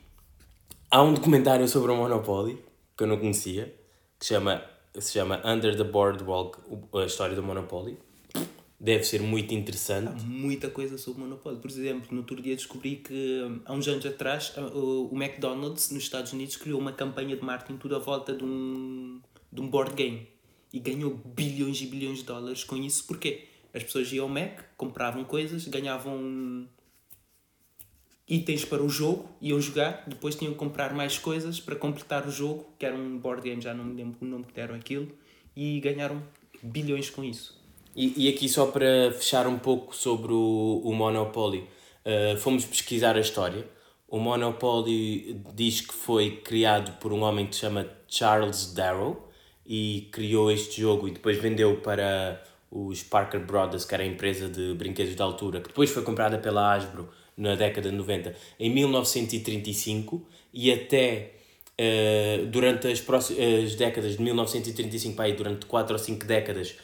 há 0.90 1.02
um 1.02 1.12
documentário 1.12 1.66
sobre 1.66 1.92
o 1.92 1.96
Monopoly 1.96 2.58
que 2.96 3.04
eu 3.04 3.08
não 3.08 3.18
conhecia, 3.18 3.74
que 4.18 4.26
chama, 4.26 4.62
se 4.98 5.12
chama 5.12 5.40
Under 5.44 5.76
the 5.76 5.84
Boardwalk, 5.84 6.58
a 6.94 7.04
história 7.04 7.34
do 7.34 7.42
Monopoly. 7.42 7.98
Deve 8.82 9.04
ser 9.04 9.20
muito 9.20 9.52
interessante. 9.52 10.24
Muita 10.24 10.70
coisa 10.70 10.96
sobre 10.96 11.20
o 11.20 11.24
monopólio. 11.24 11.60
Por 11.60 11.70
exemplo, 11.70 12.08
no 12.10 12.18
outro 12.18 12.40
dia 12.40 12.56
descobri 12.56 12.96
que 12.96 13.60
há 13.66 13.74
uns 13.74 13.86
anos 13.86 14.06
atrás 14.06 14.54
o 14.56 15.10
McDonald's 15.12 15.90
nos 15.90 16.02
Estados 16.02 16.32
Unidos 16.32 16.56
criou 16.56 16.80
uma 16.80 16.92
campanha 16.92 17.36
de 17.36 17.44
marketing 17.44 17.76
tudo 17.76 17.94
à 17.94 17.98
volta 17.98 18.34
de 18.34 18.42
um, 18.42 19.20
de 19.52 19.60
um 19.60 19.68
board 19.68 19.94
game 19.94 20.26
e 20.72 20.78
ganhou 20.78 21.12
bilhões 21.12 21.82
e 21.82 21.86
bilhões 21.86 22.20
de 22.20 22.24
dólares 22.24 22.64
com 22.64 22.74
isso. 22.76 23.06
Porquê? 23.06 23.48
As 23.74 23.82
pessoas 23.82 24.10
iam 24.14 24.24
ao 24.24 24.30
Mac, 24.30 24.60
compravam 24.78 25.24
coisas, 25.24 25.66
ganhavam 25.68 26.66
itens 28.26 28.64
para 28.64 28.82
o 28.82 28.88
jogo, 28.88 29.28
iam 29.42 29.60
jogar, 29.60 30.04
depois 30.06 30.36
tinham 30.36 30.54
que 30.54 30.58
comprar 30.58 30.94
mais 30.94 31.18
coisas 31.18 31.60
para 31.60 31.76
completar 31.76 32.26
o 32.26 32.30
jogo, 32.30 32.72
que 32.78 32.86
era 32.86 32.96
um 32.96 33.18
board 33.18 33.42
game, 33.42 33.60
já 33.60 33.74
não 33.74 33.84
me 33.84 33.94
lembro 33.94 34.16
o 34.22 34.24
nome 34.24 34.44
que 34.44 34.54
deram 34.54 34.74
aquilo, 34.74 35.12
e 35.54 35.80
ganharam 35.80 36.22
bilhões 36.62 37.10
com 37.10 37.22
isso. 37.22 37.59
E, 37.94 38.26
e 38.26 38.28
aqui 38.28 38.48
só 38.48 38.66
para 38.66 39.12
fechar 39.12 39.46
um 39.46 39.58
pouco 39.58 39.94
sobre 39.94 40.32
o, 40.32 40.80
o 40.84 40.92
Monopoly, 40.94 41.66
uh, 42.04 42.36
fomos 42.38 42.64
pesquisar 42.64 43.16
a 43.16 43.20
história. 43.20 43.66
O 44.08 44.18
Monopoly 44.18 45.40
diz 45.54 45.80
que 45.80 45.94
foi 45.94 46.36
criado 46.36 46.98
por 46.98 47.12
um 47.12 47.22
homem 47.22 47.46
que 47.46 47.54
se 47.54 47.62
chama 47.62 47.86
Charles 48.08 48.72
Darrow 48.72 49.28
e 49.64 50.08
criou 50.10 50.50
este 50.50 50.80
jogo 50.80 51.06
e 51.06 51.12
depois 51.12 51.38
vendeu 51.38 51.76
para 51.76 52.42
os 52.70 53.02
Parker 53.02 53.40
Brothers, 53.40 53.84
que 53.84 53.94
era 53.94 54.02
a 54.02 54.06
empresa 54.06 54.48
de 54.48 54.74
brinquedos 54.74 55.14
de 55.14 55.22
altura, 55.22 55.60
que 55.60 55.68
depois 55.68 55.90
foi 55.90 56.02
comprada 56.02 56.38
pela 56.38 56.74
Hasbro 56.74 57.08
na 57.36 57.54
década 57.54 57.90
de 57.90 57.96
90, 57.96 58.34
em 58.58 58.70
1935 58.70 60.26
e 60.52 60.72
até 60.72 61.32
uh, 61.80 62.46
durante 62.46 62.86
as, 62.88 63.00
próximas, 63.00 63.64
as 63.64 63.74
décadas 63.74 64.16
de 64.16 64.22
1935 64.22 65.16
para 65.16 65.24
aí, 65.24 65.32
durante 65.32 65.66
4 65.66 65.92
ou 65.92 65.98
5 65.98 66.26
décadas, 66.26 66.76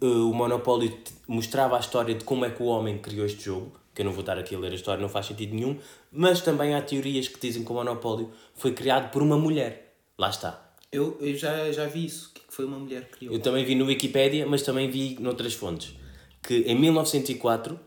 o 0.00 0.32
Monopoly 0.32 0.96
mostrava 1.26 1.76
a 1.76 1.80
história 1.80 2.14
de 2.14 2.24
como 2.24 2.44
é 2.44 2.50
que 2.50 2.62
o 2.62 2.66
homem 2.66 2.98
criou 2.98 3.26
este 3.26 3.44
jogo, 3.44 3.72
que 3.94 4.02
eu 4.02 4.04
não 4.06 4.12
vou 4.12 4.20
estar 4.20 4.38
aqui 4.38 4.54
a 4.54 4.58
ler 4.58 4.72
a 4.72 4.74
história, 4.74 5.00
não 5.00 5.08
faz 5.08 5.26
sentido 5.26 5.54
nenhum, 5.54 5.78
mas 6.10 6.40
também 6.40 6.74
há 6.74 6.82
teorias 6.82 7.28
que 7.28 7.40
dizem 7.40 7.64
que 7.64 7.70
o 7.70 7.74
Monopólio 7.74 8.30
foi 8.54 8.72
criado 8.72 9.10
por 9.10 9.22
uma 9.22 9.36
mulher. 9.36 9.96
Lá 10.18 10.30
está. 10.30 10.72
Eu, 10.90 11.16
eu 11.20 11.34
já, 11.34 11.72
já 11.72 11.86
vi 11.86 12.04
isso, 12.04 12.32
que 12.34 12.42
foi 12.48 12.64
uma 12.64 12.78
mulher 12.78 13.06
que 13.06 13.18
criou. 13.18 13.34
Eu 13.34 13.40
também 13.40 13.64
vi 13.64 13.74
no 13.74 13.86
Wikipedia, 13.86 14.46
mas 14.46 14.62
também 14.62 14.90
vi 14.90 15.16
noutras 15.18 15.54
fontes. 15.54 15.94
Que 16.42 16.58
em 16.62 16.78
1904, 16.78 17.78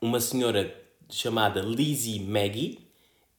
uma 0.00 0.18
senhora 0.18 0.74
chamada 1.10 1.60
Lizzie 1.60 2.20
Maggie, 2.20 2.78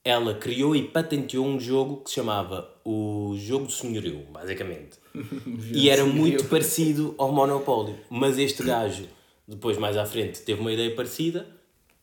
ela 0.04 0.34
criou 0.34 0.76
e 0.76 0.84
patenteou 0.84 1.46
um 1.46 1.60
jogo 1.60 1.98
que 1.98 2.10
se 2.10 2.16
chamava 2.16 2.70
o 2.84 3.36
Jogo 3.38 3.68
do 3.68 3.72
Senhorio, 3.72 4.26
basicamente. 4.32 5.00
e 5.72 5.90
era 5.90 6.06
muito 6.06 6.46
parecido 6.46 7.16
ao 7.18 7.32
Monopólio. 7.32 7.98
Mas 8.10 8.38
este 8.38 8.62
gajo, 8.66 9.08
depois 9.48 9.78
mais 9.78 9.96
à 9.96 10.06
frente, 10.06 10.42
teve 10.42 10.60
uma 10.60 10.74
ideia 10.74 10.94
parecida 10.94 11.48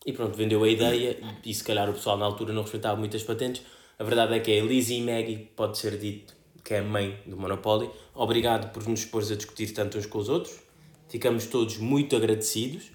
e 0.05 0.11
pronto, 0.11 0.35
vendeu 0.35 0.63
a 0.63 0.69
ideia 0.69 1.19
e 1.45 1.53
se 1.53 1.63
calhar 1.63 1.89
o 1.89 1.93
pessoal 1.93 2.17
na 2.17 2.25
altura 2.25 2.53
não 2.53 2.63
respeitava 2.63 2.97
muitas 2.97 3.21
patentes. 3.21 3.61
A 3.99 4.03
verdade 4.03 4.33
é 4.33 4.39
que 4.39 4.51
é 4.51 4.59
Lizzie 4.59 5.01
Maggie, 5.01 5.49
pode 5.55 5.77
ser 5.77 5.97
dito 5.97 6.41
que 6.63 6.73
é 6.73 6.79
a 6.79 6.83
mãe 6.83 7.17
do 7.25 7.37
Monopólio. 7.37 7.91
Obrigado 8.13 8.71
por 8.71 8.87
nos 8.87 9.05
pôr 9.05 9.23
a 9.23 9.35
discutir 9.35 9.73
tanto 9.73 9.97
uns 9.97 10.05
com 10.05 10.19
os 10.19 10.29
outros. 10.29 10.59
Ficamos 11.09 11.45
todos 11.45 11.77
muito 11.77 12.15
agradecidos. 12.15 12.91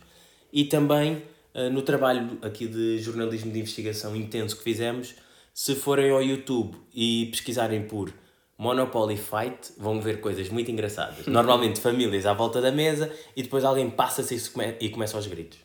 E 0.52 0.64
também 0.64 1.22
no 1.70 1.82
trabalho 1.82 2.38
aqui 2.42 2.66
de 2.66 2.98
jornalismo 2.98 3.50
de 3.50 3.58
investigação 3.58 4.14
intenso 4.14 4.56
que 4.56 4.62
fizemos, 4.62 5.14
se 5.54 5.74
forem 5.74 6.10
ao 6.10 6.22
YouTube 6.22 6.76
e 6.92 7.28
pesquisarem 7.30 7.86
por 7.86 8.12
Monopoly 8.58 9.16
Fight, 9.16 9.72
vão 9.78 10.00
ver 10.00 10.20
coisas 10.20 10.48
muito 10.48 10.70
engraçadas. 10.70 11.26
Normalmente 11.26 11.80
famílias 11.80 12.26
à 12.26 12.32
volta 12.32 12.60
da 12.60 12.70
mesa 12.70 13.12
e 13.34 13.42
depois 13.42 13.64
alguém 13.64 13.88
passa-se 13.90 14.34
e 14.80 14.88
começa 14.90 15.16
aos 15.16 15.26
gritos. 15.26 15.58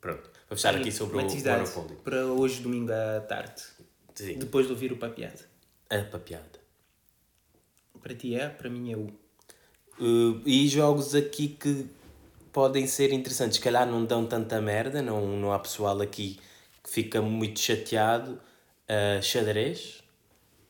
Pronto, 0.00 0.30
vou 0.48 0.56
fechar 0.56 0.76
aqui 0.76 0.92
sobre 0.92 1.16
o 1.16 1.22
Monopoly. 1.22 1.96
Para 2.04 2.26
hoje, 2.26 2.60
domingo 2.60 2.92
à 2.92 3.20
tarde, 3.20 3.62
Sim. 4.14 4.38
depois 4.38 4.66
de 4.66 4.72
ouvir 4.72 4.92
o 4.92 4.96
papiado. 4.96 5.40
A 5.90 5.98
papiada. 5.98 6.60
Para 8.00 8.14
ti 8.14 8.34
é, 8.34 8.48
para 8.48 8.68
mim 8.68 8.92
é 8.92 8.96
o. 8.96 9.06
Uh, 9.98 10.42
e 10.44 10.68
jogos 10.68 11.14
aqui 11.14 11.48
que 11.48 11.86
podem 12.54 12.86
ser 12.86 13.12
interessantes, 13.12 13.56
se 13.56 13.62
calhar 13.62 13.84
não 13.84 14.04
dão 14.06 14.24
tanta 14.24 14.60
merda, 14.62 15.02
não, 15.02 15.26
não 15.36 15.52
há 15.52 15.58
pessoal 15.58 16.00
aqui 16.00 16.38
que 16.82 16.88
fica 16.88 17.20
muito 17.20 17.58
chateado. 17.58 18.40
Uh, 18.88 19.20
xadrez. 19.20 20.02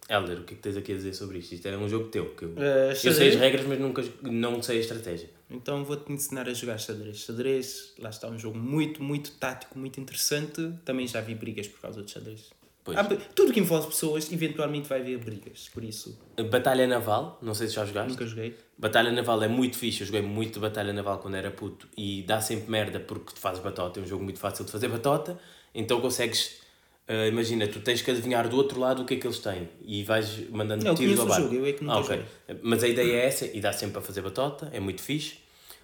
Helder, 0.08 0.40
o 0.40 0.44
que 0.44 0.54
é 0.54 0.56
que 0.56 0.62
tens 0.62 0.76
aqui 0.76 0.92
a 0.92 0.96
dizer 0.96 1.14
sobre 1.14 1.38
isto? 1.38 1.52
Isto 1.52 1.68
é 1.68 1.76
um 1.76 1.88
jogo 1.88 2.08
teu. 2.08 2.34
Que 2.34 2.44
eu, 2.44 2.48
uh, 2.50 2.90
eu 2.90 3.12
sei 3.12 3.28
as 3.28 3.34
regras, 3.34 3.66
mas 3.66 3.78
nunca, 3.78 4.02
não 4.22 4.62
sei 4.62 4.78
a 4.78 4.80
estratégia. 4.80 5.28
Então 5.50 5.84
vou-te 5.84 6.10
ensinar 6.10 6.48
a 6.48 6.54
jogar 6.54 6.78
xadrez. 6.78 7.18
Xadrez, 7.18 7.92
lá 7.98 8.08
está 8.08 8.28
um 8.28 8.38
jogo 8.38 8.56
muito, 8.56 9.02
muito 9.02 9.32
tático, 9.32 9.78
muito 9.78 10.00
interessante. 10.00 10.72
Também 10.84 11.06
já 11.06 11.20
vi 11.20 11.34
brigas 11.34 11.68
por 11.68 11.80
causa 11.80 12.02
de 12.02 12.10
xadrez. 12.10 12.50
Pois. 12.84 12.98
Há, 12.98 13.04
tudo 13.34 13.50
que 13.50 13.58
envolve 13.58 13.86
pessoas, 13.86 14.30
eventualmente 14.30 14.86
vai 14.86 15.00
haver 15.00 15.16
brigas, 15.16 15.70
por 15.72 15.82
isso. 15.82 16.18
Batalha 16.50 16.86
Naval, 16.86 17.38
não 17.40 17.54
sei 17.54 17.66
se 17.66 17.74
já 17.74 17.86
jogaste. 17.86 18.10
Nunca 18.10 18.26
joguei. 18.26 18.54
Batalha 18.76 19.10
Naval 19.10 19.42
é 19.42 19.48
muito 19.48 19.78
fixe, 19.78 20.02
eu 20.02 20.06
joguei 20.06 20.20
muito 20.20 20.60
Batalha 20.60 20.92
Naval 20.92 21.18
quando 21.18 21.36
era 21.36 21.50
puto 21.50 21.88
e 21.96 22.22
dá 22.22 22.42
sempre 22.42 22.70
merda 22.70 23.00
porque 23.00 23.32
tu 23.32 23.40
fazes 23.40 23.62
batota, 23.62 24.00
é 24.00 24.02
um 24.02 24.06
jogo 24.06 24.22
muito 24.22 24.38
fácil 24.38 24.66
de 24.66 24.70
fazer 24.70 24.88
batota, 24.88 25.40
então 25.74 25.98
consegues, 25.98 26.60
uh, 27.08 27.26
imagina, 27.26 27.66
tu 27.66 27.80
tens 27.80 28.02
que 28.02 28.10
adivinhar 28.10 28.48
do 28.50 28.56
outro 28.56 28.78
lado 28.78 29.00
o 29.00 29.06
que 29.06 29.14
é 29.14 29.16
que 29.16 29.26
eles 29.26 29.38
têm 29.38 29.66
e 29.82 30.02
vais 30.04 30.50
mandando 30.50 30.84
não, 30.84 30.94
tiros 30.94 31.18
ao 31.18 31.26
bar. 31.26 31.40
Jogo, 31.40 31.54
eu 31.54 31.64
é 31.64 31.72
que 31.72 31.88
ah, 31.88 31.98
okay. 32.00 32.22
Mas 32.62 32.82
a 32.82 32.88
ideia 32.88 33.12
é 33.12 33.26
essa 33.26 33.46
e 33.46 33.62
dá 33.62 33.72
sempre 33.72 33.94
para 33.94 34.02
fazer 34.02 34.20
batota, 34.20 34.68
é 34.74 34.80
muito 34.80 35.00
fixe. 35.00 35.38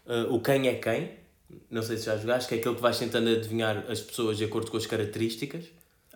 Uh, 0.05 0.35
o 0.35 0.41
quem 0.41 0.69
é 0.69 0.75
quem, 0.75 1.13
não 1.71 1.83
sei 1.83 1.97
se 1.97 2.05
já 2.05 2.19
jogaste, 2.19 2.47
que 2.47 2.57
é 2.57 2.59
aquele 2.59 2.75
que 2.75 2.83
vais 2.83 2.99
tentando 2.99 3.31
adivinhar 3.31 3.87
as 3.89 4.01
pessoas 4.01 4.37
de 4.37 4.45
acordo 4.45 4.71
com 4.71 4.77
as 4.77 4.85
características. 4.85 5.65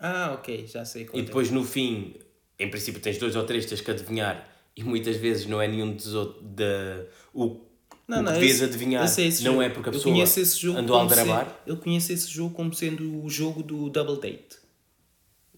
Ah, 0.07 0.33
ok, 0.33 0.67
já 0.67 0.85
sei. 0.85 1.09
E 1.13 1.23
depois 1.23 1.49
no 1.49 1.63
fim, 1.63 2.13
em 2.59 2.69
princípio 2.69 3.01
tens 3.01 3.17
dois 3.17 3.35
ou 3.35 3.43
três, 3.43 3.65
tens 3.65 3.81
que 3.81 3.89
adivinhar 3.89 4.47
e 4.75 4.83
muitas 4.83 5.15
vezes 5.15 5.47
não 5.47 5.59
é 5.59 5.67
nenhum 5.67 5.95
dos 5.95 6.13
outros. 6.13 6.43
De, 6.43 7.07
o 7.33 7.61
não, 8.07 8.21
não, 8.21 8.33
que 8.33 8.39
devias 8.39 8.61
adivinhar 8.61 9.03
não 9.03 9.31
jogo. 9.31 9.61
é 9.63 9.69
porque 9.69 9.89
a 9.89 9.91
pessoa 9.91 10.77
andou 10.77 10.95
a 10.95 11.01
aldrabar. 11.01 11.59
eu 11.65 11.77
conheço 11.77 12.13
esse 12.13 12.27
jogo 12.27 12.53
como 12.53 12.71
sendo 12.71 13.23
o 13.23 13.27
jogo 13.27 13.63
do 13.63 13.89
double 13.89 14.17
date. 14.21 14.57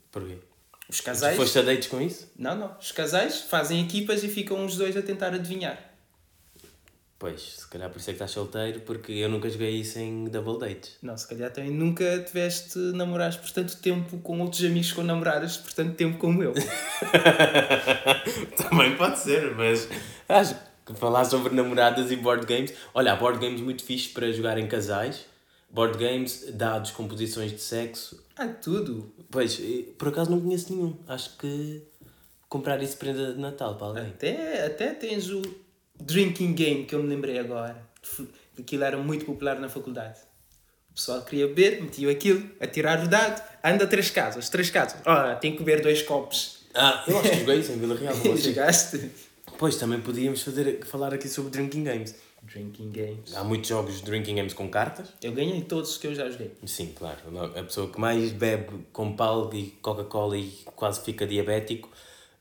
Porquê? 0.09 0.37
Os 0.87 1.01
casais. 1.01 1.35
Tu 1.35 1.39
foste 1.41 1.59
a 1.59 1.61
dates 1.63 1.89
com 1.89 2.01
isso? 2.01 2.31
Não, 2.37 2.55
não. 2.55 2.77
Os 2.79 2.93
casais 2.93 3.41
fazem 3.41 3.83
equipas 3.83 4.23
e 4.23 4.29
ficam 4.29 4.65
os 4.65 4.77
dois 4.77 4.95
a 4.95 5.01
tentar 5.01 5.33
adivinhar. 5.33 5.77
Pois, 7.19 7.55
se 7.57 7.67
calhar 7.67 7.89
por 7.89 7.97
isso 7.97 8.11
é 8.11 8.13
que 8.13 8.17
estás 8.17 8.29
solteiro, 8.29 8.81
porque 8.81 9.11
eu 9.11 9.27
nunca 9.27 9.49
joguei 9.49 9.71
isso 9.71 9.97
em 9.97 10.25
double 10.25 10.59
dates. 10.59 10.97
Não, 11.01 11.17
se 11.17 11.27
calhar 11.27 11.51
também 11.51 11.71
nunca 11.71 12.19
tiveste 12.19 12.77
namorados 12.77 13.37
por 13.37 13.49
tanto 13.49 13.75
tempo 13.77 14.19
com 14.19 14.39
outros 14.39 14.63
amigos 14.63 14.93
com 14.93 15.01
namoradas 15.01 15.57
por 15.57 15.73
tanto 15.73 15.95
tempo 15.95 16.19
como 16.19 16.43
eu. 16.43 16.53
também 18.69 18.95
pode 18.95 19.17
ser, 19.17 19.55
mas 19.55 19.89
acho 20.29 20.55
que 20.85 20.93
falar 20.93 21.25
sobre 21.25 21.55
namoradas 21.55 22.11
e 22.11 22.15
board 22.15 22.45
games. 22.45 22.71
Olha, 22.93 23.13
há 23.13 23.15
board 23.15 23.39
games 23.39 23.61
muito 23.61 23.83
fixes 23.83 24.11
para 24.11 24.31
jogar 24.31 24.59
em 24.59 24.67
casais. 24.67 25.25
Board 25.71 25.97
games, 25.97 26.45
dados, 26.53 26.91
composições 26.91 27.51
de 27.51 27.59
sexo. 27.59 28.23
Ah, 28.37 28.47
tudo. 28.47 29.11
Pois, 29.31 29.59
por 29.97 30.09
acaso 30.09 30.29
não 30.29 30.39
conheço 30.39 30.71
nenhum. 30.71 30.95
Acho 31.07 31.35
que 31.37 31.81
comprar 32.47 32.81
isso 32.81 32.95
prenda 32.95 33.33
de 33.33 33.39
Natal 33.39 33.75
para 33.75 33.87
alguém. 33.87 34.05
Até, 34.05 34.65
até 34.65 34.93
tens 34.93 35.29
o 35.29 35.41
drinking 35.99 36.53
game 36.53 36.85
que 36.85 36.95
eu 36.95 37.01
me 37.01 37.09
lembrei 37.09 37.39
agora. 37.39 37.81
Aquilo 38.57 38.83
era 38.83 38.97
muito 38.97 39.25
popular 39.25 39.59
na 39.59 39.69
faculdade. 39.69 40.19
O 40.91 40.93
pessoal 40.95 41.21
queria 41.21 41.47
beber, 41.47 41.81
metia 41.81 42.09
aquilo, 42.09 42.49
a 42.59 42.65
tirar 42.65 43.03
o 43.03 43.07
dado, 43.07 43.41
anda 43.63 43.85
três 43.85 44.09
casas, 44.09 44.49
três 44.49 44.69
casas. 44.69 44.99
Ah, 45.05 45.35
tem 45.35 45.51
que 45.51 45.59
beber 45.59 45.81
dois 45.81 46.01
copos. 46.01 46.65
Ah, 46.73 47.03
eu 47.07 47.19
acho 47.19 47.29
que 47.29 47.39
joguei 47.39 47.59
isso 47.59 47.71
em 47.71 47.77
Vila 47.77 47.95
Real. 47.95 48.15
Jogaste? 48.35 49.11
Pois, 49.59 49.75
também 49.75 49.99
podíamos 49.99 50.41
fazer, 50.41 50.83
falar 50.85 51.13
aqui 51.13 51.27
sobre 51.27 51.51
drinking 51.51 51.83
games. 51.83 52.15
Drinking 52.43 52.91
games. 52.91 53.35
Há 53.35 53.43
muitos 53.43 53.69
jogos 53.69 53.97
de 53.97 54.03
drinking 54.03 54.35
games 54.35 54.53
com 54.53 54.69
cartas. 54.69 55.09
Eu 55.21 55.33
ganhei 55.33 55.61
todos 55.61 55.91
os 55.91 55.97
que 55.97 56.07
eu 56.07 56.15
já 56.15 56.29
joguei. 56.29 56.51
Sim, 56.65 56.93
claro. 56.95 57.17
A 57.55 57.63
pessoa 57.63 57.91
que 57.91 57.99
mais 57.99 58.31
bebe 58.31 58.85
com 58.93 59.15
pal 59.15 59.53
e 59.53 59.71
Coca-Cola 59.81 60.37
e 60.37 60.51
quase 60.75 61.03
fica 61.03 61.27
diabético. 61.27 61.89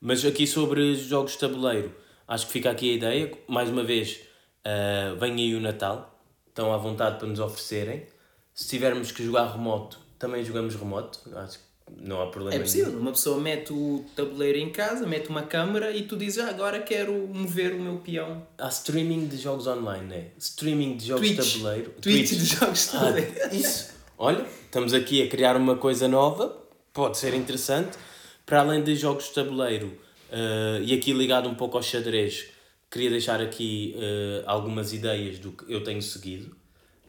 Mas 0.00 0.24
aqui 0.24 0.46
sobre 0.46 0.94
jogos 0.94 1.32
de 1.32 1.38
tabuleiro 1.38 1.92
Acho 2.28 2.46
que 2.46 2.52
fica 2.52 2.70
aqui 2.70 2.92
a 2.92 2.94
ideia. 2.94 3.32
Mais 3.46 3.70
uma 3.70 3.84
vez, 3.84 4.20
uh, 4.66 5.16
vem 5.18 5.34
aí 5.34 5.54
o 5.54 5.60
Natal. 5.60 6.18
Estão 6.48 6.72
à 6.72 6.76
vontade 6.76 7.18
para 7.18 7.28
nos 7.28 7.38
oferecerem. 7.38 8.06
Se 8.54 8.68
tivermos 8.68 9.12
que 9.12 9.24
jogar 9.24 9.52
remoto, 9.52 10.00
também 10.18 10.42
jogamos 10.44 10.74
remoto. 10.74 11.20
Acho 11.36 11.58
que 11.58 11.64
não 12.00 12.20
há 12.20 12.26
problema. 12.26 12.56
É 12.56 12.58
possível. 12.58 12.88
Nenhum. 12.88 13.00
Uma 13.00 13.12
pessoa 13.12 13.38
mete 13.40 13.72
o 13.72 14.04
tabuleiro 14.16 14.58
em 14.58 14.70
casa, 14.70 15.06
mete 15.06 15.28
uma 15.28 15.42
câmera 15.42 15.92
e 15.92 16.02
tu 16.02 16.16
dizes, 16.16 16.42
ah, 16.42 16.48
agora 16.48 16.80
quero 16.80 17.12
mover 17.12 17.74
o 17.74 17.80
meu 17.80 17.98
peão. 17.98 18.46
Há 18.58 18.68
streaming 18.68 19.28
de 19.28 19.36
jogos 19.36 19.66
online, 19.66 20.06
né? 20.06 20.24
Streaming 20.38 20.96
de 20.96 21.06
jogos 21.06 21.28
Twitch. 21.28 21.44
de 21.44 21.52
tabuleiro. 21.52 21.90
Twitch, 22.00 22.28
Twitch 22.28 22.30
de 22.30 22.44
jogos 22.44 22.86
de 22.86 22.92
tabuleiro. 22.92 23.34
Ah, 23.42 23.54
isso. 23.54 23.94
Olha, 24.18 24.46
estamos 24.64 24.94
aqui 24.94 25.22
a 25.22 25.28
criar 25.28 25.56
uma 25.56 25.76
coisa 25.76 26.08
nova. 26.08 26.56
Pode 26.92 27.18
ser 27.18 27.34
interessante. 27.34 27.96
Para 28.44 28.60
além 28.60 28.82
de 28.82 28.96
jogos 28.96 29.24
de 29.26 29.34
tabuleiro, 29.34 29.98
Uh, 30.30 30.82
e 30.82 30.94
aqui 30.94 31.12
ligado 31.12 31.48
um 31.48 31.54
pouco 31.54 31.76
ao 31.76 31.82
xadrez, 31.82 32.48
queria 32.90 33.10
deixar 33.10 33.40
aqui 33.40 33.94
uh, 33.96 34.44
algumas 34.46 34.92
ideias 34.92 35.38
do 35.38 35.52
que 35.52 35.72
eu 35.72 35.82
tenho 35.84 36.02
seguido. 36.02 36.56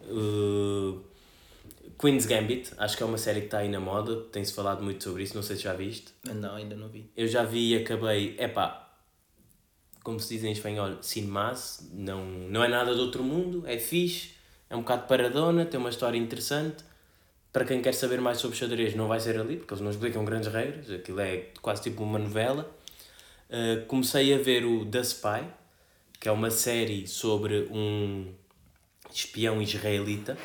Uh, 0.03 1.01
Queen's 1.99 2.25
Gambit, 2.25 2.71
acho 2.77 2.95
que 2.95 3.01
é 3.01 3.05
uma 3.05 3.17
série 3.17 3.41
que 3.41 3.47
está 3.47 3.59
aí 3.59 3.69
na 3.69 3.79
moda, 3.79 4.17
tem-se 4.31 4.53
falado 4.53 4.83
muito 4.83 5.03
sobre 5.03 5.23
isso, 5.23 5.35
não 5.35 5.41
sei 5.41 5.55
se 5.55 5.63
já 5.63 5.73
viste. 5.73 6.13
Não, 6.23 6.55
ainda 6.55 6.75
não 6.75 6.87
vi. 6.89 7.09
Eu 7.17 7.27
já 7.27 7.43
vi 7.43 7.73
e 7.73 7.77
acabei, 7.77 8.35
epá, 8.37 8.87
como 10.03 10.19
se 10.19 10.35
diz 10.35 10.43
em 10.43 10.51
espanhol, 10.51 10.97
sin 11.01 11.23
más, 11.23 11.89
não, 11.91 12.23
não 12.23 12.63
é 12.63 12.67
nada 12.67 12.93
de 12.93 13.01
outro 13.01 13.23
mundo, 13.23 13.63
é 13.65 13.79
fixe, 13.79 14.37
É 14.69 14.75
um 14.75 14.81
bocado 14.81 15.07
paradona, 15.07 15.65
tem 15.65 15.79
uma 15.79 15.89
história 15.89 16.17
interessante. 16.17 16.83
Para 17.53 17.65
quem 17.65 17.81
quer 17.81 17.93
saber 17.93 18.19
mais 18.19 18.37
sobre 18.39 18.57
xadrez, 18.57 18.93
não 18.95 19.07
vai 19.07 19.19
ser 19.19 19.39
ali, 19.39 19.57
porque 19.57 19.73
eles 19.73 19.81
não 19.81 19.91
explicam 19.91 20.25
grandes 20.25 20.51
regras. 20.51 20.91
Aquilo 20.91 21.19
é 21.21 21.49
quase 21.61 21.83
tipo 21.83 22.03
uma 22.03 22.19
novela. 22.19 22.69
Uh, 23.49 23.85
comecei 23.85 24.33
a 24.33 24.37
ver 24.37 24.65
o 24.65 24.85
The 24.85 25.01
Spy, 25.01 25.47
que 26.19 26.27
é 26.27 26.31
uma 26.31 26.51
série 26.51 27.07
sobre 27.07 27.67
um 27.71 28.33
espião 29.13 29.61
israelita, 29.61 30.37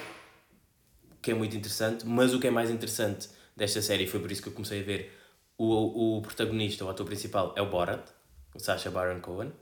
que 1.20 1.30
é 1.30 1.34
muito 1.34 1.56
interessante. 1.56 2.06
Mas 2.06 2.32
o 2.32 2.38
que 2.40 2.46
é 2.46 2.50
mais 2.50 2.70
interessante 2.70 3.28
desta 3.56 3.82
série, 3.82 4.06
foi 4.06 4.20
por 4.20 4.30
isso 4.30 4.42
que 4.42 4.48
eu 4.48 4.52
comecei 4.52 4.80
a 4.80 4.84
ver, 4.84 5.12
o, 5.58 6.18
o 6.18 6.22
protagonista, 6.22 6.84
o 6.84 6.88
ator 6.88 7.06
principal, 7.06 7.54
é 7.56 7.62
o 7.62 7.68
Borat, 7.70 8.08
o 8.54 8.58
Sacha 8.58 8.90
Baron 8.90 9.20
Cohen. 9.20 9.52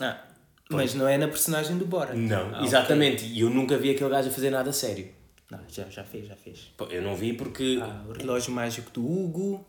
Ah, 0.00 0.24
mas 0.70 0.94
não 0.94 1.08
é 1.08 1.16
na 1.16 1.28
personagem 1.28 1.78
do 1.78 1.86
Borat. 1.86 2.14
Não, 2.14 2.54
Ah, 2.54 2.62
exatamente. 2.62 3.24
E 3.24 3.40
eu 3.40 3.50
nunca 3.50 3.76
vi 3.76 3.90
aquele 3.90 4.10
gajo 4.10 4.28
a 4.28 4.32
fazer 4.32 4.50
nada 4.50 4.70
a 4.70 4.72
sério. 4.72 5.12
Não, 5.50 5.60
já, 5.66 5.88
já 5.88 6.04
fez, 6.04 6.26
já 6.26 6.36
fez. 6.36 6.70
Eu 6.90 7.00
não 7.00 7.16
vi 7.16 7.32
porque. 7.32 7.78
Ah, 7.82 8.04
o 8.06 8.12
relógio 8.12 8.52
mágico 8.52 8.90
do 8.90 9.04
Hugo. 9.04 9.66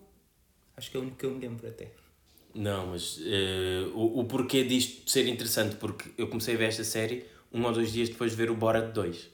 Acho 0.76 0.91
que 0.91 0.97
é 0.97 0.99
o 0.99 1.03
único 1.03 1.18
que 1.18 1.26
eu 1.26 1.32
me 1.32 1.39
lembro 1.39 1.68
até. 1.68 1.91
Não, 2.54 2.88
mas 2.88 3.20
eh, 3.24 3.86
o, 3.93 4.20
o 4.22 4.26
porquê 4.26 4.64
disto 4.64 5.10
ser 5.10 5.28
interessante, 5.28 5.76
porque 5.76 6.10
eu 6.18 6.28
comecei 6.28 6.56
a 6.56 6.58
ver 6.58 6.66
esta 6.66 6.84
série 6.84 7.26
um 7.54 7.64
ou 7.64 7.72
dois 7.72 7.91
dias 7.91 8.10
depois 8.10 8.32
de 8.32 8.38
ver 8.38 8.50
o 8.50 8.56
Borat 8.56 8.91
2. 8.93 9.30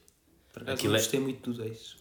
Por 0.53 0.61
acaso 0.61 0.75
Aquilo 0.77 0.93
não 0.93 0.97
é- 0.99 1.01
gostei 1.01 1.19
muito 1.19 1.51
do 1.51 1.57
2. 1.57 1.95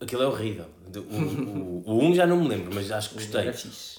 Aquilo 0.00 0.22
é 0.22 0.26
horrível. 0.26 0.66
O, 0.94 1.90
o, 1.90 1.98
o 1.98 2.04
1 2.04 2.14
já 2.14 2.26
não 2.26 2.40
me 2.40 2.48
lembro, 2.48 2.74
mas 2.74 2.90
acho 2.90 3.10
que 3.10 3.14
gostei. 3.26 3.48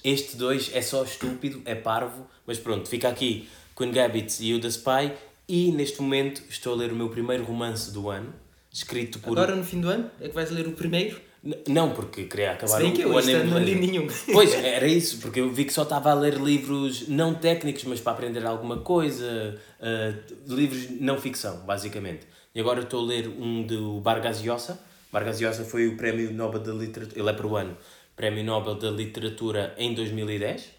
Este 0.04 0.36
2 0.36 0.70
é 0.74 0.82
só 0.82 1.04
estúpido, 1.04 1.62
é 1.64 1.74
parvo, 1.74 2.26
mas 2.46 2.58
pronto, 2.58 2.88
fica 2.88 3.08
aqui 3.08 3.48
Queen 3.76 3.92
Gambit 3.92 4.42
e 4.42 4.54
o 4.54 4.60
The 4.60 4.68
Spy. 4.68 5.12
E 5.48 5.72
neste 5.72 6.00
momento 6.00 6.42
estou 6.48 6.74
a 6.74 6.76
ler 6.76 6.92
o 6.92 6.96
meu 6.96 7.08
primeiro 7.08 7.42
romance 7.44 7.92
do 7.92 8.08
ano, 8.08 8.32
escrito 8.72 9.18
por. 9.18 9.32
Agora 9.32 9.56
no 9.56 9.64
fim 9.64 9.80
do 9.80 9.88
ano 9.88 10.08
é 10.20 10.28
que 10.28 10.34
vais 10.34 10.50
ler 10.50 10.66
o 10.68 10.72
primeiro. 10.72 11.20
Não, 11.66 11.92
porque 11.92 12.24
queria 12.24 12.52
acabar 12.52 12.76
Se 12.76 12.82
bem 12.82 12.92
o, 12.92 12.94
que 12.94 13.02
eu 13.02 13.12
o 13.12 13.18
ano 13.18 13.44
não 13.44 13.58
li 13.58 13.74
nenhum. 13.74 14.06
Pois, 14.30 14.52
era 14.52 14.86
isso, 14.86 15.18
porque 15.20 15.40
eu 15.40 15.50
vi 15.50 15.64
que 15.64 15.72
só 15.72 15.84
estava 15.84 16.10
a 16.10 16.14
ler 16.14 16.34
livros 16.34 17.08
não 17.08 17.34
técnicos, 17.34 17.84
mas 17.84 17.98
para 17.98 18.12
aprender 18.12 18.44
alguma 18.44 18.78
coisa, 18.80 19.58
ah, 19.80 20.12
livros 20.46 20.90
não 21.00 21.18
ficção, 21.18 21.64
basicamente. 21.64 22.26
E 22.54 22.60
agora 22.60 22.82
estou 22.82 23.02
a 23.02 23.06
ler 23.06 23.28
um 23.28 23.62
do 23.62 24.00
Vargas 24.02 24.42
Llosa. 24.42 24.78
Vargas 25.10 25.40
Llosa 25.40 25.64
foi 25.64 25.88
o 25.88 25.96
Prémio 25.96 26.30
Nobel 26.32 26.60
da 26.60 26.72
Literatura, 26.72 27.20
ele 27.20 27.30
é 27.30 27.32
peruano, 27.32 27.76
Prémio 28.14 28.44
Nobel 28.44 28.74
da 28.74 28.90
Literatura 28.90 29.74
em 29.78 29.94
2010. 29.94 30.78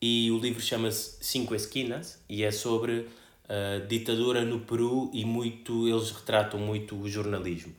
E 0.00 0.30
o 0.30 0.38
livro 0.38 0.62
chama-se 0.62 1.18
Cinco 1.20 1.54
Esquinas 1.54 2.18
e 2.26 2.42
é 2.42 2.50
sobre 2.50 3.06
a 3.46 3.84
ditadura 3.86 4.46
no 4.46 4.60
Peru 4.60 5.10
e 5.12 5.26
muito 5.26 5.86
eles 5.86 6.10
retratam 6.10 6.58
muito 6.58 6.96
o 6.96 7.06
jornalismo 7.06 7.74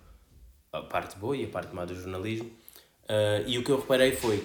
a 0.72 0.82
parte 0.82 1.18
boa 1.18 1.36
e 1.36 1.44
a 1.44 1.48
parte 1.48 1.74
má 1.76 1.86
do 1.86 1.96
jornalismo. 1.96 2.50
Ah, 3.08 3.44
e 3.46 3.58
o 3.58 3.64
que 3.64 3.72
eu 3.72 3.80
reparei 3.80 4.14
foi, 4.14 4.44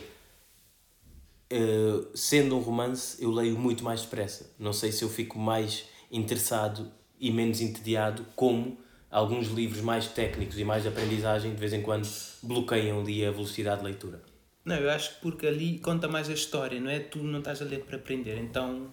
ah, 1.53 2.09
sendo 2.14 2.57
um 2.57 2.61
romance, 2.61 3.22
eu 3.22 3.31
leio 3.31 3.59
muito 3.59 3.85
mais 3.85 4.03
depressa. 4.03 4.55
Não 4.59 4.72
sei 4.72 4.91
se 4.93 5.03
eu 5.03 5.09
fico 5.09 5.39
mais 5.39 5.85
interessado 6.11 6.91
e 7.18 7.31
menos 7.31 7.61
entediado, 7.61 8.27
como 8.35 8.79
alguns 9.11 9.49
livros 9.49 9.81
mais 9.81 10.09
técnicos 10.09 10.59
e 10.59 10.64
mais 10.64 10.83
de 10.83 10.89
aprendizagem, 10.89 11.55
de 11.55 11.61
vez 11.61 11.72
em 11.72 11.81
quando, 11.81 12.07
bloqueiam 12.43 13.01
ali 13.01 13.24
a 13.24 13.31
velocidade 13.31 13.81
de 13.81 13.87
leitura. 13.87 14.20
Não, 14.64 14.77
eu 14.77 14.91
acho 14.91 15.14
que 15.14 15.20
porque 15.20 15.47
ali 15.47 15.79
conta 15.79 16.09
mais 16.09 16.29
a 16.29 16.33
história, 16.33 16.81
não 16.81 16.91
é? 16.91 16.99
Tu 16.99 17.18
não 17.18 17.39
estás 17.39 17.62
a 17.62 17.64
ler 17.64 17.85
para 17.85 17.97
aprender, 17.97 18.37
então 18.37 18.93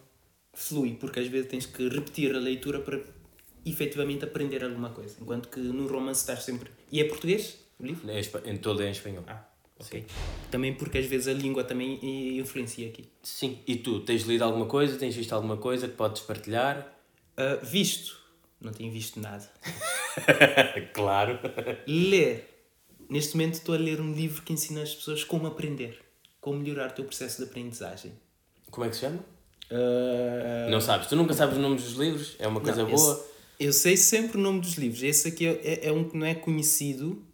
flui, 0.53 0.93
porque 0.93 1.19
às 1.19 1.27
vezes 1.27 1.49
tens 1.49 1.65
que 1.65 1.89
repetir 1.89 2.36
a 2.36 2.39
leitura 2.39 2.79
para 2.79 2.99
efetivamente 3.66 4.24
aprender 4.26 4.64
alguma 4.64 4.89
coisa. 4.89 5.16
Enquanto 5.22 5.47
que 5.49 5.59
no 5.59 5.88
romance 5.88 6.22
estás 6.22 6.43
sempre. 6.43 6.70
E 6.91 6.99
é 7.01 7.03
português 7.05 7.57
o 7.80 7.86
livro? 7.86 8.09
É 8.09 8.20
Em 8.49 8.57
todo 8.57 8.82
em 8.84 8.91
espanhol. 8.91 9.24
Ah, 9.28 9.43
ok. 9.80 10.05
Também 10.51 10.74
porque 10.74 10.97
às 10.97 11.05
vezes 11.05 11.28
a 11.28 11.34
língua 11.34 11.64
também 11.64 11.99
i- 12.03 12.39
influencia 12.39 12.88
aqui. 12.88 13.07
Sim. 13.22 13.59
E 13.68 13.76
tu, 13.78 13.99
tens 14.01 14.24
lido 14.24 14.43
alguma 14.43 14.66
coisa? 14.66 14.97
Tens 14.97 15.16
visto 15.16 15.34
alguma 15.34 15.57
coisa 15.57 15.88
que 15.88 15.95
podes 15.95 16.22
partilhar? 16.22 16.93
Ah, 17.38 17.59
visto, 17.64 18.18
não 18.61 18.72
tenho 18.72 18.91
visto 18.91 19.20
nada. 19.20 19.49
claro. 20.93 21.39
Ler. 21.88 22.49
Neste 23.09 23.36
momento 23.36 23.55
estou 23.55 23.76
a 23.76 23.78
ler 23.78 23.99
um 24.01 24.14
livro 24.14 24.41
que 24.43 24.53
ensina 24.53 24.82
as 24.82 24.93
pessoas 24.95 25.24
como 25.24 25.45
aprender, 25.45 25.99
como 26.39 26.59
melhorar 26.59 26.89
o 26.89 26.93
teu 26.93 27.05
processo 27.05 27.38
de 27.43 27.49
aprendizagem. 27.49 28.11
Como 28.72 28.86
é 28.86 28.89
que 28.89 28.95
se 28.95 29.01
chama? 29.01 29.20
Ah, 29.72 30.68
Não 30.70 30.80
sabes. 30.82 31.07
Tu 31.07 31.16
nunca 31.16 31.34
sabes 31.34 31.55
os 31.55 31.61
nomes 31.61 31.84
dos 31.84 31.93
livros? 31.93 32.36
É 32.39 32.47
uma 32.47 32.61
coisa 32.61 32.84
Não, 32.84 32.89
boa. 32.91 33.14
esse- 33.14 33.32
eu 33.60 33.74
sei 33.74 33.97
sempre 33.97 34.38
o 34.38 34.41
nome 34.41 34.62
dos 34.62 34.74
livros. 34.74 35.04
Esse 35.04 35.28
aqui 35.28 35.47
é, 35.47 35.62
é, 35.64 35.88
é 35.88 35.91
um 35.91 36.08
que 36.08 36.18
não 36.18 36.26
é 36.26 36.36
conhecido. 36.36 37.26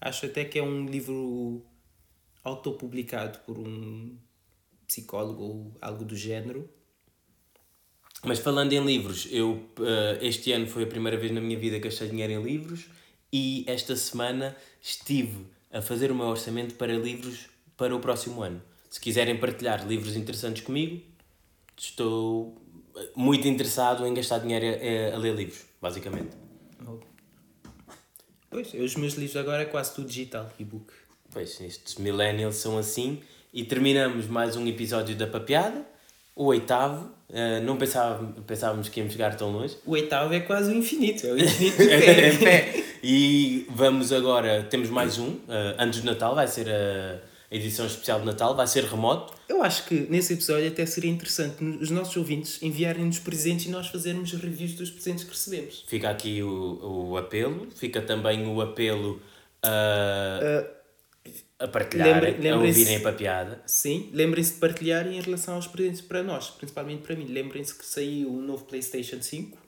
Acho 0.00 0.26
até 0.26 0.44
que 0.44 0.58
é 0.58 0.62
um 0.62 0.86
livro 0.86 1.64
autopublicado 2.42 3.38
por 3.40 3.58
um 3.58 4.16
psicólogo 4.86 5.42
ou 5.42 5.76
algo 5.80 6.04
do 6.04 6.16
género. 6.16 6.68
Mas 8.24 8.38
falando 8.38 8.72
em 8.72 8.84
livros, 8.84 9.26
eu 9.30 9.68
eh, 9.80 10.18
este 10.22 10.52
ano 10.52 10.66
foi 10.66 10.84
a 10.84 10.86
primeira 10.86 11.16
vez 11.16 11.32
na 11.32 11.40
minha 11.40 11.58
vida 11.58 11.76
que 11.76 11.84
gastei 11.84 12.08
dinheiro 12.08 12.32
em 12.32 12.42
livros 12.42 12.86
e 13.32 13.64
esta 13.66 13.96
semana 13.96 14.56
estive 14.80 15.46
a 15.72 15.82
fazer 15.82 16.12
o 16.12 16.14
meu 16.14 16.26
orçamento 16.26 16.74
para 16.74 16.92
livros 16.92 17.46
para 17.76 17.96
o 17.96 17.98
próximo 17.98 18.42
ano. 18.42 18.62
Se 18.88 19.00
quiserem 19.00 19.38
partilhar 19.38 19.88
livros 19.88 20.14
interessantes 20.14 20.62
comigo, 20.62 21.02
estou 21.76 22.61
muito 23.14 23.46
interessado 23.48 24.06
em 24.06 24.14
gastar 24.14 24.38
dinheiro 24.38 24.66
a, 24.66 25.16
a 25.16 25.18
ler 25.18 25.34
livros, 25.34 25.62
basicamente. 25.80 26.36
Pois, 28.50 28.74
os 28.74 28.96
meus 28.96 29.14
livros 29.14 29.36
agora 29.36 29.62
é 29.62 29.64
quase 29.64 29.94
tudo 29.94 30.08
digital, 30.08 30.50
e-book. 30.58 30.92
Pois, 31.30 31.58
estes 31.60 31.94
millennials 31.94 32.56
são 32.56 32.76
assim. 32.76 33.20
E 33.52 33.64
terminamos 33.64 34.26
mais 34.26 34.56
um 34.56 34.66
episódio 34.66 35.16
da 35.16 35.26
Papeada, 35.26 35.86
o 36.36 36.44
oitavo. 36.44 37.10
Eh, 37.32 37.60
não 37.60 37.78
pensava, 37.78 38.22
pensávamos 38.46 38.90
que 38.90 39.00
íamos 39.00 39.14
chegar 39.14 39.34
tão 39.36 39.50
longe. 39.50 39.78
O 39.86 39.92
oitavo 39.92 40.34
é 40.34 40.40
quase 40.40 40.70
o 40.70 40.74
infinito. 40.76 41.26
É 41.26 41.32
o 41.32 41.38
infinito 41.38 41.78
de 41.80 42.38
pé. 42.44 42.84
E 43.02 43.66
vamos 43.70 44.12
agora, 44.12 44.62
temos 44.64 44.90
mais 44.90 45.18
um, 45.18 45.38
eh, 45.48 45.76
antes 45.78 46.00
do 46.00 46.06
Natal, 46.06 46.34
vai 46.34 46.46
ser 46.46 46.68
a 46.68 47.20
edição 47.52 47.84
especial 47.86 48.18
de 48.20 48.26
Natal, 48.26 48.56
vai 48.56 48.66
ser 48.66 48.84
remoto. 48.84 49.34
Eu 49.48 49.62
acho 49.62 49.84
que 49.84 50.06
nesse 50.08 50.32
episódio 50.32 50.68
até 50.68 50.86
seria 50.86 51.10
interessante 51.10 51.62
os 51.62 51.90
nossos 51.90 52.16
ouvintes 52.16 52.62
enviarem-nos 52.62 53.18
presentes 53.18 53.66
e 53.66 53.68
nós 53.68 53.88
fazermos 53.88 54.32
reviews 54.32 54.72
dos 54.74 54.90
presentes 54.90 55.24
que 55.24 55.30
recebemos. 55.30 55.84
Fica 55.86 56.08
aqui 56.10 56.42
o, 56.42 57.10
o 57.10 57.16
apelo, 57.18 57.68
fica 57.76 58.00
também 58.00 58.46
o 58.46 58.60
apelo 58.60 59.20
a, 59.62 60.64
a 61.60 61.68
partilharem, 61.68 62.32
lembre- 62.32 62.48
a 62.48 62.56
ouvirem 62.56 62.96
a 62.96 63.00
papeada. 63.00 63.62
Sim, 63.66 64.10
lembrem-se 64.14 64.54
de 64.54 64.58
partilharem 64.60 65.18
em 65.18 65.20
relação 65.20 65.54
aos 65.56 65.66
presentes 65.66 66.00
para 66.00 66.22
nós, 66.22 66.48
principalmente 66.50 67.02
para 67.02 67.14
mim. 67.14 67.26
Lembrem-se 67.26 67.74
que 67.76 67.84
saiu 67.84 68.30
o 68.30 68.40
novo 68.40 68.64
PlayStation 68.64 69.20
5. 69.20 69.58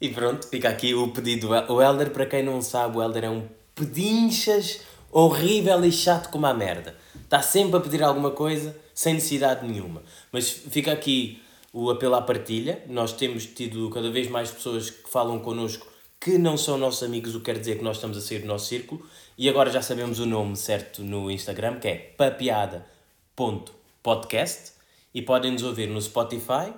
E 0.00 0.08
pronto, 0.10 0.46
fica 0.48 0.68
aqui 0.68 0.92
o 0.94 1.08
pedido. 1.08 1.48
O 1.68 1.80
Helder, 1.80 2.10
para 2.10 2.26
quem 2.26 2.42
não 2.42 2.60
sabe, 2.60 2.98
o 2.98 3.02
Helder 3.02 3.24
é 3.24 3.30
um 3.30 3.48
pedinchas 3.74 4.80
horrível 5.14 5.82
e 5.84 5.92
chato 5.92 6.28
como 6.30 6.46
a 6.46 6.52
merda. 6.52 6.96
Está 7.22 7.40
sempre 7.40 7.76
a 7.76 7.80
pedir 7.80 8.02
alguma 8.02 8.32
coisa 8.32 8.76
sem 8.92 9.14
necessidade 9.14 9.64
nenhuma. 9.66 10.02
Mas 10.32 10.50
fica 10.50 10.92
aqui 10.92 11.40
o 11.72 11.88
apelo 11.90 12.16
à 12.16 12.22
partilha. 12.22 12.82
Nós 12.88 13.12
temos 13.12 13.46
tido 13.46 13.88
cada 13.90 14.10
vez 14.10 14.28
mais 14.28 14.50
pessoas 14.50 14.90
que 14.90 15.08
falam 15.08 15.38
connosco 15.38 15.86
que 16.20 16.36
não 16.38 16.56
são 16.56 16.78
nossos 16.78 17.02
amigos, 17.02 17.34
o 17.34 17.38
que 17.38 17.46
quer 17.46 17.58
dizer 17.58 17.78
que 17.78 17.84
nós 17.84 17.96
estamos 17.96 18.16
a 18.16 18.20
sair 18.20 18.38
do 18.40 18.46
nosso 18.46 18.66
círculo. 18.66 19.04
E 19.38 19.48
agora 19.48 19.70
já 19.70 19.82
sabemos 19.82 20.18
o 20.18 20.26
nome 20.26 20.56
certo 20.56 21.02
no 21.02 21.30
Instagram, 21.30 21.78
que 21.78 21.88
é 21.88 21.96
papeada.podcast. 22.16 24.72
E 25.14 25.22
podem 25.22 25.52
nos 25.52 25.62
ouvir 25.62 25.88
no 25.88 26.02
Spotify, 26.02 26.74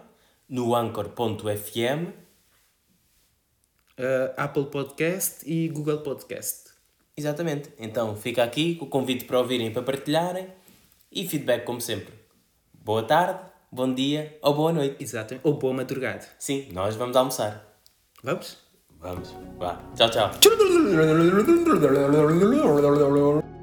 no 0.48 0.74
anchor.fm 0.74 2.08
uh, 3.98 4.34
Apple 4.36 4.66
Podcast 4.66 5.50
e 5.50 5.68
Google 5.68 5.98
Podcast. 5.98 6.65
Exatamente. 7.16 7.70
Então 7.78 8.14
fica 8.14 8.42
aqui 8.44 8.76
o 8.80 8.86
convite 8.86 9.24
para 9.24 9.38
ouvirem 9.38 9.68
e 9.68 9.70
para 9.70 9.82
partilharem 9.82 10.48
e 11.10 11.26
feedback 11.26 11.64
como 11.64 11.80
sempre. 11.80 12.12
Boa 12.74 13.02
tarde, 13.02 13.40
bom 13.72 13.92
dia 13.92 14.38
ou 14.42 14.54
boa 14.54 14.72
noite. 14.72 15.02
Exatamente. 15.02 15.46
Ou 15.46 15.54
boa 15.54 15.72
madrugada. 15.72 16.26
Sim, 16.38 16.68
nós 16.72 16.94
vamos 16.94 17.16
almoçar. 17.16 17.80
Vamos? 18.22 18.58
Vamos. 19.00 19.34
Vá. 19.58 19.80
Tchau, 19.94 20.10
tchau. 20.10 20.30